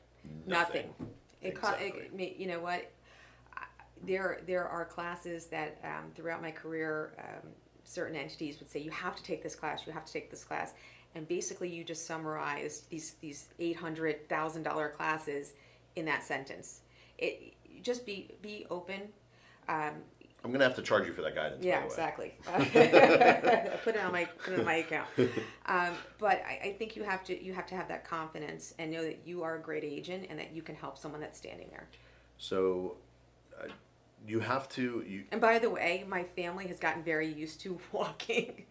Nothing. 0.47 0.87
Nothing. 0.89 1.07
It, 1.43 1.49
Exactly. 1.49 2.11
me- 2.13 2.37
you 2.39 2.47
know 2.47 2.61
what? 2.61 2.91
I- 4.07 4.11
There, 4.13 4.41
there 4.47 4.69
are 4.69 4.85
classes 4.85 5.47
that 5.47 5.79
um, 5.85 6.11
throughout 6.15 6.41
my 6.43 6.51
career, 6.51 7.13
um, 7.19 7.51
certain 7.85 8.17
entities 8.17 8.59
would 8.59 8.71
say 8.71 8.81
you 8.81 8.91
have 8.91 9.17
to 9.17 9.23
take 9.23 9.43
this 9.43 9.55
class, 9.55 9.87
you 9.87 9.93
have 9.93 10.05
to 10.05 10.13
take 10.13 10.31
this 10.31 10.45
class, 10.45 10.75
and 11.15 11.27
basically 11.29 11.69
you 11.69 11.85
just 11.85 12.07
summarized 12.07 12.89
these 12.91 13.15
these 13.21 13.49
eight 13.59 13.77
hundred 13.77 14.29
thousand 14.29 14.63
dollar 14.65 14.89
classes 14.89 15.55
in 15.97 16.05
that 16.07 16.23
sentence. 16.23 16.81
It 17.19 17.55
just 17.83 18.05
be 18.05 18.31
be 18.43 18.67
open. 18.71 19.03
Um, 19.69 19.95
I'm 20.45 20.53
gonna 20.53 20.65
have 20.65 20.77
to 20.77 20.83
charge 20.83 21.07
you 21.07 21.13
for 21.13 21.23
that 21.23 21.35
guidance. 21.35 21.65
yeah, 21.65 21.81
by 21.81 21.89
the 21.89 21.89
way. 21.89 22.35
exactly. 22.35 22.35
put 23.85 23.97
it 23.97 24.01
on 24.05 24.13
my 24.13 24.25
put 24.45 24.53
it 24.55 24.59
on 24.61 24.65
my 24.65 24.77
account. 24.77 25.09
Um, 25.69 25.95
but 26.21 26.45
I, 26.47 26.61
I 26.69 26.73
think 26.79 26.95
you 26.95 27.03
have 27.03 27.25
to 27.25 27.45
you 27.45 27.53
have 27.53 27.67
to 27.67 27.75
have 27.75 27.89
that 27.89 28.05
confidence 28.05 28.73
and 28.79 28.93
know 28.93 29.03
that 29.03 29.23
you 29.25 29.43
are 29.43 29.57
a 29.57 29.61
great 29.61 29.83
agent 29.83 30.27
and 30.31 30.39
that 30.39 30.53
you 30.55 30.63
can 30.63 30.77
help 30.77 30.97
someone 30.97 31.21
that's 31.21 31.37
standing 31.37 31.67
there. 31.71 31.89
So, 32.39 32.99
uh, 33.61 33.67
you 34.27 34.41
have 34.41 34.69
to. 34.71 35.05
You 35.07 35.25
And 35.31 35.41
by 35.41 35.59
the 35.59 35.71
way, 35.71 36.05
my 36.09 36.25
family 36.25 36.67
has 36.69 36.79
gotten 36.79 37.03
very 37.03 37.29
used 37.29 37.61
to 37.63 37.79
walking. 37.93 38.65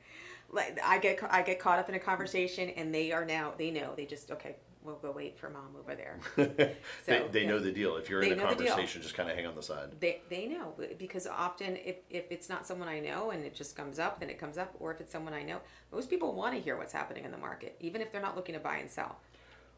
Like 0.51 0.79
I 0.83 0.99
get 0.99 1.19
I 1.29 1.41
get 1.41 1.59
caught 1.59 1.79
up 1.79 1.89
in 1.89 1.95
a 1.95 1.99
conversation 1.99 2.69
and 2.69 2.93
they 2.93 3.11
are 3.11 3.25
now 3.25 3.53
they 3.57 3.71
know 3.71 3.93
they 3.95 4.05
just 4.05 4.31
okay 4.31 4.55
we'll 4.83 4.95
go 4.97 5.11
wait 5.11 5.37
for 5.39 5.49
mom 5.49 5.75
over 5.79 5.95
there. 5.95 6.19
So, 7.05 7.27
they 7.31 7.41
yeah. 7.41 7.47
know 7.49 7.59
the 7.59 7.71
deal. 7.71 7.97
If 7.97 8.09
you're 8.09 8.21
They 8.21 8.31
in 8.31 8.33
a 8.33 8.43
know 8.43 8.49
the 8.51 8.55
deal. 8.63 8.67
conversation, 8.73 9.01
just 9.01 9.15
kind 9.15 9.29
of 9.29 9.35
hang 9.35 9.47
on 9.47 9.55
the 9.55 9.63
side. 9.63 9.89
They 9.99 10.21
they 10.29 10.45
know 10.47 10.73
because 10.97 11.27
often 11.27 11.75
if 11.77 11.97
if 12.09 12.31
it's 12.31 12.49
not 12.49 12.65
someone 12.67 12.87
I 12.87 12.99
know 12.99 13.31
and 13.31 13.43
it 13.43 13.55
just 13.55 13.75
comes 13.75 13.99
up 13.99 14.19
then 14.19 14.29
it 14.29 14.39
comes 14.39 14.57
up 14.57 14.73
or 14.79 14.91
if 14.93 15.01
it's 15.01 15.11
someone 15.11 15.33
I 15.33 15.43
know 15.43 15.59
most 15.91 16.09
people 16.09 16.33
want 16.33 16.53
to 16.55 16.61
hear 16.61 16.77
what's 16.77 16.93
happening 16.93 17.25
in 17.25 17.31
the 17.31 17.37
market 17.37 17.75
even 17.79 18.01
if 18.01 18.11
they're 18.11 18.21
not 18.21 18.35
looking 18.35 18.53
to 18.55 18.61
buy 18.61 18.77
and 18.77 18.89
sell. 18.89 19.17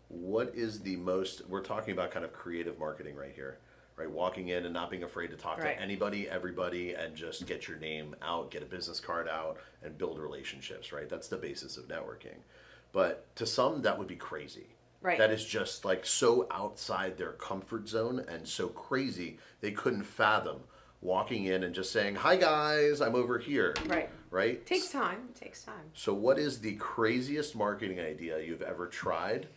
What 0.10 0.54
is 0.56 0.82
the 0.82 0.96
most? 0.96 1.48
We're 1.48 1.62
talking 1.64 1.92
about 1.94 2.12
kind 2.12 2.24
of 2.24 2.32
creative 2.32 2.80
marketing 2.80 3.16
right 3.16 3.34
here, 3.36 3.60
right? 3.98 4.10
Walking 4.10 4.50
in 4.50 4.64
and 4.66 4.74
not 4.74 4.90
being 4.90 5.04
afraid 5.04 5.32
to 5.32 5.36
talk 5.36 5.58
Right. 5.58 5.76
to 5.76 5.82
anybody, 5.82 6.30
everybody, 6.30 6.94
and 6.94 7.16
just 7.16 7.46
get 7.48 7.68
your 7.68 7.78
name 7.78 8.16
out, 8.22 8.52
get 8.52 8.62
a 8.64 8.66
business 8.66 9.00
card 9.00 9.28
out, 9.28 9.58
and 9.84 9.98
build 9.98 10.20
relationships. 10.20 10.94
Right? 10.94 11.10
That's 11.10 11.28
the 11.28 11.38
basis 11.38 11.76
of 11.78 11.88
networking. 11.88 12.38
But 12.94 13.36
to 13.36 13.46
some, 13.46 13.82
that 13.82 13.98
would 13.98 14.08
be 14.08 14.16
crazy. 14.16 14.68
Right. 15.02 15.18
That 15.18 15.32
is 15.32 15.44
just 15.44 15.84
like 15.84 16.06
so 16.06 16.48
outside 16.50 17.18
their 17.18 17.34
comfort 17.34 17.88
zone 17.90 18.20
and 18.28 18.48
so 18.48 18.68
crazy 18.68 19.38
they 19.62 19.72
couldn't 19.72 20.04
fathom 20.04 20.62
walking 21.02 21.46
in 21.46 21.64
and 21.64 21.76
just 21.76 21.92
saying, 21.92 22.16
"Hi 22.16 22.36
guys, 22.36 23.02
I'm 23.02 23.14
over 23.16 23.38
here." 23.38 23.76
Right. 23.86 24.10
Right. 24.32 24.66
takes 24.66 24.90
time. 24.92 25.30
It 25.30 25.40
takes 25.40 25.64
time. 25.64 25.92
So, 25.94 26.14
what 26.14 26.38
is 26.40 26.60
the 26.60 26.76
craziest 26.76 27.56
marketing 27.56 28.00
idea 28.00 28.40
you've 28.40 28.62
ever 28.64 28.88
tried 28.88 29.48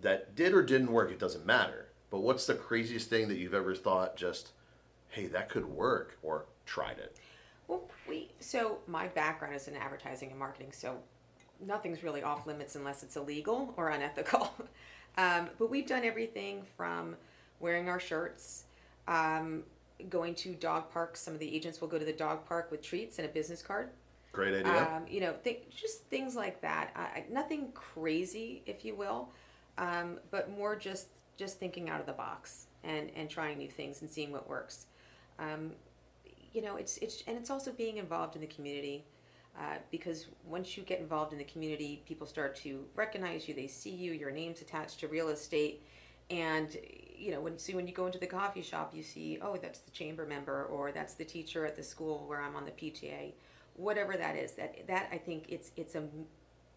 that 0.00 0.34
did 0.34 0.54
or 0.54 0.62
didn't 0.62 0.92
work? 0.92 1.10
It 1.10 1.18
doesn't 1.18 1.44
matter. 1.44 1.85
But 2.10 2.20
what's 2.20 2.46
the 2.46 2.54
craziest 2.54 3.10
thing 3.10 3.28
that 3.28 3.38
you've 3.38 3.54
ever 3.54 3.74
thought 3.74 4.16
just, 4.16 4.52
hey, 5.08 5.26
that 5.26 5.48
could 5.48 5.66
work, 5.66 6.18
or 6.22 6.46
tried 6.64 6.98
it? 6.98 7.16
Well, 7.68 7.82
we 8.08 8.28
so 8.38 8.78
my 8.86 9.08
background 9.08 9.54
is 9.54 9.68
in 9.68 9.74
advertising 9.74 10.30
and 10.30 10.38
marketing, 10.38 10.72
so 10.72 10.98
nothing's 11.64 12.02
really 12.02 12.22
off 12.22 12.46
limits 12.46 12.76
unless 12.76 13.02
it's 13.02 13.16
illegal 13.16 13.74
or 13.76 13.88
unethical. 13.88 14.54
um, 15.18 15.48
but 15.58 15.70
we've 15.70 15.86
done 15.86 16.04
everything 16.04 16.62
from 16.76 17.16
wearing 17.60 17.88
our 17.88 17.98
shirts, 17.98 18.64
um, 19.08 19.64
going 20.08 20.34
to 20.36 20.54
dog 20.54 20.90
parks. 20.92 21.20
Some 21.20 21.34
of 21.34 21.40
the 21.40 21.54
agents 21.54 21.80
will 21.80 21.88
go 21.88 21.98
to 21.98 22.04
the 22.04 22.12
dog 22.12 22.46
park 22.46 22.70
with 22.70 22.82
treats 22.82 23.18
and 23.18 23.26
a 23.26 23.30
business 23.30 23.62
card. 23.62 23.88
Great 24.32 24.54
idea. 24.54 24.82
Um, 24.94 25.04
you 25.08 25.20
know, 25.20 25.34
th- 25.42 25.62
just 25.74 26.04
things 26.04 26.36
like 26.36 26.60
that. 26.60 26.90
I- 26.94 27.24
nothing 27.30 27.72
crazy, 27.72 28.62
if 28.66 28.84
you 28.84 28.94
will, 28.94 29.30
um, 29.78 30.20
but 30.30 30.50
more 30.50 30.76
just 30.76 31.08
just 31.36 31.58
thinking 31.58 31.88
out 31.88 32.00
of 32.00 32.06
the 32.06 32.12
box 32.12 32.66
and 32.84 33.10
and 33.16 33.28
trying 33.28 33.58
new 33.58 33.70
things 33.70 34.00
and 34.00 34.10
seeing 34.10 34.32
what 34.32 34.48
works. 34.48 34.86
Um, 35.38 35.72
you 36.52 36.62
know, 36.62 36.76
it's 36.76 36.98
it's 36.98 37.22
and 37.26 37.36
it's 37.36 37.50
also 37.50 37.72
being 37.72 37.98
involved 37.98 38.34
in 38.34 38.40
the 38.40 38.46
community. 38.46 39.04
Uh, 39.58 39.76
because 39.90 40.26
once 40.44 40.76
you 40.76 40.82
get 40.82 41.00
involved 41.00 41.32
in 41.32 41.38
the 41.38 41.44
community, 41.44 42.02
people 42.06 42.26
start 42.26 42.54
to 42.54 42.84
recognize 42.94 43.48
you. 43.48 43.54
They 43.54 43.66
see 43.66 43.90
you. 43.90 44.12
Your 44.12 44.30
name's 44.30 44.60
attached 44.60 45.00
to 45.00 45.08
real 45.08 45.28
estate, 45.28 45.82
and 46.30 46.76
you 47.16 47.30
know 47.30 47.40
when 47.40 47.58
see 47.58 47.74
when 47.74 47.86
you 47.86 47.94
go 47.94 48.04
into 48.06 48.18
the 48.18 48.26
coffee 48.26 48.60
shop, 48.60 48.94
you 48.94 49.02
see 49.02 49.38
oh 49.40 49.56
that's 49.56 49.78
the 49.78 49.90
chamber 49.90 50.26
member 50.26 50.64
or 50.64 50.92
that's 50.92 51.14
the 51.14 51.24
teacher 51.24 51.64
at 51.64 51.74
the 51.74 51.82
school 51.82 52.24
where 52.26 52.42
I'm 52.42 52.54
on 52.54 52.66
the 52.66 52.70
PTA, 52.70 53.32
whatever 53.76 54.14
that 54.16 54.36
is. 54.36 54.52
That 54.52 54.86
that 54.88 55.08
I 55.10 55.16
think 55.16 55.46
it's 55.48 55.70
it's 55.76 55.94
a 55.94 56.04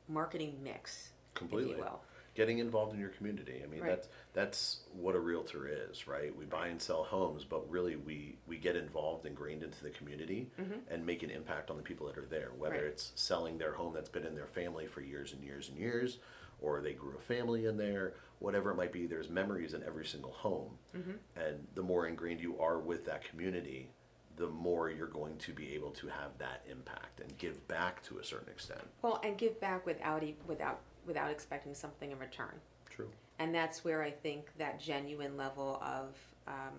marketing 0.07 0.57
mix, 0.63 1.11
Completely. 1.33 1.71
if 1.71 1.77
you 1.77 1.83
will. 1.83 2.01
Getting 2.39 2.59
involved 2.59 2.93
in 2.93 3.01
your 3.01 3.09
community. 3.09 3.59
I 3.61 3.67
mean, 3.67 3.81
Right. 3.81 3.89
that's 3.89 4.07
that's 4.31 4.79
what 4.93 5.13
a 5.13 5.19
realtor 5.19 5.67
is, 5.67 6.07
right? 6.07 6.33
We 6.33 6.45
buy 6.45 6.67
and 6.67 6.81
sell 6.81 7.03
homes, 7.03 7.43
but 7.43 7.69
really 7.69 7.97
we 7.97 8.37
we 8.47 8.57
get 8.57 8.77
involved, 8.77 9.25
ingrained 9.25 9.61
into 9.61 9.83
the 9.83 9.89
community, 9.89 10.49
and 10.89 11.05
make 11.05 11.21
an 11.21 11.31
impact 11.31 11.69
on 11.69 11.75
the 11.75 11.83
people 11.83 12.07
that 12.07 12.17
are 12.17 12.25
there. 12.25 12.51
Whether 12.57 12.75
Mm-hmm. 12.75 12.83
Right. 12.85 12.91
it's 12.93 13.11
selling 13.15 13.57
their 13.57 13.73
home 13.73 13.93
that's 13.93 14.07
been 14.07 14.25
in 14.25 14.35
their 14.35 14.47
family 14.47 14.87
for 14.87 15.01
years 15.01 15.33
and 15.33 15.43
years 15.43 15.67
and 15.67 15.77
years, 15.77 16.19
or 16.61 16.79
they 16.79 16.93
grew 16.93 17.17
a 17.17 17.21
family 17.21 17.65
in 17.65 17.75
there, 17.75 18.13
whatever 18.39 18.71
it 18.71 18.75
might 18.75 18.93
be. 18.93 19.05
There's 19.05 19.29
memories 19.29 19.73
in 19.73 19.83
every 19.83 20.05
single 20.05 20.31
home, 20.31 20.77
and 20.93 21.67
the 21.75 21.83
more 21.83 22.07
ingrained 22.07 22.39
you 22.39 22.57
are 22.61 22.79
with 22.79 23.03
that 23.03 23.25
community, 23.25 23.91
the 24.37 24.47
more 24.47 24.89
you're 24.89 25.07
going 25.07 25.37
to 25.39 25.51
be 25.51 25.73
able 25.75 25.91
to 25.91 26.07
have 26.07 26.37
that 26.37 26.63
impact 26.71 27.19
and 27.19 27.37
give 27.37 27.67
back 27.67 28.01
to 28.03 28.19
a 28.19 28.23
certain 28.23 28.47
extent. 28.47 28.87
Well, 29.01 29.19
and 29.25 29.37
give 29.37 29.59
back 29.59 29.85
without 29.85 30.23
without 30.47 30.79
without 31.09 31.29
expecting 31.29 31.73
something 31.73 32.11
in 32.11 32.19
return. 32.19 32.53
True. 32.89 33.09
And 33.39 33.53
that's 33.53 33.83
where 33.83 34.01
I 34.01 34.11
think 34.11 34.51
that 34.57 34.79
genuine 34.79 35.35
level 35.35 35.81
of 35.83 36.15
um, 36.47 36.75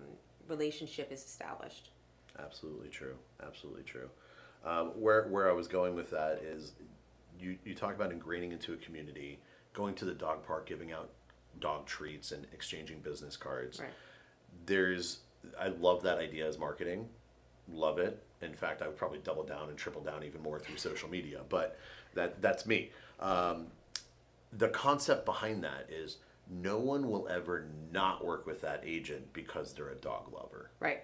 relationship 0.47 1.11
is 1.11 1.23
established. 1.23 1.91
Absolutely 2.39 2.87
true. 2.89 3.15
Absolutely 3.45 3.83
true. 3.83 4.09
Um, 4.65 4.87
where 4.99 5.27
where 5.27 5.49
I 5.49 5.53
was 5.53 5.67
going 5.67 5.95
with 5.95 6.09
that 6.11 6.41
is, 6.43 6.73
you 7.39 7.57
you 7.65 7.75
talk 7.75 7.93
about 7.93 8.11
ingraining 8.11 8.51
into 8.51 8.73
a 8.73 8.77
community, 8.77 9.39
going 9.73 9.95
to 9.95 10.05
the 10.05 10.13
dog 10.13 10.45
park, 10.45 10.67
giving 10.67 10.91
out 10.91 11.09
dog 11.59 11.85
treats, 11.85 12.31
and 12.31 12.45
exchanging 12.53 12.99
business 12.99 13.35
cards. 13.35 13.79
Right. 13.79 13.89
There's 14.65 15.19
I 15.59 15.69
love 15.69 16.03
that 16.03 16.19
idea 16.19 16.47
as 16.47 16.57
marketing, 16.57 17.09
love 17.71 17.97
it. 17.99 18.23
In 18.41 18.53
fact, 18.53 18.81
I 18.81 18.87
would 18.87 18.97
probably 18.97 19.19
double 19.23 19.43
down 19.43 19.69
and 19.69 19.77
triple 19.77 20.01
down 20.01 20.23
even 20.23 20.41
more 20.41 20.59
through 20.59 20.77
social 20.77 21.09
media. 21.09 21.41
But 21.49 21.77
that 22.13 22.41
that's 22.41 22.65
me. 22.65 22.91
Um, 23.19 23.67
the 24.51 24.69
concept 24.69 25.25
behind 25.25 25.63
that 25.63 25.87
is 25.89 26.17
no 26.49 26.77
one 26.77 27.09
will 27.09 27.27
ever 27.29 27.67
not 27.91 28.25
work 28.25 28.45
with 28.45 28.61
that 28.61 28.81
agent 28.85 29.31
because 29.33 29.73
they're 29.73 29.89
a 29.89 29.95
dog 29.95 30.31
lover 30.33 30.71
Right. 30.79 31.03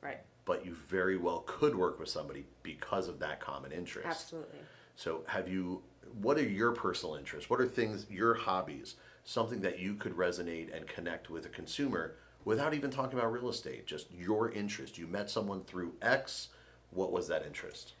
Right. 0.00 0.20
but 0.44 0.64
you 0.64 0.74
very 0.88 1.16
well 1.16 1.40
could 1.46 1.74
work 1.76 1.98
with 1.98 2.08
somebody 2.08 2.46
because 2.62 3.08
of 3.08 3.18
that 3.20 3.40
common 3.40 3.72
interest. 3.72 4.06
Absolutely. 4.06 4.58
So, 4.94 5.24
have 5.26 5.48
you? 5.48 5.82
What 6.22 6.38
are 6.38 6.48
your 6.48 6.72
personal 6.72 7.16
interests? 7.16 7.50
What 7.50 7.60
are 7.60 7.66
things, 7.66 8.06
your 8.08 8.34
hobbies, 8.34 8.94
something 9.24 9.60
that 9.62 9.78
you 9.80 9.94
could 9.94 10.16
resonate 10.16 10.74
and 10.74 10.86
connect 10.86 11.28
with 11.28 11.44
a 11.44 11.48
consumer 11.50 12.14
without 12.44 12.72
even 12.74 12.90
talking 12.90 13.18
about 13.18 13.32
real 13.32 13.48
estate? 13.50 13.86
Just 13.86 14.10
your 14.12 14.50
interest. 14.52 14.96
You 14.96 15.06
met 15.06 15.28
someone 15.28 15.64
through 15.64 15.94
X. 16.00 16.48
What 16.90 17.12
was 17.12 17.26
that 17.28 17.44
interest? 17.44 17.94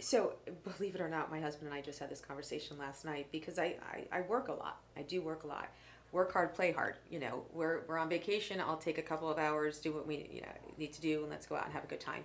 So, 0.00 0.34
believe 0.64 0.94
it 0.94 1.00
or 1.00 1.08
not, 1.08 1.30
my 1.30 1.40
husband 1.40 1.68
and 1.68 1.76
I 1.76 1.80
just 1.80 1.98
had 1.98 2.10
this 2.10 2.20
conversation 2.20 2.78
last 2.78 3.04
night 3.04 3.26
because 3.32 3.58
I, 3.58 3.76
I, 3.92 4.18
I 4.18 4.20
work 4.22 4.48
a 4.48 4.52
lot. 4.52 4.80
I 4.96 5.02
do 5.02 5.20
work 5.20 5.44
a 5.44 5.46
lot. 5.46 5.68
Work 6.12 6.32
hard, 6.32 6.54
play 6.54 6.72
hard. 6.72 6.94
You 7.10 7.18
know, 7.18 7.42
we're, 7.52 7.80
we're 7.86 7.98
on 7.98 8.08
vacation. 8.08 8.60
I'll 8.60 8.78
take 8.78 8.98
a 8.98 9.02
couple 9.02 9.28
of 9.28 9.38
hours, 9.38 9.78
do 9.78 9.92
what 9.92 10.06
we 10.06 10.28
you 10.32 10.40
know 10.40 10.48
need 10.78 10.92
to 10.94 11.00
do, 11.00 11.20
and 11.22 11.30
let's 11.30 11.46
go 11.46 11.56
out 11.56 11.64
and 11.64 11.72
have 11.72 11.84
a 11.84 11.88
good 11.88 12.00
time. 12.00 12.24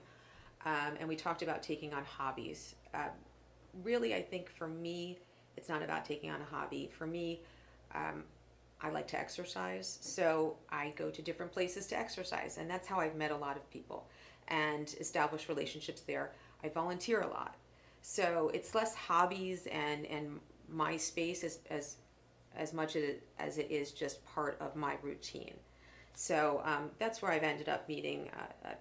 Um, 0.66 0.94
and 1.00 1.10
we 1.10 1.16
talked 1.16 1.42
about 1.42 1.62
taking 1.64 1.94
on 1.94 2.04
hobbies. 2.06 2.76
Uh, 2.94 3.10
really, 3.84 4.14
I 4.16 4.22
think 4.22 4.50
for 4.50 4.68
me, 4.68 5.18
it's 5.58 5.68
not 5.68 5.84
about 5.84 6.06
taking 6.06 6.30
on 6.30 6.40
a 6.42 6.46
hobby. 6.46 6.90
For 6.98 7.06
me, 7.06 7.42
um, 7.94 8.24
I 8.82 8.90
like 8.90 9.08
to 9.10 9.20
exercise, 9.20 9.98
so 10.02 10.58
I 10.70 10.94
go 10.96 11.10
to 11.10 11.22
different 11.22 11.52
places 11.52 11.88
to 11.88 11.98
exercise, 11.98 12.58
and 12.58 12.70
that's 12.70 12.88
how 12.88 13.00
I've 13.00 13.16
met 13.16 13.32
a 13.32 13.38
lot 13.38 13.56
of 13.56 13.70
people 13.72 14.06
and 14.50 14.94
established 15.00 15.48
relationships 15.48 16.02
there. 16.02 16.32
I 16.64 16.70
volunteer 16.70 17.22
a 17.22 17.28
lot, 17.28 17.56
so 18.04 18.51
it's 18.54 18.76
less 18.76 18.93
hobbies 18.93 19.66
and 19.72 20.06
and 20.06 20.39
my 20.70 20.97
space 20.97 21.43
as 21.43 21.60
as 21.70 21.95
as 22.56 22.74
much 22.74 22.95
as 22.95 23.04
it, 23.04 23.28
as 23.39 23.58
it 23.58 23.72
is 23.72 23.91
just 23.91 24.24
part 24.26 24.58
of 24.62 24.76
my 24.76 24.97
routine. 25.01 25.56
So 26.14 26.62
um, 26.64 26.91
that's 26.99 27.22
where 27.24 27.32
I've 27.32 27.41
ended 27.41 27.68
up 27.70 27.88
meeting 27.89 28.30
uh, 28.38 28.68
uh, 28.68 28.74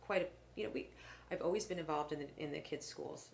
quite 0.00 0.22
a 0.22 0.26
you 0.58 0.64
know 0.66 0.70
we 0.74 0.88
I've 1.30 1.42
always 1.42 1.66
been 1.66 1.78
involved 1.78 2.10
in 2.12 2.18
the 2.20 2.26
in 2.38 2.50
the 2.50 2.58
kids 2.60 2.86
schools 2.86 3.28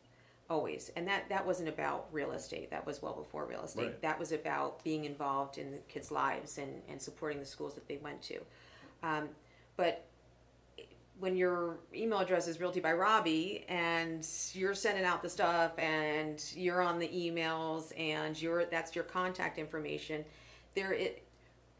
always 0.51 0.93
and 0.95 1.09
that 1.09 1.29
that 1.29 1.45
wasn't 1.45 1.69
about 1.69 2.07
real 2.13 2.31
estate 2.33 2.71
that 2.71 2.85
was 2.87 3.01
well 3.03 3.15
before 3.15 3.47
real 3.47 3.63
estate 3.65 3.83
Right. 3.87 4.03
that 4.03 4.17
was 4.19 4.31
about 4.31 4.83
being 4.85 5.05
involved 5.05 5.59
in 5.59 5.73
the 5.73 5.79
kids 5.89 6.13
lives 6.13 6.59
and 6.59 6.83
and 6.89 7.01
supporting 7.03 7.41
the 7.41 7.45
schools 7.47 7.75
that 7.75 7.89
they 7.89 7.97
went 7.97 8.23
to 8.23 8.39
um, 9.03 9.29
but 9.77 10.05
when 11.19 11.37
your 11.37 11.79
email 11.95 12.19
address 12.19 12.47
is 12.47 12.61
realty 12.61 12.81
by 12.81 12.93
robbi 12.93 13.65
and 13.69 14.27
you're 14.53 14.75
sending 14.75 15.05
out 15.05 15.23
the 15.23 15.29
stuff 15.29 15.73
and 15.79 16.43
you're 16.55 16.83
on 16.83 16.99
the 16.99 17.09
emails 17.09 17.99
and 17.99 18.41
you're 18.41 18.67
that's 18.67 18.95
your 18.95 19.05
contact 19.05 19.59
information 19.59 20.25
there 20.75 20.93
it 20.93 21.23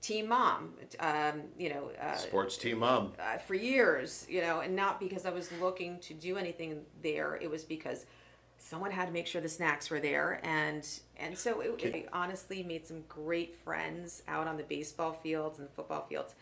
team 0.01 0.29
mom 0.29 0.73
um, 1.01 1.43
you 1.59 1.69
know 1.69 1.91
uh, 2.01 2.15
Sports 2.17 2.57
team 2.57 2.79
mom. 2.79 3.13
uh, 3.19 3.39
for 3.39 3.55
years, 3.55 4.25
you 4.29 4.41
know, 4.41 4.61
and 4.61 4.77
not 4.77 5.01
because 5.01 5.27
I 5.27 5.31
was 5.31 5.51
looking 5.61 5.99
to 6.01 6.15
do 6.15 6.37
anything 6.37 6.83
there. 7.03 7.37
It 7.37 7.51
was 7.51 7.65
because 7.65 8.07
someone 8.59 8.91
had 8.91 9.07
to 9.07 9.13
make 9.13 9.27
sure 9.27 9.41
the 9.41 9.49
snacks 9.49 9.91
were 9.91 9.99
there, 9.99 10.41
and 10.45 10.87
and 11.19 11.37
so 11.37 11.61
it, 11.61 11.71
Okay. 11.71 12.07
I 12.13 12.23
honestly 12.25 12.63
made 12.63 12.87
some 12.87 13.03
great 13.09 13.55
friends 13.55 14.23
out 14.29 14.47
on 14.47 14.57
the 14.57 14.63
baseball 14.63 15.13
fields 15.13 15.59
and 15.59 15.69
football 15.71 16.07
fields. 16.09 16.35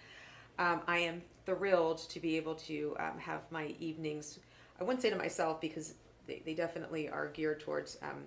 Um, 0.58 0.82
I 0.86 0.98
am 0.98 1.22
thrilled 1.46 1.98
to 1.98 2.20
be 2.20 2.36
able 2.36 2.54
to 2.54 2.96
um, 2.98 3.18
have 3.18 3.40
my 3.50 3.74
evenings. 3.78 4.38
I 4.80 4.84
wouldn't 4.84 5.02
say 5.02 5.10
to 5.10 5.16
myself 5.16 5.60
because 5.60 5.94
they, 6.26 6.42
they 6.44 6.54
definitely 6.54 7.08
are 7.08 7.28
geared 7.28 7.60
towards 7.60 7.98
um, 8.02 8.24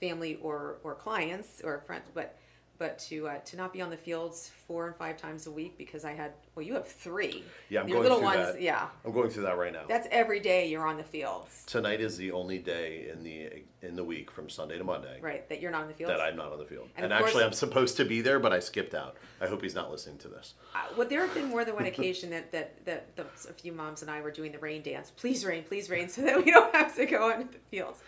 family 0.00 0.38
or 0.42 0.78
or 0.84 0.94
clients 0.94 1.60
or 1.64 1.82
friends, 1.86 2.10
but 2.14 2.36
but 2.78 2.98
to 2.98 3.26
uh, 3.28 3.38
to 3.38 3.56
not 3.56 3.72
be 3.72 3.80
on 3.82 3.90
the 3.90 3.96
fields 3.96 4.50
four 4.66 4.86
and 4.86 4.94
five 4.96 5.16
times 5.16 5.46
a 5.46 5.50
week 5.50 5.76
because 5.76 6.04
I 6.04 6.12
had 6.12 6.32
well 6.54 6.64
you 6.64 6.74
have 6.74 6.86
three 6.86 7.42
Yeah, 7.68 7.80
I'm 7.80 7.88
your 7.88 7.96
going 7.96 8.02
little 8.04 8.18
through 8.18 8.40
ones 8.42 8.52
that. 8.54 8.62
yeah 8.62 8.86
I'm 9.04 9.12
going 9.12 9.30
through 9.30 9.42
that 9.44 9.58
right 9.58 9.72
now. 9.72 9.82
that's 9.88 10.06
every 10.10 10.40
day 10.40 10.68
you're 10.68 10.86
on 10.86 10.96
the 10.96 11.02
fields 11.04 11.64
Tonight 11.66 12.00
is 12.00 12.16
the 12.16 12.30
only 12.32 12.58
day 12.58 13.08
in 13.12 13.24
the 13.24 13.64
in 13.82 13.96
the 13.96 14.04
week 14.04 14.30
from 14.30 14.48
Sunday 14.48 14.78
to 14.78 14.84
Monday 14.84 15.18
right 15.20 15.48
that 15.48 15.60
you're 15.60 15.70
not 15.70 15.82
on 15.82 15.88
the 15.88 15.94
field 15.94 16.10
that 16.10 16.20
I'm 16.20 16.36
not 16.36 16.52
on 16.52 16.58
the 16.58 16.64
field. 16.64 16.88
And 16.96 17.04
And, 17.04 17.12
of 17.12 17.18
course- 17.20 17.30
actually, 17.30 17.44
I'm 17.44 17.52
supposed 17.52 17.96
to 17.96 18.04
be 18.04 18.20
there, 18.20 18.38
but 18.38 18.52
I 18.52 18.60
skipped 18.60 18.94
out. 18.94 19.16
I 19.40 19.46
hope 19.46 19.62
he's 19.62 19.74
not 19.74 19.90
listening 19.90 20.18
to 20.18 20.28
this. 20.28 20.54
uh, 20.74 20.78
well 20.96 21.08
there 21.08 21.20
have 21.24 21.34
been 21.34 21.46
more 21.48 21.64
than 21.64 21.74
one 21.74 21.86
occasion 21.86 22.30
that 22.30 22.52
that, 22.52 22.84
that 22.86 23.16
the, 23.16 23.22
a 23.48 23.52
few 23.52 23.72
moms 23.72 24.02
and 24.02 24.10
I 24.10 24.20
were 24.20 24.30
doing 24.30 24.52
the 24.52 24.58
rain 24.58 24.82
dance 24.82 25.10
please 25.10 25.44
rain 25.44 25.64
please 25.64 25.90
rain 25.90 26.08
so 26.08 26.22
that 26.22 26.44
we 26.44 26.50
don't 26.52 26.74
have 26.74 26.94
to 26.96 27.06
go 27.06 27.30
into 27.30 27.52
the 27.52 27.58
fields 27.70 28.00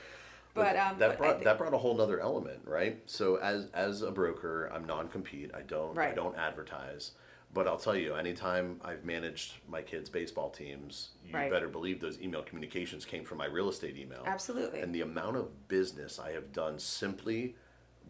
but 0.55 0.77
um 0.77 0.99
that 0.99 1.09
but 1.11 1.19
brought 1.19 1.45
that 1.45 1.59
brought 1.59 1.75
a 1.75 1.79
whole 1.79 1.95
nother 1.97 2.21
element, 2.21 2.61
right? 2.65 2.99
So 3.07 3.37
as 3.37 3.69
as 3.75 4.03
a 4.03 4.11
broker, 4.11 4.71
I'm 4.75 4.85
non-compete. 4.85 5.51
I 5.55 5.63
don't 5.63 5.97
I 5.99 6.13
don't 6.13 6.37
advertise. 6.37 7.13
But 7.53 7.67
I'll 7.67 7.79
tell 7.79 7.97
you, 7.97 8.15
anytime 8.15 8.81
I've 8.85 9.05
managed 9.05 9.55
my 9.69 9.83
kids' 9.83 10.09
baseball 10.09 10.51
teams, 10.51 11.11
you 11.27 11.35
Right. 11.35 11.51
better 11.51 11.67
believe 11.67 12.01
those 12.01 12.21
email 12.21 12.43
communications 12.45 13.05
came 13.05 13.25
from 13.25 13.39
my 13.39 13.47
real 13.47 13.69
estate 13.69 13.97
email. 13.97 14.23
absolutely 14.25 14.81
And 14.81 14.95
the 14.95 15.01
amount 15.01 15.37
of 15.37 15.67
business 15.67 16.21
I 16.21 16.31
have 16.31 16.53
done 16.53 16.79
simply 16.79 17.57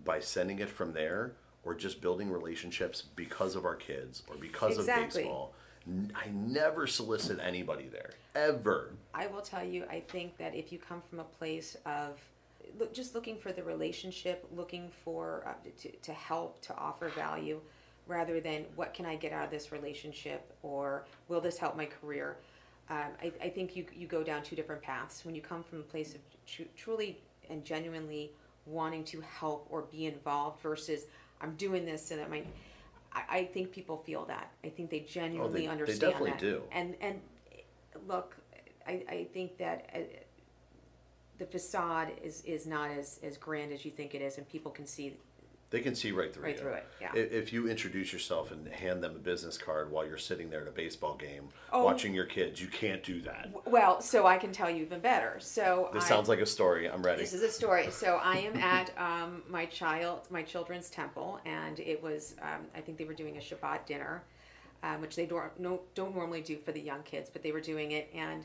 by 0.04 0.20
sending 0.20 0.58
it 0.58 0.68
from 0.68 0.92
there 0.92 1.36
or 1.62 1.74
just 1.74 2.02
building 2.02 2.30
relationships 2.30 3.00
because 3.16 3.54
of 3.56 3.64
our 3.64 3.76
kids 3.76 4.22
or 4.28 4.36
because 4.36 4.78
Exactly. 4.78 5.04
of 5.04 5.12
baseball. 5.14 5.54
I 5.86 6.28
never 6.30 6.86
solicit 6.86 7.38
anybody 7.40 7.88
there. 7.90 8.10
Ever. 8.34 8.92
I 9.14 9.26
will 9.26 9.40
tell 9.40 9.64
you, 9.64 9.84
I 9.90 10.00
think 10.00 10.36
that 10.38 10.54
if 10.54 10.70
you 10.72 10.78
come 10.78 11.00
from 11.00 11.20
a 11.20 11.24
place 11.24 11.76
of 11.86 12.20
just 12.92 13.14
looking 13.14 13.36
for 13.36 13.52
the 13.52 13.62
relationship, 13.62 14.46
looking 14.54 14.90
for 15.04 15.42
uh, 15.46 15.70
to, 15.82 15.90
to 15.90 16.12
help, 16.12 16.60
to 16.62 16.76
offer 16.76 17.08
value, 17.08 17.60
rather 18.06 18.40
than 18.40 18.64
what 18.76 18.94
can 18.94 19.06
I 19.06 19.16
get 19.16 19.32
out 19.32 19.44
of 19.44 19.50
this 19.50 19.72
relationship 19.72 20.52
or 20.62 21.04
will 21.28 21.40
this 21.40 21.58
help 21.58 21.76
my 21.76 21.86
career, 21.86 22.36
um, 22.88 23.12
I, 23.22 23.32
I 23.42 23.48
think 23.48 23.76
you, 23.76 23.86
you 23.94 24.06
go 24.06 24.22
down 24.22 24.42
two 24.42 24.56
different 24.56 24.82
paths. 24.82 25.24
When 25.24 25.34
you 25.34 25.40
come 25.40 25.62
from 25.62 25.80
a 25.80 25.84
place 25.84 26.14
of 26.14 26.20
tru- 26.46 26.66
truly 26.76 27.18
and 27.48 27.64
genuinely 27.64 28.32
wanting 28.66 29.04
to 29.04 29.20
help 29.20 29.66
or 29.70 29.82
be 29.82 30.06
involved 30.06 30.60
versus 30.60 31.06
I'm 31.40 31.54
doing 31.56 31.84
this 31.84 32.10
and 32.10 32.20
I 32.20 32.26
might. 32.26 32.46
I, 33.12 33.22
I 33.30 33.44
think 33.44 33.72
people 33.72 33.96
feel 33.96 34.24
that. 34.26 34.52
I 34.64 34.68
think 34.68 34.90
they 34.90 35.00
genuinely 35.00 35.62
they 35.62 35.66
understand 35.68 36.00
definitely 36.00 36.30
that. 36.30 36.40
do. 36.40 36.62
And 36.72 36.94
and 37.00 37.20
look, 38.06 38.36
I, 38.86 39.02
I 39.08 39.26
think 39.32 39.58
that 39.58 39.90
uh, 39.94 39.98
the 41.38 41.46
facade 41.46 42.12
is, 42.22 42.42
is 42.42 42.66
not 42.66 42.90
as, 42.90 43.18
as 43.22 43.36
grand 43.36 43.72
as 43.72 43.84
you 43.84 43.90
think 43.90 44.14
it 44.14 44.22
is, 44.22 44.38
and 44.38 44.48
people 44.48 44.70
can 44.70 44.86
see 44.86 45.16
They 45.70 45.80
can 45.80 45.94
see 45.94 46.10
right 46.10 46.34
through 46.34 46.44
right 46.44 46.56
you. 46.56 46.60
through 46.62 46.72
it. 46.72 46.86
Yeah. 47.00 47.14
If 47.14 47.52
you 47.52 47.68
introduce 47.68 48.12
yourself 48.12 48.50
and 48.50 48.66
hand 48.66 49.04
them 49.04 49.14
a 49.14 49.18
business 49.20 49.56
card 49.56 49.90
while 49.92 50.04
you're 50.04 50.18
sitting 50.18 50.50
there 50.50 50.62
at 50.62 50.68
a 50.68 50.72
baseball 50.72 51.14
game 51.14 51.48
Oh. 51.72 51.84
watching 51.84 52.12
your 52.12 52.24
kids, 52.24 52.60
you 52.60 52.66
can't 52.66 53.04
do 53.04 53.20
that. 53.22 53.48
well, 53.66 54.00
so 54.00 54.26
I 54.26 54.36
can 54.36 54.50
tell 54.50 54.68
you 54.68 54.82
even 54.82 54.98
better. 54.98 55.36
So 55.38 55.88
This 55.92 56.04
I, 56.04 56.08
sounds 56.08 56.28
like 56.28 56.40
a 56.40 56.46
story. 56.46 56.90
I'm 56.90 57.02
ready. 57.04 57.20
This 57.22 57.32
is 57.32 57.42
a 57.42 57.50
story. 57.50 57.88
So 57.92 58.16
I 58.22 58.38
am 58.38 58.56
at 58.56 58.90
um, 58.98 59.42
my 59.48 59.64
child, 59.66 60.26
my 60.28 60.42
children's 60.42 60.90
temple, 60.90 61.38
and 61.44 61.78
it 61.78 62.02
was 62.02 62.34
um, 62.42 62.66
I 62.74 62.80
think 62.80 62.98
they 62.98 63.04
were 63.04 63.14
doing 63.14 63.36
a 63.36 63.40
Shabbat 63.40 63.86
dinner, 63.86 64.24
um, 64.82 65.00
which 65.00 65.14
they 65.14 65.26
don't 65.26 65.56
no, 65.60 65.82
don't 65.94 66.16
normally 66.16 66.40
do 66.40 66.56
for 66.56 66.72
the 66.72 66.80
young 66.80 67.04
kids, 67.04 67.30
but 67.32 67.44
they 67.44 67.52
were 67.52 67.60
doing 67.60 67.92
it, 67.92 68.10
and 68.12 68.44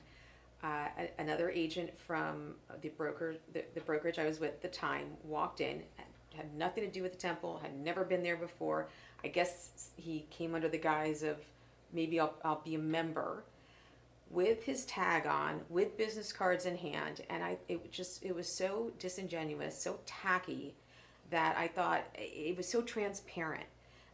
uh, 0.64 0.88
a- 1.00 1.10
another 1.22 1.50
agent 1.50 1.98
from 1.98 2.54
the 2.82 2.90
broker 2.90 3.36
the, 3.54 3.64
the 3.74 3.82
brokerage 3.82 4.20
I 4.20 4.26
was 4.26 4.40
with 4.40 4.52
at 4.52 4.62
the 4.62 4.68
time 4.68 5.08
walked 5.24 5.60
in. 5.60 5.82
Had 6.36 6.56
nothing 6.56 6.84
to 6.84 6.90
do 6.90 7.02
with 7.02 7.14
the 7.14 7.18
temple. 7.18 7.60
Had 7.62 7.78
never 7.78 8.04
been 8.04 8.24
there 8.24 8.38
before. 8.38 8.90
I 9.24 9.28
guess 9.28 9.90
he 9.96 10.26
came 10.30 10.56
under 10.56 10.70
the 10.70 10.78
guise 10.78 11.24
of 11.24 11.38
maybe 11.94 12.20
I'll, 12.20 12.36
I'll 12.44 12.62
be 12.64 12.76
a 12.76 12.80
member 12.80 13.44
with 14.30 14.64
his 14.64 14.86
tag 14.86 15.26
on, 15.26 15.62
with 15.70 15.98
business 15.98 16.34
cards 16.34 16.66
in 16.66 16.78
hand, 16.78 17.22
and 17.30 17.44
I 17.44 17.58
it 17.68 17.92
just 17.92 18.24
it 18.24 18.36
was 18.36 18.48
so 18.48 18.92
disingenuous, 19.00 19.80
so 19.80 20.00
tacky, 20.06 20.76
that 21.30 21.56
I 21.58 21.68
thought 21.68 22.04
it 22.16 22.58
was 22.58 22.68
so 22.68 22.82
transparent, 22.82 23.66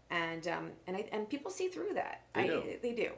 and 0.10 0.48
um, 0.48 0.70
and 0.88 0.98
I, 0.98 1.06
and 1.12 1.30
people 1.30 1.52
see 1.52 1.68
through 1.68 1.94
that. 1.96 2.22
They 2.34 2.42
I, 2.42 2.48
do. 2.48 2.64
They 2.82 2.94
do. 2.94 3.12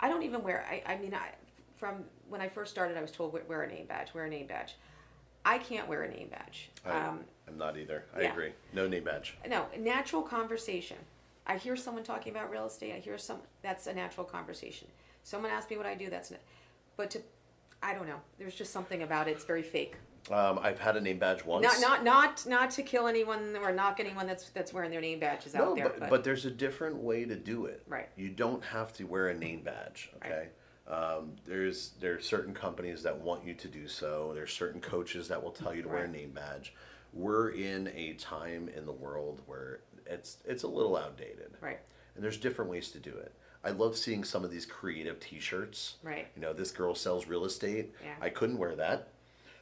I 0.00 0.08
don't 0.08 0.22
even 0.22 0.42
wear. 0.42 0.66
I, 0.68 0.94
I 0.94 0.98
mean, 0.98 1.14
I 1.14 1.30
from 1.76 2.04
when 2.28 2.40
I 2.40 2.48
first 2.48 2.70
started, 2.70 2.96
I 2.96 3.02
was 3.02 3.10
told 3.10 3.32
wear 3.48 3.62
a 3.62 3.68
name 3.68 3.86
badge, 3.86 4.12
wear 4.12 4.26
a 4.26 4.30
name 4.30 4.46
badge. 4.46 4.74
I 5.44 5.58
can't 5.58 5.88
wear 5.88 6.02
a 6.02 6.10
name 6.10 6.28
badge. 6.28 6.70
I, 6.84 6.90
Um, 6.90 7.20
I'm 7.48 7.58
not 7.58 7.76
either. 7.76 8.04
I 8.14 8.22
yeah. 8.22 8.32
agree. 8.32 8.52
No 8.72 8.86
name 8.86 9.04
badge. 9.04 9.36
no, 9.48 9.66
natural 9.78 10.22
conversation. 10.22 10.96
I 11.46 11.56
hear 11.56 11.74
someone 11.76 12.04
talking 12.04 12.32
about 12.32 12.50
real 12.50 12.66
estate. 12.66 12.94
I 12.94 13.00
hear 13.00 13.18
some. 13.18 13.38
That's 13.62 13.86
a 13.86 13.92
natural 13.92 14.24
conversation. 14.24 14.86
Someone 15.24 15.50
asks 15.50 15.70
me 15.70 15.76
what 15.76 15.86
I 15.86 15.94
do. 15.94 16.08
That's, 16.08 16.30
not, 16.30 16.40
but 16.96 17.10
to, 17.10 17.22
I 17.82 17.94
don't 17.94 18.06
know. 18.06 18.20
There's 18.38 18.54
just 18.54 18.72
something 18.72 19.02
about 19.02 19.26
it. 19.26 19.32
It's 19.32 19.44
very 19.44 19.62
fake. 19.62 19.96
Um, 20.30 20.60
I've 20.62 20.78
had 20.78 20.96
a 20.96 21.00
name 21.00 21.18
badge 21.18 21.44
once. 21.44 21.64
Not 21.64 21.80
not 21.80 22.04
not 22.04 22.46
not 22.46 22.70
to 22.72 22.82
kill 22.82 23.06
anyone 23.06 23.56
or 23.56 23.72
knock 23.72 24.00
anyone 24.00 24.26
that's 24.26 24.50
that's 24.50 24.72
wearing 24.72 24.90
their 24.90 25.00
name 25.00 25.18
badges 25.18 25.54
no, 25.54 25.70
out 25.70 25.76
there. 25.76 25.88
but, 25.98 26.10
but 26.10 26.24
there's 26.24 26.44
a 26.44 26.50
different 26.50 26.96
way 26.96 27.24
to 27.24 27.34
do 27.34 27.64
it. 27.64 27.82
Right. 27.88 28.08
You 28.16 28.28
don't 28.28 28.62
have 28.62 28.92
to 28.94 29.04
wear 29.04 29.28
a 29.28 29.34
name 29.34 29.62
badge. 29.62 30.10
Okay. 30.16 30.48
Um, 30.90 31.32
there's 31.46 31.90
there 32.00 32.14
are 32.16 32.20
certain 32.20 32.52
companies 32.52 33.02
that 33.04 33.18
want 33.20 33.44
you 33.44 33.54
to 33.54 33.68
do 33.68 33.86
so. 33.86 34.32
There's 34.34 34.52
certain 34.52 34.80
coaches 34.80 35.28
that 35.28 35.42
will 35.42 35.52
tell 35.52 35.72
you 35.74 35.82
to 35.82 35.88
wear 35.88 36.04
a 36.04 36.08
name 36.08 36.30
badge. 36.32 36.74
We're 37.12 37.50
in 37.50 37.88
a 37.94 38.14
time 38.14 38.68
in 38.76 38.86
the 38.86 38.92
world 38.92 39.40
where 39.46 39.80
it's 40.06 40.38
it's 40.44 40.64
a 40.64 40.68
little 40.68 40.96
outdated. 40.96 41.52
right, 41.60 41.78
And 42.16 42.24
there's 42.24 42.36
different 42.36 42.70
ways 42.70 42.90
to 42.90 42.98
do 42.98 43.10
it. 43.10 43.32
I 43.62 43.70
love 43.70 43.96
seeing 43.96 44.24
some 44.24 44.42
of 44.42 44.50
these 44.50 44.64
creative 44.66 45.20
T-shirts. 45.20 45.96
right. 46.02 46.26
You 46.34 46.40
know, 46.42 46.52
this 46.54 46.70
girl 46.70 46.94
sells 46.94 47.26
real 47.26 47.44
estate. 47.44 47.92
Yeah. 48.02 48.14
I 48.20 48.30
couldn't 48.30 48.56
wear 48.58 48.74
that. 48.76 49.08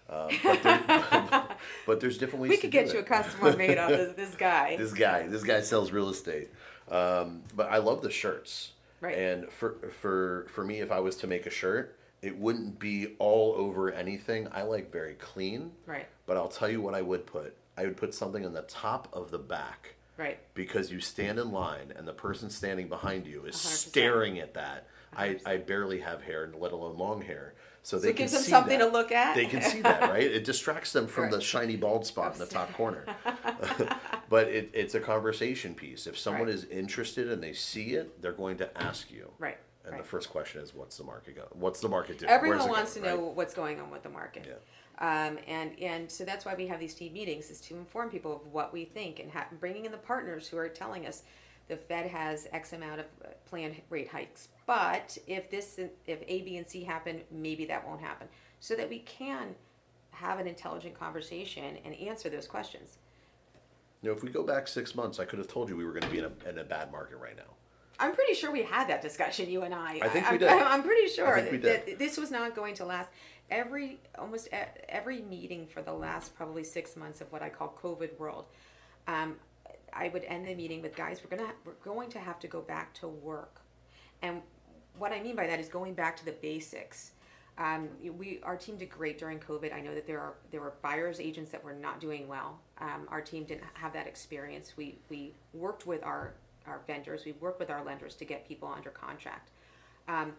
Uh, 0.08 0.30
but, 0.42 0.62
there, 0.62 1.44
but 1.86 2.00
there's 2.00 2.16
different 2.16 2.42
ways 2.42 2.50
We 2.50 2.56
to 2.56 2.62
could 2.62 2.70
get 2.70 2.86
you 2.92 3.00
a 3.00 3.02
it. 3.02 3.06
custom 3.06 3.40
one 3.42 3.58
made 3.58 3.76
of 3.76 3.88
this, 4.16 4.16
this 4.16 4.34
guy. 4.36 4.76
this 4.76 4.94
guy 4.94 5.26
this 5.26 5.42
guy 5.42 5.60
sells 5.60 5.92
real 5.92 6.08
estate 6.08 6.48
um, 6.90 7.42
but 7.54 7.70
i 7.70 7.76
love 7.76 8.00
the 8.00 8.08
shirts 8.10 8.72
Right. 9.00 9.16
and 9.16 9.50
for 9.52 9.76
for 9.90 10.46
for 10.48 10.64
me 10.64 10.80
if 10.80 10.90
i 10.90 10.98
was 10.98 11.16
to 11.16 11.26
make 11.26 11.46
a 11.46 11.50
shirt 11.50 11.96
it 12.20 12.36
wouldn't 12.36 12.78
be 12.80 13.14
all 13.18 13.54
over 13.54 13.92
anything 13.92 14.48
i 14.50 14.62
like 14.62 14.90
very 14.90 15.14
clean 15.14 15.70
right, 15.86 16.06
but 16.26 16.36
i'll 16.36 16.48
tell 16.48 16.68
you 16.68 16.80
what 16.80 16.94
i 16.94 17.02
would 17.02 17.26
put 17.26 17.56
i 17.76 17.84
would 17.84 17.96
put 17.96 18.12
something 18.14 18.44
on 18.44 18.52
the 18.52 18.62
top 18.62 19.08
of 19.12 19.30
the 19.30 19.38
back 19.38 19.94
right. 20.16 20.38
because 20.54 20.90
you 20.90 21.00
stand 21.00 21.38
in 21.38 21.52
line 21.52 21.92
and 21.96 22.08
the 22.08 22.12
person 22.12 22.50
standing 22.50 22.88
behind 22.88 23.26
you 23.26 23.44
is 23.44 23.54
100%. 23.54 23.58
staring 23.58 24.38
at 24.40 24.54
that 24.54 24.88
I, 25.16 25.28
100%. 25.28 25.46
I 25.46 25.56
barely 25.58 26.00
have 26.00 26.22
hair 26.22 26.50
let 26.58 26.72
alone 26.72 26.98
long 26.98 27.22
hair 27.22 27.54
so 27.82 27.96
So 27.96 28.02
they 28.02 28.10
it 28.10 28.12
can 28.16 28.24
gives 28.24 28.32
them 28.32 28.42
see 28.42 28.50
something 28.50 28.78
that. 28.78 28.86
to 28.86 28.90
look 28.92 29.12
at. 29.12 29.34
they 29.34 29.46
can 29.46 29.62
see 29.62 29.80
that 29.82 30.02
right 30.02 30.22
it 30.30 30.44
distracts 30.44 30.92
them 30.92 31.06
from 31.06 31.30
the 31.30 31.40
shiny 31.40 31.76
bald 31.76 32.06
spot 32.06 32.32
in 32.34 32.38
the 32.38 32.46
top 32.46 32.72
corner 32.74 33.04
but 34.28 34.48
it, 34.48 34.70
it's 34.72 34.94
a 34.94 35.00
conversation 35.00 35.74
piece 35.74 36.06
if 36.06 36.18
someone 36.18 36.46
Right. 36.46 36.54
is 36.54 36.64
interested 36.66 37.30
and 37.30 37.42
they 37.42 37.52
see 37.52 37.94
it 37.94 38.20
they're 38.22 38.32
going 38.32 38.56
to 38.58 38.82
ask 38.82 39.10
you 39.10 39.30
Right. 39.38 39.58
and 39.84 39.92
right. 39.92 40.02
the 40.02 40.08
first 40.08 40.30
question 40.30 40.60
is 40.62 40.74
what's 40.74 40.96
the 40.96 41.04
market 41.04 41.36
go 41.36 41.46
what's 41.52 41.80
the 41.80 41.88
market 41.88 42.18
doing 42.18 42.30
Everyone 42.30 42.68
wants 42.68 42.94
going, 42.94 43.04
to 43.04 43.16
know 43.16 43.20
what's 43.34 43.54
going 43.54 43.80
on 43.80 43.90
with 43.90 44.02
the 44.02 44.08
market. 44.10 44.46
Yeah. 44.46 44.54
Um, 45.00 45.38
and 45.46 45.78
and 45.80 46.10
so 46.10 46.24
that's 46.24 46.44
why 46.44 46.54
we 46.56 46.66
have 46.66 46.80
these 46.80 46.92
team 46.94 47.12
meetings 47.12 47.50
is 47.50 47.60
to 47.62 47.76
inform 47.76 48.10
people 48.10 48.34
of 48.34 48.52
what 48.52 48.72
we 48.72 48.84
think 48.84 49.20
and 49.20 49.30
ha- 49.30 49.46
bringing 49.60 49.84
in 49.84 49.92
the 49.92 49.98
partners 49.98 50.48
who 50.48 50.56
are 50.58 50.68
telling 50.68 51.06
us 51.06 51.22
the 51.68 51.76
Fed 51.76 52.06
has 52.10 52.48
X 52.52 52.72
amount 52.72 53.00
of 53.00 53.06
uh, 53.24 53.28
planned 53.46 53.80
rate 53.90 54.08
hikes, 54.08 54.48
but 54.66 55.16
if 55.26 55.50
this 55.50 55.78
if 56.06 56.22
A, 56.26 56.42
B, 56.42 56.56
and 56.56 56.66
C 56.66 56.82
happen, 56.84 57.20
maybe 57.30 57.64
that 57.66 57.86
won't 57.86 58.00
happen, 58.00 58.26
so 58.60 58.74
that 58.74 58.88
we 58.88 59.00
can 59.00 59.54
have 60.10 60.38
an 60.40 60.46
intelligent 60.48 60.98
conversation 60.98 61.76
and 61.84 61.94
answer 61.94 62.28
those 62.28 62.46
questions. 62.46 62.98
you 64.02 64.08
know 64.08 64.16
if 64.16 64.22
we 64.24 64.30
go 64.30 64.42
back 64.42 64.66
six 64.66 64.94
months 64.94 65.20
i 65.20 65.24
could 65.24 65.38
have 65.38 65.46
told 65.48 65.68
you 65.68 65.76
we 65.76 65.84
were 65.84 65.92
going 65.92 66.02
to 66.02 66.10
be 66.10 66.18
in 66.18 66.24
a, 66.24 66.48
in 66.48 66.58
a 66.58 66.64
bad 66.64 66.90
market 66.90 67.18
right 67.18 67.36
now 67.36 67.52
I'm 68.00 68.14
pretty 68.14 68.34
sure 68.34 68.52
we 68.52 68.62
had 68.62 68.88
that 68.88 69.02
discussion, 69.02 69.50
you 69.50 69.62
and 69.62 69.74
I. 69.74 69.98
I 70.00 70.08
think 70.08 70.24
we 70.30 70.34
I'm, 70.34 70.38
did. 70.38 70.48
I'm 70.48 70.82
pretty 70.84 71.08
sure 71.08 71.42
that, 71.42 71.62
that 71.62 71.98
this 71.98 72.16
was 72.16 72.30
not 72.30 72.54
going 72.54 72.74
to 72.76 72.84
last. 72.84 73.10
Every 73.50 73.98
almost 74.16 74.48
every 74.88 75.22
meeting 75.22 75.66
for 75.66 75.82
the 75.82 75.92
last 75.92 76.34
probably 76.36 76.62
six 76.62 76.94
months 76.96 77.20
of 77.20 77.32
what 77.32 77.42
I 77.42 77.48
call 77.48 77.76
COVID 77.82 78.16
world, 78.18 78.44
um, 79.08 79.34
I 79.92 80.08
would 80.08 80.24
end 80.24 80.46
the 80.46 80.54
meeting 80.54 80.82
with 80.82 80.96
guys. 80.96 81.20
We're 81.22 81.36
gonna 81.36 81.52
we're 81.64 81.72
going 81.84 82.10
to 82.10 82.18
have 82.18 82.38
to 82.40 82.46
go 82.48 82.60
back 82.60 82.94
to 82.94 83.08
work, 83.08 83.60
and 84.22 84.42
what 84.98 85.12
I 85.12 85.20
mean 85.20 85.36
by 85.36 85.46
that 85.46 85.60
is 85.60 85.68
going 85.68 85.94
back 85.94 86.16
to 86.18 86.24
the 86.24 86.32
basics. 86.32 87.12
Um, 87.56 87.88
we 88.16 88.40
our 88.44 88.56
team 88.56 88.76
did 88.76 88.90
great 88.90 89.18
during 89.18 89.40
COVID. 89.40 89.74
I 89.74 89.80
know 89.80 89.94
that 89.94 90.06
there 90.06 90.20
are 90.20 90.34
there 90.50 90.60
were 90.60 90.74
buyers 90.82 91.18
agents 91.18 91.50
that 91.50 91.62
were 91.62 91.72
not 91.72 92.00
doing 92.00 92.28
well. 92.28 92.60
Um, 92.78 93.06
our 93.08 93.20
team 93.20 93.44
didn't 93.44 93.64
have 93.74 93.92
that 93.94 94.06
experience. 94.06 94.74
We 94.76 94.98
we 95.08 95.34
worked 95.52 95.86
with 95.86 96.04
our 96.04 96.34
our 96.66 96.80
vendors. 96.86 97.24
We 97.24 97.32
worked 97.32 97.58
with 97.58 97.70
our 97.70 97.84
lenders 97.84 98.14
to 98.16 98.24
get 98.24 98.46
people 98.46 98.72
under 98.74 98.90
contract. 98.90 99.50
Um, 100.06 100.32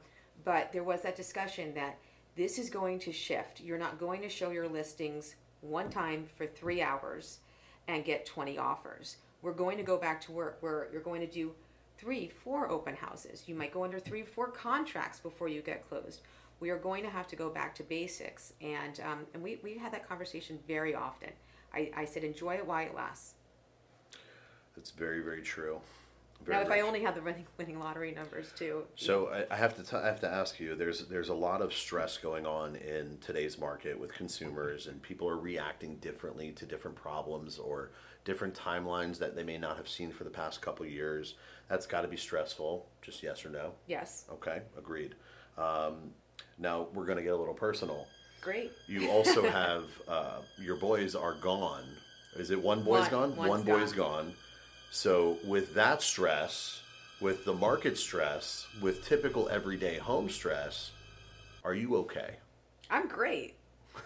but 0.46 0.72
there 0.72 0.84
was 0.84 1.02
that 1.02 1.16
discussion 1.16 1.74
that 1.74 1.98
this 2.36 2.58
is 2.58 2.70
going 2.70 3.00
to 3.00 3.12
shift. 3.12 3.60
You're 3.60 3.78
not 3.78 4.00
going 4.00 4.22
to 4.22 4.30
show 4.30 4.52
your 4.52 4.70
listings 4.70 5.36
one 5.62 5.90
time 5.90 6.26
for 6.38 6.48
three 6.48 6.82
hours 6.82 7.40
and 7.88 8.06
get 8.06 8.26
20 8.26 8.58
offers. 8.58 9.18
We're 9.42 9.54
going 9.54 9.78
to 9.78 9.84
go 9.84 9.98
back 9.98 10.22
to 10.22 10.32
work 10.32 10.58
where 10.62 10.88
you're 10.92 11.02
going 11.02 11.22
to 11.22 11.28
do 11.28 11.54
three, 11.98 12.30
four 12.44 12.70
open 12.70 12.96
houses. 12.96 13.44
You 13.48 13.56
might 13.56 13.74
go 13.74 13.84
under 13.84 14.00
three, 14.00 14.24
four 14.24 14.50
contracts 14.50 15.20
before 15.20 15.48
you 15.48 15.62
get 15.62 15.88
closed. 15.88 16.22
We 16.60 16.70
are 16.70 16.78
going 16.78 17.04
to 17.04 17.10
have 17.10 17.28
to 17.28 17.36
go 17.36 17.50
back 17.50 17.74
to 17.76 17.84
basics. 17.84 18.54
And, 18.62 19.00
um, 19.02 19.20
and 19.34 19.42
we, 19.42 19.60
we 19.64 19.78
had 19.78 19.94
that 19.94 20.08
conversation 20.08 20.60
very 20.68 20.94
often. 20.94 21.30
I, 21.74 21.92
I 21.96 22.06
said, 22.06 22.24
enjoy 22.24 22.56
it 22.56 22.66
while 22.66 22.86
it 22.86 22.96
lasts. 22.96 23.36
That's 24.76 24.92
very, 24.92 25.22
very 25.22 25.42
true. 25.42 25.80
Very, 26.44 26.58
now, 26.58 26.64
if 26.64 26.72
I 26.72 26.82
only 26.82 27.02
had 27.02 27.16
the 27.16 27.22
winning, 27.22 27.46
winning 27.58 27.80
lottery 27.80 28.14
numbers 28.14 28.54
too. 28.58 28.84
So 28.96 29.28
I, 29.28 29.54
I 29.54 29.58
have 29.58 29.76
to 29.76 29.84
t- 29.84 29.98
I 29.98 30.06
have 30.06 30.22
to 30.22 30.30
ask 30.30 30.58
you. 30.58 30.74
There's 30.74 31.06
there's 31.08 31.28
a 31.28 31.34
lot 31.34 31.62
of 31.62 31.74
stress 31.74 32.18
going 32.18 32.46
on 32.46 32.78
in 32.78 33.18
today's 33.20 33.60
market 33.60 34.00
with 34.00 34.14
consumers, 34.14 34.88
and 34.88 35.02
people 35.02 35.28
are 35.28 35.38
reacting 35.38 35.98
differently 35.98 36.52
to 36.54 36.66
different 36.66 36.96
problems 36.96 37.58
or 37.58 37.92
different 38.30 38.54
timelines 38.54 39.18
that 39.18 39.36
they 39.36 39.42
may 39.42 39.58
not 39.58 39.76
have 39.76 39.90
seen 39.90 40.12
for 40.12 40.24
the 40.24 40.30
past 40.30 40.62
couple 40.62 40.86
years. 40.86 41.34
That's 41.68 41.88
got 41.88 42.02
to 42.02 42.08
be 42.08 42.16
stressful. 42.16 42.86
Just 43.02 43.24
yes 43.24 43.44
or 43.44 43.50
no. 43.50 43.72
yes, 43.88 44.26
Okay, 44.32 44.62
agreed. 44.78 45.16
Um, 45.58 46.12
now 46.60 46.88
we're 46.94 47.08
gonna 47.08 47.24
get 47.24 47.34
a 47.34 47.36
little 47.36 47.56
personal. 47.56 48.06
great. 48.40 48.72
You 48.88 49.10
also 49.10 49.50
have 49.50 49.86
uh, 50.08 50.38
your 50.60 50.76
boys 50.76 51.16
are 51.16 51.34
gone. 51.34 51.84
Is 52.36 52.52
it 52.52 52.62
one 52.62 52.84
boy's 52.84 53.10
One. 53.10 53.10
gone? 53.10 53.36
One's 53.36 53.50
one 53.50 53.64
boy's 53.64 53.92
gone. 53.94 54.34
So 54.92 55.38
with 55.44 55.74
that 55.74 56.04
stress, 56.04 56.82
with 57.20 57.46
the 57.46 57.54
market 57.54 57.98
stress, 57.98 58.68
with 58.80 59.04
typical 59.06 59.50
everyday 59.50 59.98
home 59.98 60.30
stress, 60.30 60.92
are 61.64 61.74
you 61.74 61.96
okay? 61.98 62.36
I'm 62.92 63.08
great. 63.08 63.56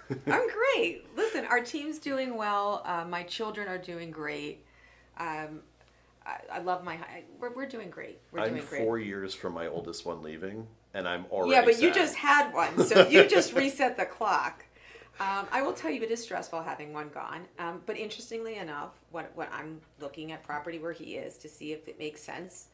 I'm 0.27 0.47
great. 0.49 1.05
Listen, 1.15 1.45
our 1.45 1.61
team's 1.61 1.99
doing 1.99 2.35
well. 2.35 2.81
Uh, 2.85 3.05
my 3.07 3.23
children 3.23 3.67
are 3.67 3.77
doing 3.77 4.11
great. 4.11 4.65
Um, 5.17 5.61
I, 6.25 6.37
I 6.51 6.59
love 6.59 6.83
my. 6.83 6.93
I, 6.93 7.23
we're, 7.39 7.53
we're 7.53 7.65
doing 7.67 7.89
great. 7.89 8.19
We're 8.31 8.41
I'm 8.41 8.49
doing 8.49 8.65
great. 8.65 8.83
four 8.83 8.99
years 8.99 9.33
from 9.33 9.53
my 9.53 9.67
oldest 9.67 10.05
one 10.05 10.21
leaving, 10.21 10.67
and 10.93 11.07
I'm 11.07 11.25
already. 11.31 11.53
yeah, 11.53 11.65
but 11.65 11.81
you 11.81 11.93
just 11.93 12.15
had 12.15 12.53
one, 12.53 12.83
so 12.85 13.07
you 13.07 13.27
just 13.27 13.53
reset 13.55 13.97
the 13.97 14.05
clock. 14.05 14.65
Um, 15.19 15.45
I 15.51 15.61
will 15.61 15.73
tell 15.73 15.91
you, 15.91 16.01
it 16.01 16.09
is 16.09 16.23
stressful 16.23 16.63
having 16.63 16.91
one 16.91 17.09
gone. 17.09 17.45
Um, 17.59 17.81
but 17.85 17.97
interestingly 17.97 18.55
enough, 18.55 18.91
what 19.11 19.31
what 19.35 19.51
I'm 19.53 19.79
looking 19.99 20.31
at 20.31 20.43
property 20.43 20.79
where 20.79 20.93
he 20.93 21.15
is 21.15 21.37
to 21.39 21.49
see 21.49 21.71
if 21.71 21.87
it 21.87 21.99
makes 21.99 22.21
sense 22.21 22.67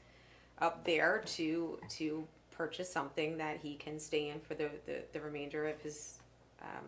up 0.60 0.86
there 0.86 1.24
to 1.26 1.80
to 1.90 2.28
purchase 2.52 2.92
something 2.92 3.38
that 3.38 3.58
he 3.62 3.76
can 3.76 4.00
stay 4.00 4.30
in 4.30 4.40
for 4.40 4.54
the 4.54 4.70
the, 4.86 5.02
the 5.14 5.20
remainder 5.20 5.68
of 5.68 5.82
his 5.82 6.20
um, 6.62 6.86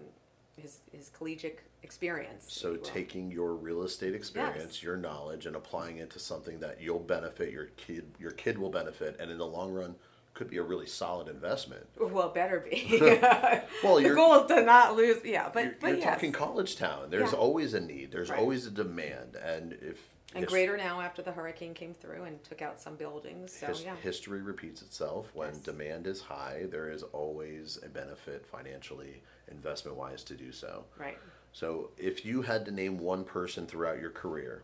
his 0.62 0.80
his 0.92 1.10
collegiate 1.10 1.60
experience. 1.84 2.46
if 2.48 2.52
So 2.54 2.70
you 2.72 2.78
will. 2.78 2.84
taking 2.86 3.32
your 3.32 3.54
real 3.56 3.84
estate 3.84 4.14
experience, 4.16 4.82
your 4.84 4.98
knowledge, 4.98 5.46
and 5.46 5.56
applying 5.56 5.98
it 5.98 6.10
to 6.12 6.20
something 6.20 6.60
that 6.60 6.80
you'll 6.82 7.00
benefit 7.00 7.52
your 7.52 7.66
kid, 7.78 8.06
your 8.20 8.32
kid 8.32 8.58
will 8.58 8.70
benefit, 8.70 9.18
and 9.20 9.32
in 9.32 9.38
the 9.38 9.46
long 9.48 9.72
run, 9.74 9.96
could 10.34 10.50
be 10.50 10.58
a 10.58 10.64
really 10.64 10.86
solid 10.86 11.28
investment. 11.28 11.86
well, 12.00 12.30
better 12.30 12.60
be. 12.62 12.98
Well, 13.84 13.96
the 13.96 14.02
you're- 14.04 14.16
goal 14.16 14.36
is 14.42 14.48
to 14.48 14.62
not 14.64 14.96
lose. 14.96 15.18
Yeah, 15.26 15.50
but 15.54 15.64
you're, 15.64 15.76
but 15.82 15.88
you're 15.88 15.98
yes. 15.98 16.06
talking 16.14 16.32
college 16.32 16.76
town. 16.78 17.10
There's 17.10 17.32
Yeah. 17.34 17.38
always 17.40 17.74
a 17.74 17.80
need. 17.82 18.12
There's 18.12 18.30
Right. 18.30 18.40
always 18.40 18.66
a 18.68 18.72
demand, 18.72 19.36
and 19.36 19.74
if 19.74 19.98
and 20.34 20.44
his- 20.44 20.52
greater 20.52 20.78
now 20.78 21.02
after 21.02 21.22
the 21.22 21.32
hurricane 21.32 21.74
came 21.74 21.94
through 21.94 22.24
and 22.24 22.44
took 22.44 22.62
out 22.62 22.80
some 22.80 22.96
buildings. 22.96 23.52
So 23.54 23.68
his- 23.68 23.84
yeah, 23.84 23.96
history 23.98 24.42
repeats 24.42 24.82
itself. 24.82 25.34
When 25.34 25.50
Yes. 25.50 25.58
demand 25.60 26.08
is 26.08 26.22
high, 26.22 26.68
there 26.70 26.90
is 26.90 27.04
always 27.04 27.78
a 27.84 27.90
benefit 27.90 28.46
financially, 28.46 29.22
investment 29.50 29.98
wise, 29.98 30.24
to 30.26 30.36
do 30.36 30.52
so. 30.52 30.86
right. 30.98 31.18
So 31.54 31.92
if 31.98 32.24
you 32.26 32.44
had 32.44 32.64
to 32.66 32.72
name 32.72 32.98
one 32.98 33.26
person 33.26 33.68
throughout 33.68 34.00
your 34.00 34.10
career, 34.12 34.64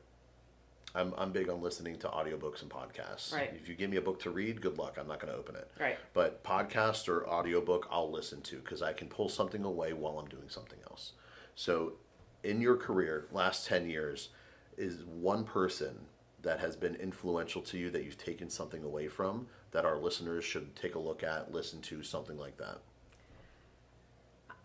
I'm, 0.96 1.14
I'm 1.18 1.34
big 1.34 1.50
on 1.50 1.62
listening 1.62 1.98
to 2.00 2.08
audiobooks 2.08 2.62
and 2.62 2.72
podcasts. 2.72 3.34
Right. 3.34 3.54
If 3.54 3.68
you 3.68 3.76
give 3.76 3.90
me 3.90 3.98
a 3.98 4.02
book 4.02 4.22
to 4.22 4.30
read, 4.32 4.62
good 4.62 4.78
luck. 4.78 4.98
I'm 4.98 5.06
not 5.08 5.20
going 5.20 5.32
to 5.34 5.38
open 5.38 5.58
it. 5.58 5.70
Right. 5.78 5.98
But 6.14 6.46
podcast 6.46 7.10
or 7.10 7.28
audiobook, 7.28 7.88
I'll 7.92 8.10
listen 8.10 8.42
to 8.44 8.56
because 8.60 8.82
I 8.82 8.94
can 8.94 9.10
pull 9.10 9.28
something 9.28 9.66
away 9.66 9.92
while 9.92 10.18
I'm 10.18 10.30
doing 10.30 10.48
something 10.48 10.80
else. 10.90 11.12
So 11.56 11.94
in 12.42 12.62
your 12.62 12.78
career, 12.78 13.28
last 13.34 13.68
10 13.68 13.90
years, 13.90 14.30
is 14.78 15.04
one 15.06 15.44
person 15.44 15.96
that 16.42 16.60
has 16.60 16.76
been 16.76 16.96
influential 16.96 17.62
to 17.62 17.78
you 17.78 17.90
that 17.90 18.04
you've 18.04 18.18
taken 18.18 18.50
something 18.50 18.84
away 18.84 19.08
from 19.08 19.48
that 19.72 19.86
our 19.86 19.98
listeners 19.98 20.46
should 20.46 20.76
take 20.76 20.96
a 20.96 21.00
look 21.00 21.24
at, 21.24 21.52
listen 21.52 21.82
to, 21.82 22.04
something 22.04 22.38
like 22.38 22.58
that? 22.58 22.80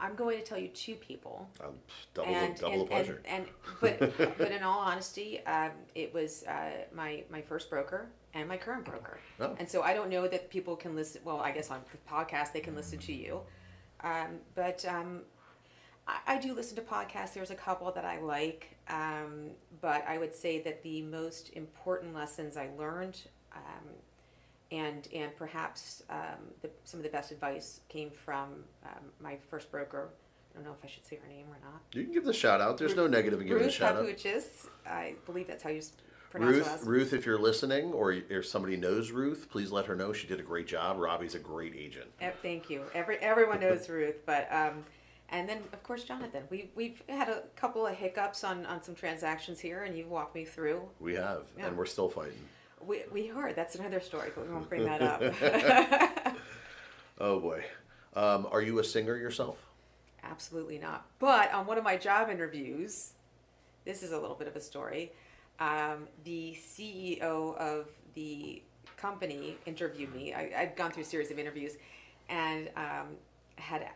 I'm 0.02 0.16
going 0.16 0.36
to 0.38 0.44
tell 0.44 0.58
you 0.58 0.68
two 0.68 0.96
people. 0.96 1.48
Um, 1.60 1.74
double, 2.12 2.32
the, 2.32 2.60
double 2.60 2.72
and, 2.72 2.80
the 2.82 2.86
pleasure. 2.86 3.22
And, 3.24 3.46
and 3.46 3.78
but 3.80 4.38
but 4.38 4.50
in 4.50 4.62
all 4.62 4.80
honesty, 4.80 5.44
um, 5.46 5.70
it 5.94 6.12
was 6.12 6.42
uh, 6.44 6.70
my 6.92 7.22
my 7.30 7.40
first 7.40 7.70
broker 7.70 8.08
and 8.34 8.48
my 8.48 8.56
current 8.56 8.84
broker. 8.84 9.20
Oh. 9.40 9.54
And 9.58 9.68
so 9.68 9.82
I 9.82 9.94
don't 9.94 10.10
know 10.10 10.26
that 10.26 10.50
people 10.50 10.74
can 10.74 10.96
listen. 10.96 11.22
Well, 11.24 11.40
I 11.40 11.52
guess 11.52 11.70
on 11.70 11.80
the 11.92 12.12
podcast 12.12 12.52
they 12.52 12.60
can 12.60 12.74
listen 12.74 12.98
to 12.98 13.12
you, 13.12 13.40
um, 14.02 14.40
but 14.56 14.84
um, 14.86 15.20
I, 16.06 16.18
I 16.26 16.38
do 16.38 16.54
listen 16.54 16.76
to 16.76 16.82
podcasts. 16.82 17.34
There's 17.34 17.50
a 17.50 17.54
couple 17.56 17.90
that 17.92 18.04
I 18.04 18.20
like, 18.20 18.76
um, 18.88 19.50
but 19.80 20.04
I 20.06 20.18
would 20.18 20.34
say 20.34 20.60
that 20.62 20.82
the 20.82 21.02
most 21.02 21.50
important 21.54 22.14
lessons 22.14 22.56
I 22.56 22.68
learned. 22.78 23.20
Um, 23.54 23.88
and, 24.70 25.06
and 25.14 25.36
perhaps 25.36 26.02
um, 26.08 26.38
the, 26.62 26.70
some 26.84 26.98
of 26.98 27.04
the 27.04 27.10
best 27.10 27.30
advice 27.30 27.80
came 27.88 28.10
from 28.10 28.64
um, 28.84 29.04
my 29.20 29.36
first 29.50 29.70
broker. 29.70 30.08
I 30.52 30.56
don't 30.56 30.64
know 30.64 30.72
if 30.72 30.84
I 30.84 30.88
should 30.88 31.04
say 31.04 31.16
her 31.16 31.28
name 31.28 31.46
or 31.50 31.58
not. 31.62 31.80
you 31.92 32.04
can 32.04 32.12
give 32.12 32.24
the 32.24 32.32
shout 32.32 32.60
out. 32.60 32.78
There's 32.78 32.96
no 32.96 33.06
negative 33.06 33.40
in 33.40 33.46
giving 33.46 33.62
a 33.62 33.66
Ruth 33.66 33.74
shout 33.74 33.96
out. 33.96 34.04
Papuchis. 34.04 34.66
I 34.86 35.14
believe 35.26 35.46
that's 35.46 35.62
how 35.62 35.70
you 35.70 35.78
s- 35.78 35.92
pronounce 36.30 36.56
her 36.56 36.62
Ruth, 36.62 36.86
Ruth, 36.86 37.12
if 37.12 37.26
you're 37.26 37.38
listening 37.38 37.92
or 37.92 38.12
if 38.12 38.46
somebody 38.46 38.76
knows 38.76 39.10
Ruth, 39.10 39.48
please 39.50 39.70
let 39.70 39.86
her 39.86 39.94
know 39.96 40.12
she 40.12 40.26
did 40.26 40.40
a 40.40 40.42
great 40.42 40.66
job. 40.66 40.98
Robbi's 40.98 41.34
a 41.34 41.38
great 41.38 41.74
agent. 41.76 42.06
Thank 42.42 42.68
you. 42.70 42.82
Every 42.94 43.16
everyone 43.18 43.60
knows 43.60 43.88
Ruth, 43.90 44.24
but 44.26 44.48
um, 44.52 44.84
and 45.32 45.48
then 45.48 45.58
of 45.72 45.82
course 45.82 46.04
Jonathan. 46.04 46.44
We 46.50 46.70
we've 46.76 47.02
had 47.08 47.28
a 47.28 47.42
couple 47.56 47.84
of 47.86 47.94
hiccups 47.96 48.44
on 48.44 48.64
on 48.66 48.82
some 48.82 48.94
transactions 48.94 49.58
here, 49.58 49.82
and 49.82 49.96
you've 49.98 50.10
walked 50.10 50.34
me 50.36 50.44
through. 50.44 50.82
We 51.00 51.14
have, 51.14 51.42
Yeah. 51.58 51.66
and 51.66 51.76
we're 51.76 51.86
still 51.86 52.08
fighting. 52.08 52.38
We 52.86 53.02
we 53.12 53.26
heard 53.26 53.56
that's 53.56 53.74
another 53.74 54.00
story, 54.00 54.30
but 54.34 54.46
we 54.46 54.52
won't 54.54 54.68
bring 54.68 54.84
that 54.84 55.02
up. 55.02 56.36
Oh 57.20 57.38
boy. 57.38 57.64
Um, 58.14 58.48
are 58.50 58.60
you 58.62 58.78
a 58.78 58.84
singer 58.84 59.16
yourself? 59.16 59.56
Absolutely 60.24 60.78
not. 60.78 61.06
But 61.18 61.52
on 61.52 61.66
one 61.66 61.78
of 61.78 61.84
my 61.84 61.96
job 61.96 62.30
interviews, 62.30 63.12
this 63.84 64.02
is 64.02 64.12
a 64.12 64.18
little 64.18 64.34
bit 64.34 64.48
of 64.48 64.56
a 64.56 64.60
story. 64.60 65.12
Um, 65.60 66.08
the 66.24 66.56
CEO 66.60 67.56
of 67.56 67.86
the 68.14 68.62
company 68.96 69.56
interviewed 69.66 70.12
me. 70.14 70.32
I, 70.34 70.50
I'd 70.56 70.76
gone 70.76 70.90
through 70.90 71.02
a 71.04 71.06
series 71.06 71.30
of 71.30 71.38
interviews 71.38 71.76
and 72.28 72.70
um, 72.76 73.08
had 73.56 73.88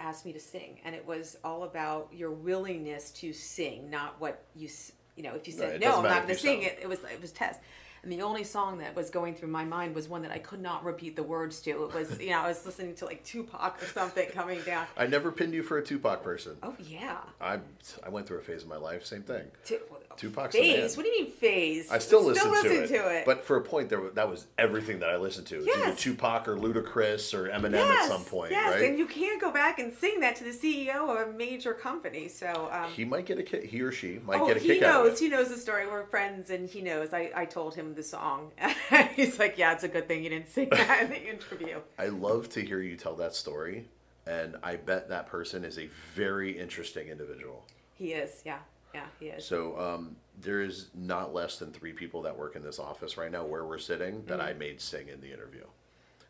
asked 0.00 0.24
me 0.24 0.32
to 0.32 0.40
sing. 0.40 0.80
And 0.84 0.94
it 0.94 1.06
was 1.06 1.36
all 1.44 1.64
about 1.64 2.08
your 2.12 2.30
willingness 2.30 3.10
to 3.12 3.32
sing, 3.32 3.90
not 3.90 4.20
what 4.20 4.42
you, 4.54 4.68
you 5.16 5.22
know, 5.22 5.34
if 5.34 5.46
you 5.46 5.52
said, 5.52 5.74
it 5.74 5.80
no, 5.80 5.96
I'm 5.96 6.02
not 6.04 6.22
going 6.24 6.34
to 6.34 6.40
sing 6.40 6.62
it, 6.62 6.78
it 6.80 6.88
was, 6.88 7.00
it 7.04 7.20
was 7.20 7.32
test. 7.32 7.60
And 8.02 8.12
the 8.12 8.22
only 8.22 8.44
song 8.44 8.78
that 8.78 8.94
was 8.94 9.10
going 9.10 9.34
through 9.34 9.48
my 9.48 9.64
mind 9.64 9.94
was 9.94 10.08
one 10.08 10.22
that 10.22 10.30
I 10.30 10.38
could 10.38 10.60
not 10.60 10.84
repeat 10.84 11.16
the 11.16 11.22
words 11.22 11.60
to. 11.62 11.70
It 11.70 11.94
was, 11.94 12.20
you 12.20 12.30
know, 12.30 12.40
I 12.40 12.48
was 12.48 12.64
listening 12.64 12.94
to 12.96 13.04
like 13.06 13.24
Tupac 13.24 13.82
or 13.82 13.86
something 13.86 14.28
coming 14.30 14.60
down. 14.62 14.86
I 14.96 15.06
never 15.06 15.32
pinned 15.32 15.54
you 15.54 15.62
for 15.62 15.78
a 15.78 15.84
Tupac 15.84 16.22
person. 16.22 16.56
Oh 16.62 16.74
yeah. 16.78 17.18
I 17.40 17.58
I 18.04 18.08
went 18.08 18.26
through 18.26 18.38
a 18.38 18.42
phase 18.42 18.62
of 18.62 18.68
my 18.68 18.76
life, 18.76 19.04
same 19.04 19.22
thing. 19.22 19.44
Tu- 19.64 19.80
Tupac's 20.18 20.54
phase. 20.54 20.96
What 20.96 21.04
do 21.04 21.10
you 21.10 21.24
mean 21.24 21.32
phase? 21.32 21.90
I 21.90 21.98
still, 21.98 22.24
listen, 22.24 22.50
listen 22.50 22.88
to, 22.88 23.08
it, 23.08 23.18
it. 23.18 23.24
but 23.24 23.44
for 23.44 23.56
a 23.56 23.62
point, 23.62 23.88
there 23.88 24.00
that 24.14 24.28
was 24.28 24.46
everything 24.58 24.98
that 25.00 25.10
I 25.10 25.16
listened 25.16 25.46
to. 25.48 25.56
It 25.56 25.58
was 25.58 25.68
either 25.68 25.78
Yes. 25.78 26.00
Tupac 26.00 26.48
or 26.48 26.56
Ludacris 26.56 27.32
or 27.34 27.48
Eminem 27.48 27.74
yes, 27.74 28.04
at 28.04 28.16
some 28.16 28.24
point, 28.24 28.50
yes, 28.50 28.74
right? 28.74 28.90
and 28.90 28.98
you 28.98 29.06
can't 29.06 29.40
go 29.40 29.52
back 29.52 29.78
and 29.78 29.94
sing 29.94 30.20
that 30.20 30.34
to 30.36 30.44
the 30.44 30.50
CEO 30.50 31.08
of 31.08 31.28
a 31.28 31.32
major 31.32 31.72
company. 31.72 32.26
So 32.28 32.68
um, 32.72 32.90
he 32.90 33.04
might 33.04 33.26
get 33.26 33.38
a 33.38 33.42
kick. 33.42 33.64
He 33.64 33.80
or 33.80 33.92
she 33.92 34.18
might 34.26 34.40
oh, 34.40 34.46
get 34.46 34.56
a 34.56 34.60
he 34.60 34.68
kick 34.68 34.82
out 34.82 35.06
of 35.06 35.10
knows. 35.12 35.20
He 35.20 35.28
knows 35.28 35.48
the 35.48 35.56
story. 35.56 35.86
We're 35.86 36.04
friends, 36.06 36.50
and 36.50 36.68
he 36.68 36.80
knows. 36.80 37.12
I, 37.12 37.30
I 37.34 37.44
told 37.44 37.74
him 37.74 37.87
the 37.94 38.02
song. 38.02 38.52
He's 39.14 39.38
like, 39.38 39.58
"Yeah, 39.58 39.72
it's 39.72 39.84
a 39.84 39.88
good 39.88 40.08
thing 40.08 40.22
you 40.24 40.30
didn't 40.30 40.50
sing 40.50 40.68
that 40.70 41.02
in 41.02 41.10
the 41.10 41.30
interview." 41.30 41.80
I 41.98 42.06
love 42.06 42.48
to 42.50 42.60
hear 42.64 42.80
you 42.80 42.96
tell 42.96 43.14
that 43.16 43.34
story, 43.34 43.88
and 44.26 44.56
I 44.62 44.76
bet 44.76 45.08
that 45.08 45.26
person 45.26 45.64
is 45.64 45.78
a 45.78 45.88
very 46.14 46.58
interesting 46.58 47.08
individual. 47.08 47.64
He 47.94 48.12
is. 48.12 48.42
Yeah, 48.44 48.58
yeah, 48.94 49.06
he 49.18 49.26
is. 49.26 49.44
So 49.44 49.78
um, 49.78 50.16
there 50.40 50.62
is 50.62 50.88
not 50.94 51.34
less 51.34 51.58
than 51.58 51.72
three 51.72 51.92
people 51.92 52.22
that 52.22 52.38
work 52.38 52.56
in 52.56 52.62
this 52.62 52.78
office 52.78 53.16
right 53.16 53.30
now 53.30 53.44
where 53.44 53.64
we're 53.64 53.78
sitting 53.78 54.24
that 54.26 54.40
I 54.40 54.52
made 54.52 54.80
sing 54.80 55.08
in 55.08 55.20
the 55.20 55.32
interview. 55.32 55.64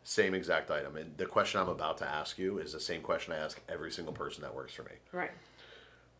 Same 0.03 0.33
exact 0.33 0.71
item. 0.71 0.95
And 0.95 1.15
the 1.17 1.25
question 1.25 1.59
I'm 1.59 1.69
about 1.69 1.97
to 1.99 2.07
ask 2.07 2.39
you 2.39 2.57
is 2.57 2.73
the 2.73 2.79
same 2.79 3.01
question 3.01 3.33
I 3.33 3.37
ask 3.37 3.59
every 3.69 3.91
single 3.91 4.13
person 4.13 4.41
that 4.41 4.55
works 4.55 4.73
for 4.73 4.83
me. 4.83 4.93
Right. 5.11 5.31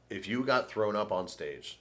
If 0.09 0.27
you 0.27 0.43
got 0.43 0.69
thrown 0.69 0.95
up 0.95 1.11
on 1.11 1.27
stage, 1.27 1.79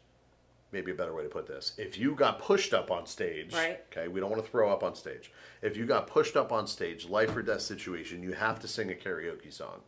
maybe 0.73 0.91
a 0.91 0.95
better 0.95 1.14
way 1.14 1.23
to 1.23 1.29
put 1.29 1.47
this, 1.47 1.73
if 1.79 1.97
you 1.99 2.14
got 2.14 2.39
pushed 2.41 2.75
up 2.75 2.91
on 2.91 3.07
stage, 3.07 3.55
Right. 3.55 3.81
okay, 3.91 4.09
we 4.09 4.21
don't 4.21 4.31
want 4.31 4.45
to 4.45 4.51
throw 4.51 4.71
up 4.71 4.83
on 4.83 4.95
stage. 4.95 5.33
If 5.62 5.77
you 5.77 5.87
got 5.87 6.07
pushed 6.07 6.37
up 6.37 6.53
on 6.53 6.66
stage, 6.66 7.09
life 7.09 7.35
or 7.35 7.43
death 7.43 7.62
situation, 7.62 8.23
you 8.23 8.33
have 8.33 8.59
to 8.61 8.69
sing 8.69 8.91
a 8.91 8.95
karaoke 8.95 9.53
song. 9.53 9.81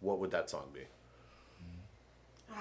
What 0.00 0.18
would 0.18 0.30
that 0.30 0.48
song 0.48 0.68
be? 0.72 0.82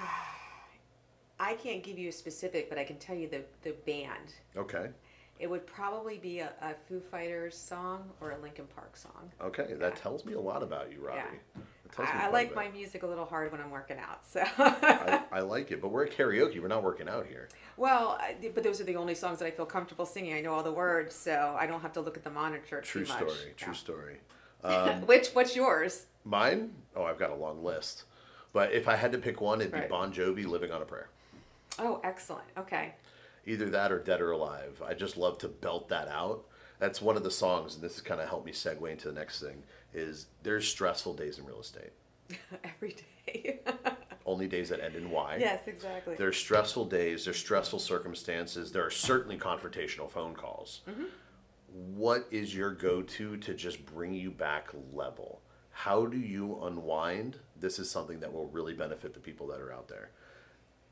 I 1.39 1.53
can't 1.53 1.83
give 1.83 1.97
you 1.97 2.09
a 2.09 2.11
specific, 2.11 2.69
but 2.69 2.77
I 2.77 2.83
can 2.83 2.97
tell 2.97 3.15
you 3.15 3.27
the 3.29 3.43
the 3.63 3.71
band. 3.85 4.33
Okay. 4.57 4.89
It 5.39 5.49
would 5.49 5.65
probably 5.65 6.17
be 6.17 6.39
a, 6.39 6.51
a 6.61 6.73
Foo 6.87 6.99
Fighters 6.99 7.55
song 7.57 8.09
or 8.19 8.31
a 8.31 8.37
Linkin 8.39 8.67
Park 8.75 8.97
song. 8.97 9.31
Okay, 9.41 9.73
that 9.75 9.95
tells 9.95 10.25
me 10.25 10.33
a 10.33 10.39
lot 10.39 10.61
about 10.61 10.91
you, 10.91 10.97
Robbi. 10.97 11.15
Yeah. 11.15 11.61
It 11.89 11.95
tells 11.95 12.09
me 12.09 12.15
I, 12.19 12.27
I 12.27 12.29
like 12.31 12.55
my 12.55 12.69
music 12.69 13.03
a 13.03 13.07
little 13.07 13.25
hard 13.25 13.51
when 13.51 13.59
I'm 13.61 13.71
working 13.71 13.97
out. 13.97 14.25
So, 14.25 14.43
I, 14.57 15.21
I 15.31 15.39
like 15.41 15.71
it, 15.71 15.81
but 15.81 15.89
we're 15.89 16.05
at 16.05 16.11
karaoke. 16.15 16.61
We're 16.61 16.67
not 16.67 16.83
working 16.83 17.09
out 17.09 17.25
here. 17.25 17.49
well, 17.77 18.17
I, 18.19 18.35
but 18.53 18.63
those 18.63 18.79
are 18.79 18.83
the 18.83 18.95
only 18.95 19.15
songs 19.15 19.39
that 19.39 19.45
I 19.45 19.51
feel 19.51 19.65
comfortable 19.65 20.05
singing. 20.05 20.33
I 20.35 20.41
know 20.41 20.53
all 20.53 20.63
the 20.63 20.71
words, 20.71 21.15
so 21.15 21.55
I 21.59 21.65
don't 21.65 21.81
have 21.81 21.93
to 21.93 22.01
look 22.01 22.17
at 22.17 22.23
the 22.23 22.29
monitor 22.29 22.81
True 22.81 23.05
too 23.05 23.07
much. 23.11 23.17
story. 23.17 23.53
True 23.57 23.73
Yeah. 23.73 23.77
story. 23.77 24.17
Um, 24.61 25.05
Which 25.07 25.29
what's 25.29 25.55
yours? 25.55 26.05
Mine? 26.25 26.73
Oh, 26.93 27.05
I've 27.05 27.17
got 27.17 27.29
a 27.29 27.35
long 27.35 27.63
list. 27.63 28.03
But 28.51 28.73
if 28.73 28.89
I 28.89 28.97
had 28.97 29.13
to 29.13 29.17
pick 29.17 29.39
one, 29.39 29.61
it'd 29.61 29.71
be 29.71 29.79
Bon 29.87 30.11
Jovi, 30.11 30.45
"Living 30.45 30.69
on 30.69 30.81
a 30.81 30.85
Prayer." 30.85 31.07
Oh, 31.79 32.01
excellent. 32.03 32.43
Okay. 32.57 32.93
Either 33.45 33.69
that 33.69 33.89
or 33.89 33.99
"Dead 33.99 34.19
or 34.19 34.31
Alive." 34.31 34.81
I 34.85 34.95
just 34.95 35.15
love 35.15 35.37
to 35.37 35.47
belt 35.47 35.87
that 35.87 36.09
out. 36.09 36.43
That's 36.77 37.01
one 37.01 37.15
of 37.15 37.23
the 37.23 37.31
songs, 37.31 37.75
and 37.75 37.81
this 37.81 37.93
has 37.93 38.01
kind 38.01 38.19
of 38.19 38.27
helped 38.27 38.45
me 38.45 38.51
segue 38.51 38.91
into 38.91 39.07
the 39.07 39.13
next 39.17 39.39
thing. 39.41 39.63
Is 39.93 40.27
there's 40.43 40.67
stressful 40.67 41.15
days 41.15 41.39
in 41.39 41.45
real 41.45 41.61
estate. 41.61 41.91
Every 42.63 42.95
day. 43.25 43.59
Only 44.25 44.47
days 44.47 44.69
that 44.69 44.79
end 44.79 44.95
in 44.95 45.09
Y. 45.09 45.37
yes, 45.39 45.61
exactly. 45.65 46.15
There's 46.15 46.37
stressful 46.37 46.85
days, 46.85 47.25
there's 47.25 47.37
stressful 47.37 47.79
circumstances, 47.79 48.71
there 48.71 48.85
are 48.85 48.91
certainly 48.91 49.37
confrontational 49.37 50.09
phone 50.09 50.35
calls. 50.35 50.81
Mm-hmm. 50.87 51.05
What 51.95 52.27
is 52.29 52.53
your 52.55 52.71
go 52.71 53.01
to 53.01 53.37
to 53.37 53.53
just 53.53 53.85
bring 53.85 54.13
you 54.13 54.29
back 54.29 54.69
level? 54.93 55.41
How 55.71 56.05
do 56.05 56.17
you 56.17 56.59
unwind? 56.63 57.37
This 57.59 57.79
is 57.79 57.89
something 57.89 58.19
that 58.19 58.31
will 58.31 58.47
really 58.47 58.73
benefit 58.73 59.13
the 59.13 59.19
people 59.19 59.47
that 59.47 59.61
are 59.61 59.71
out 59.71 59.87
there. 59.87 60.11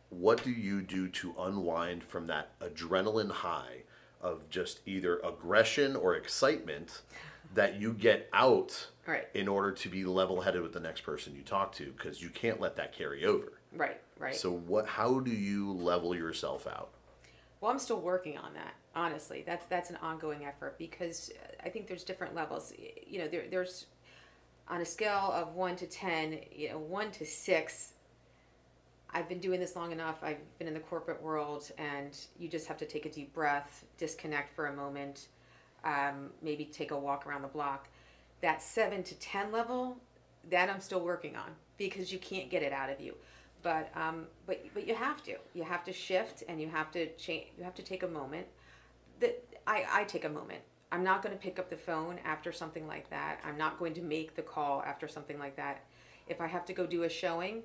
What 0.10 0.44
do 0.44 0.52
you 0.52 0.82
do 0.82 1.08
to 1.10 1.36
unwind 1.38 2.04
from 2.04 2.28
that 2.28 2.58
adrenaline 2.60 3.32
high 3.32 3.84
of 4.22 4.50
just 4.50 4.80
either 4.86 5.20
aggression 5.20 5.96
or 5.96 6.16
excitement 6.16 7.02
that 7.54 7.80
you 7.80 7.94
get 7.94 8.30
out 8.34 8.88
Right. 9.06 9.28
in 9.34 9.48
order 9.48 9.72
to 9.72 9.90
be 9.90 10.04
level 10.04 10.42
headed 10.42 10.62
with 10.62 10.74
the 10.74 10.80
next 10.80 11.02
person 11.02 11.36
you 11.36 11.42
talk 11.44 11.72
to? 11.74 11.86
Because 11.92 12.22
you 12.22 12.30
can't 12.30 12.60
let 12.60 12.76
that 12.76 12.94
carry 12.94 13.26
over. 13.26 13.54
right. 13.74 14.00
Right. 14.20 14.36
So 14.36 14.52
what? 14.52 14.88
How 14.88 15.20
do 15.20 15.30
you 15.32 15.72
level 15.74 16.16
yourself 16.16 16.66
out? 16.66 16.90
Well, 17.62 17.70
I'm 17.72 17.78
still 17.80 18.02
working 18.02 18.36
on 18.38 18.54
that. 18.56 18.74
Honestly, 18.96 19.44
that's 19.46 19.68
that's 19.68 19.92
an 19.92 19.98
ongoing 19.98 20.44
effort 20.44 20.76
because 20.80 21.32
uh, 21.36 21.56
I 21.64 21.70
think 21.70 21.88
there's 21.88 22.04
different 22.04 22.34
levels. 22.34 22.74
You 23.06 23.20
know, 23.20 23.28
there, 23.28 23.44
there's 23.52 23.86
on 24.68 24.82
a 24.82 24.86
scale 24.86 25.32
of 25.34 25.54
one 25.54 25.76
to 25.76 25.86
ten. 25.86 26.40
You 26.52 26.70
know, 26.70 26.78
one 26.80 27.12
to 27.12 27.26
six. 27.28 27.94
I've 29.12 29.30
been 29.30 29.40
doing 29.40 29.60
this 29.60 29.76
long 29.76 29.92
enough. 29.92 30.18
I've 30.24 30.38
been 30.58 30.68
in 30.68 30.74
the 30.74 30.80
corporate 30.80 31.22
world, 31.22 31.72
and 31.78 32.18
you 32.40 32.48
just 32.50 32.66
have 32.68 32.78
to 32.78 32.86
take 32.86 33.06
a 33.06 33.12
deep 33.12 33.34
breath, 33.34 33.86
disconnect 33.98 34.56
for 34.56 34.66
a 34.68 34.76
moment, 34.76 35.28
um, 35.88 36.30
maybe 36.42 36.66
take 36.66 36.92
a 36.92 36.98
walk 36.98 37.26
around 37.26 37.42
the 37.42 37.48
block. 37.48 37.88
That 38.42 38.62
seven 38.62 39.02
to 39.04 39.16
ten 39.16 39.52
level, 39.52 39.98
that 40.50 40.70
I'm 40.70 40.82
still 40.82 41.00
working 41.00 41.36
on 41.36 41.50
because 41.78 42.12
you 42.12 42.20
can't 42.20 42.50
get 42.50 42.62
it 42.62 42.74
out 42.74 42.90
of 42.90 43.00
you. 43.00 43.16
But 43.64 43.90
um, 43.96 44.28
but 44.46 44.64
but 44.74 44.88
you 44.88 44.94
have 44.94 45.24
to. 45.24 45.36
You 45.54 45.64
have 45.64 45.84
to 45.86 45.94
shift, 45.94 46.44
and 46.48 46.62
you 46.62 46.68
have 46.68 46.92
to 46.92 47.12
change. 47.16 47.48
You 47.58 47.64
have 47.64 47.74
to 47.76 47.84
take 47.84 48.04
a 48.04 48.08
moment. 48.08 48.46
That 49.20 49.44
I 49.66 49.86
I 49.92 50.04
take 50.04 50.26
a 50.26 50.30
moment. 50.30 50.62
I'm 50.92 51.04
not 51.04 51.22
going 51.22 51.36
to 51.36 51.42
pick 51.42 51.60
up 51.60 51.70
the 51.70 51.78
phone 51.78 52.20
after 52.24 52.52
something 52.52 52.88
like 52.88 53.10
that. 53.10 53.40
I'm 53.44 53.58
not 53.58 53.78
going 53.78 53.94
to 53.96 54.02
make 54.02 54.36
the 54.36 54.42
call 54.42 54.84
after 54.84 55.08
something 55.08 55.38
like 55.38 55.58
that. 55.58 55.84
If 56.28 56.40
I 56.40 56.48
have 56.48 56.66
to 56.66 56.74
go 56.74 56.86
do 56.86 57.04
a 57.04 57.10
showing, 57.10 57.64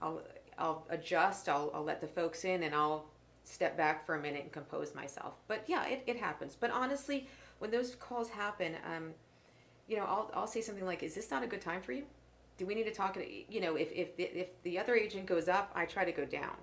I'll 0.00 0.22
I'll 0.58 0.86
adjust. 0.90 1.48
I'll 1.48 1.70
I'll 1.74 1.84
let 1.84 2.00
the 2.00 2.06
folks 2.06 2.44
in, 2.44 2.62
and 2.62 2.74
I'll 2.74 3.06
step 3.44 3.76
back 3.76 4.04
for 4.04 4.14
a 4.14 4.20
minute 4.20 4.42
and 4.42 4.52
compose 4.52 4.94
myself. 4.94 5.34
But 5.48 5.64
yeah, 5.66 5.86
it, 5.86 6.02
it 6.06 6.16
happens. 6.16 6.56
But 6.58 6.70
honestly, 6.70 7.28
when 7.58 7.70
those 7.70 7.94
calls 7.94 8.28
happen, 8.28 8.76
um, 8.84 9.10
you 9.88 9.96
know, 9.96 10.04
I'll, 10.04 10.30
I'll 10.34 10.46
say 10.46 10.60
something 10.60 10.86
like, 10.86 11.02
is 11.02 11.14
this 11.14 11.30
not 11.30 11.42
a 11.42 11.46
good 11.46 11.60
time 11.60 11.82
for 11.82 11.92
you? 11.92 12.04
Do 12.56 12.66
we 12.66 12.74
need 12.74 12.84
to 12.84 12.94
talk? 12.94 13.18
You 13.48 13.60
know, 13.60 13.76
if, 13.76 13.90
if, 13.92 14.08
if 14.18 14.62
the 14.62 14.78
other 14.78 14.94
agent 14.94 15.26
goes 15.26 15.48
up, 15.48 15.70
I 15.74 15.84
try 15.84 16.04
to 16.04 16.12
go 16.12 16.24
down. 16.24 16.56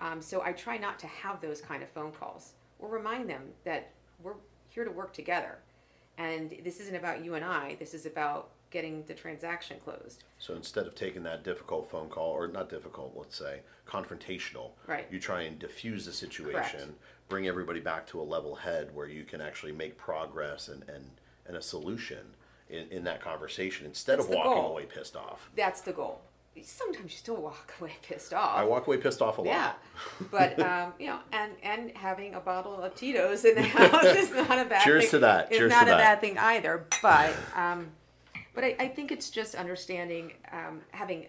Um, 0.00 0.20
so 0.20 0.42
I 0.42 0.52
try 0.52 0.76
not 0.76 0.98
to 1.00 1.06
have 1.06 1.40
those 1.40 1.60
kind 1.60 1.82
of 1.82 1.88
phone 1.88 2.12
calls 2.12 2.52
or 2.78 2.88
remind 2.88 3.28
them 3.28 3.42
that 3.64 3.92
we're 4.22 4.34
here 4.68 4.84
to 4.84 4.90
work 4.90 5.12
together. 5.12 5.58
And 6.18 6.54
this 6.64 6.80
isn't 6.80 6.96
about 6.96 7.24
you 7.24 7.34
and 7.34 7.44
I, 7.44 7.76
this 7.78 7.94
is 7.94 8.06
about 8.06 8.50
getting 8.70 9.04
the 9.06 9.14
transaction 9.14 9.78
closed. 9.82 10.24
So 10.38 10.54
instead 10.54 10.86
of 10.86 10.94
taking 10.94 11.22
that 11.24 11.44
difficult 11.44 11.90
phone 11.90 12.08
call, 12.08 12.30
or 12.32 12.48
not 12.48 12.68
difficult, 12.68 13.12
let's 13.16 13.36
say, 13.36 13.60
confrontational, 13.86 14.70
Right. 14.86 15.06
you 15.10 15.18
try 15.20 15.42
and 15.42 15.58
diffuse 15.58 16.04
the 16.06 16.12
situation, 16.12 16.80
Correct. 16.80 16.92
bring 17.28 17.46
everybody 17.46 17.80
back 17.80 18.06
to 18.08 18.20
a 18.20 18.22
level 18.24 18.54
head 18.56 18.94
where 18.94 19.06
you 19.08 19.24
can 19.24 19.40
actually 19.40 19.72
make 19.72 19.96
progress 19.96 20.68
and, 20.68 20.82
and, 20.88 21.04
and 21.46 21.56
a 21.56 21.62
solution 21.62 22.18
in, 22.68 22.88
in 22.90 23.04
that 23.04 23.20
conversation 23.20 23.86
instead 23.86 24.18
That's 24.18 24.26
of 24.26 24.30
the 24.32 24.36
walking 24.36 24.52
goal. 24.62 24.70
away 24.72 24.84
pissed 24.86 25.16
off. 25.16 25.48
That's 25.56 25.80
the 25.80 25.92
goal. 25.92 26.20
Sometimes 26.62 27.12
you 27.12 27.16
still 27.18 27.36
walk 27.36 27.74
away 27.80 27.92
pissed 28.02 28.32
off. 28.34 28.56
I 28.56 28.64
walk 28.64 28.86
away 28.86 28.96
pissed 28.96 29.20
off 29.22 29.38
a 29.38 29.42
lot. 29.42 29.46
Yeah, 29.48 29.72
but 30.30 30.58
um, 30.70 30.94
you 30.98 31.06
know, 31.08 31.18
and 31.32 31.52
and 31.62 31.90
having 31.96 32.34
a 32.34 32.40
bottle 32.40 32.80
of 32.82 32.94
Tito's 32.94 33.44
in 33.44 33.56
the 33.56 33.62
house 33.62 34.04
is 34.06 34.30
not 34.32 34.58
a 34.58 34.64
bad. 34.64 34.82
Cheers 34.82 35.02
thing. 35.04 35.10
to 35.10 35.18
that. 35.20 35.48
It's 35.50 35.58
Cheers 35.58 35.70
not 35.70 35.84
to 35.84 35.94
a 35.94 35.96
that. 35.96 35.98
bad 35.98 36.20
thing 36.22 36.38
either. 36.38 36.86
But 37.02 37.34
um, 37.54 37.88
but 38.56 38.64
I, 38.64 38.74
I 38.80 38.88
think 38.88 39.12
it's 39.12 39.30
just 39.30 39.54
understanding 39.54 40.32
um, 40.52 40.80
having. 40.90 41.26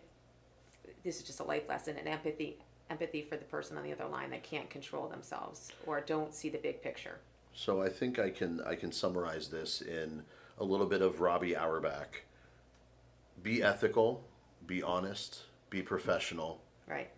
This 1.03 1.17
is 1.17 1.23
just 1.23 1.39
a 1.39 1.43
life 1.43 1.69
lesson 1.69 1.95
and 1.99 2.07
empathy. 2.07 2.57
Empathy 2.89 3.21
for 3.21 3.35
the 3.35 3.43
person 3.45 3.77
on 3.77 3.83
the 3.83 3.91
other 3.91 4.07
line 4.07 4.29
that 4.31 4.43
can't 4.43 4.69
control 4.69 5.07
themselves 5.09 5.71
or 5.85 5.99
don't 6.01 6.33
see 6.33 6.47
the 6.49 6.57
big 6.57 6.81
picture. 6.81 7.19
So 7.53 7.81
I 7.81 7.89
think 7.89 8.17
I 8.17 8.29
can 8.29 8.61
I 8.61 8.75
can 8.75 8.91
summarize 8.91 9.49
this 9.49 9.81
in 9.81 10.23
a 10.57 10.63
little 10.63 10.85
bit 10.87 11.01
of 11.01 11.17
Robbi 11.17 11.55
Auerbach. 11.55 12.23
Be 13.43 13.61
ethical, 13.61 14.23
be 14.65 14.81
honest, 14.81 15.43
be 15.69 15.81
professional. 15.81 16.61
Right. 16.87 17.09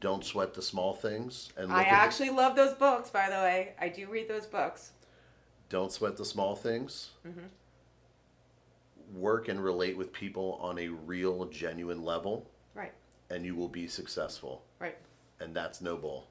Don't 0.00 0.24
sweat 0.24 0.52
the 0.52 0.60
small 0.62 0.92
things 0.94 1.50
and 1.56 1.72
I 1.72 1.82
at 1.82 1.84
the- 1.84 1.90
actually 1.90 2.30
love 2.30 2.54
those 2.54 2.74
books, 2.74 3.08
by 3.10 3.28
the 3.30 3.36
way. 3.36 3.72
I 3.80 3.88
do 3.88 4.06
read 4.08 4.28
those 4.28 4.46
books. 4.46 4.92
don't 5.70 5.90
sweat 5.90 6.16
the 6.18 6.24
small 6.24 6.54
things. 6.54 7.10
Work 9.12 9.48
and 9.48 9.62
relate 9.62 9.96
with 9.96 10.12
people 10.12 10.58
on 10.60 10.78
a 10.78 10.88
real, 10.88 11.44
genuine 11.46 12.04
level, 12.04 12.50
Right. 12.74 12.92
and 13.30 13.44
you 13.44 13.54
will 13.54 13.68
be 13.68 13.86
successful. 13.86 14.64
Right. 14.78 14.96
And 15.40 15.54
that's 15.54 15.80
noble. 15.80 16.28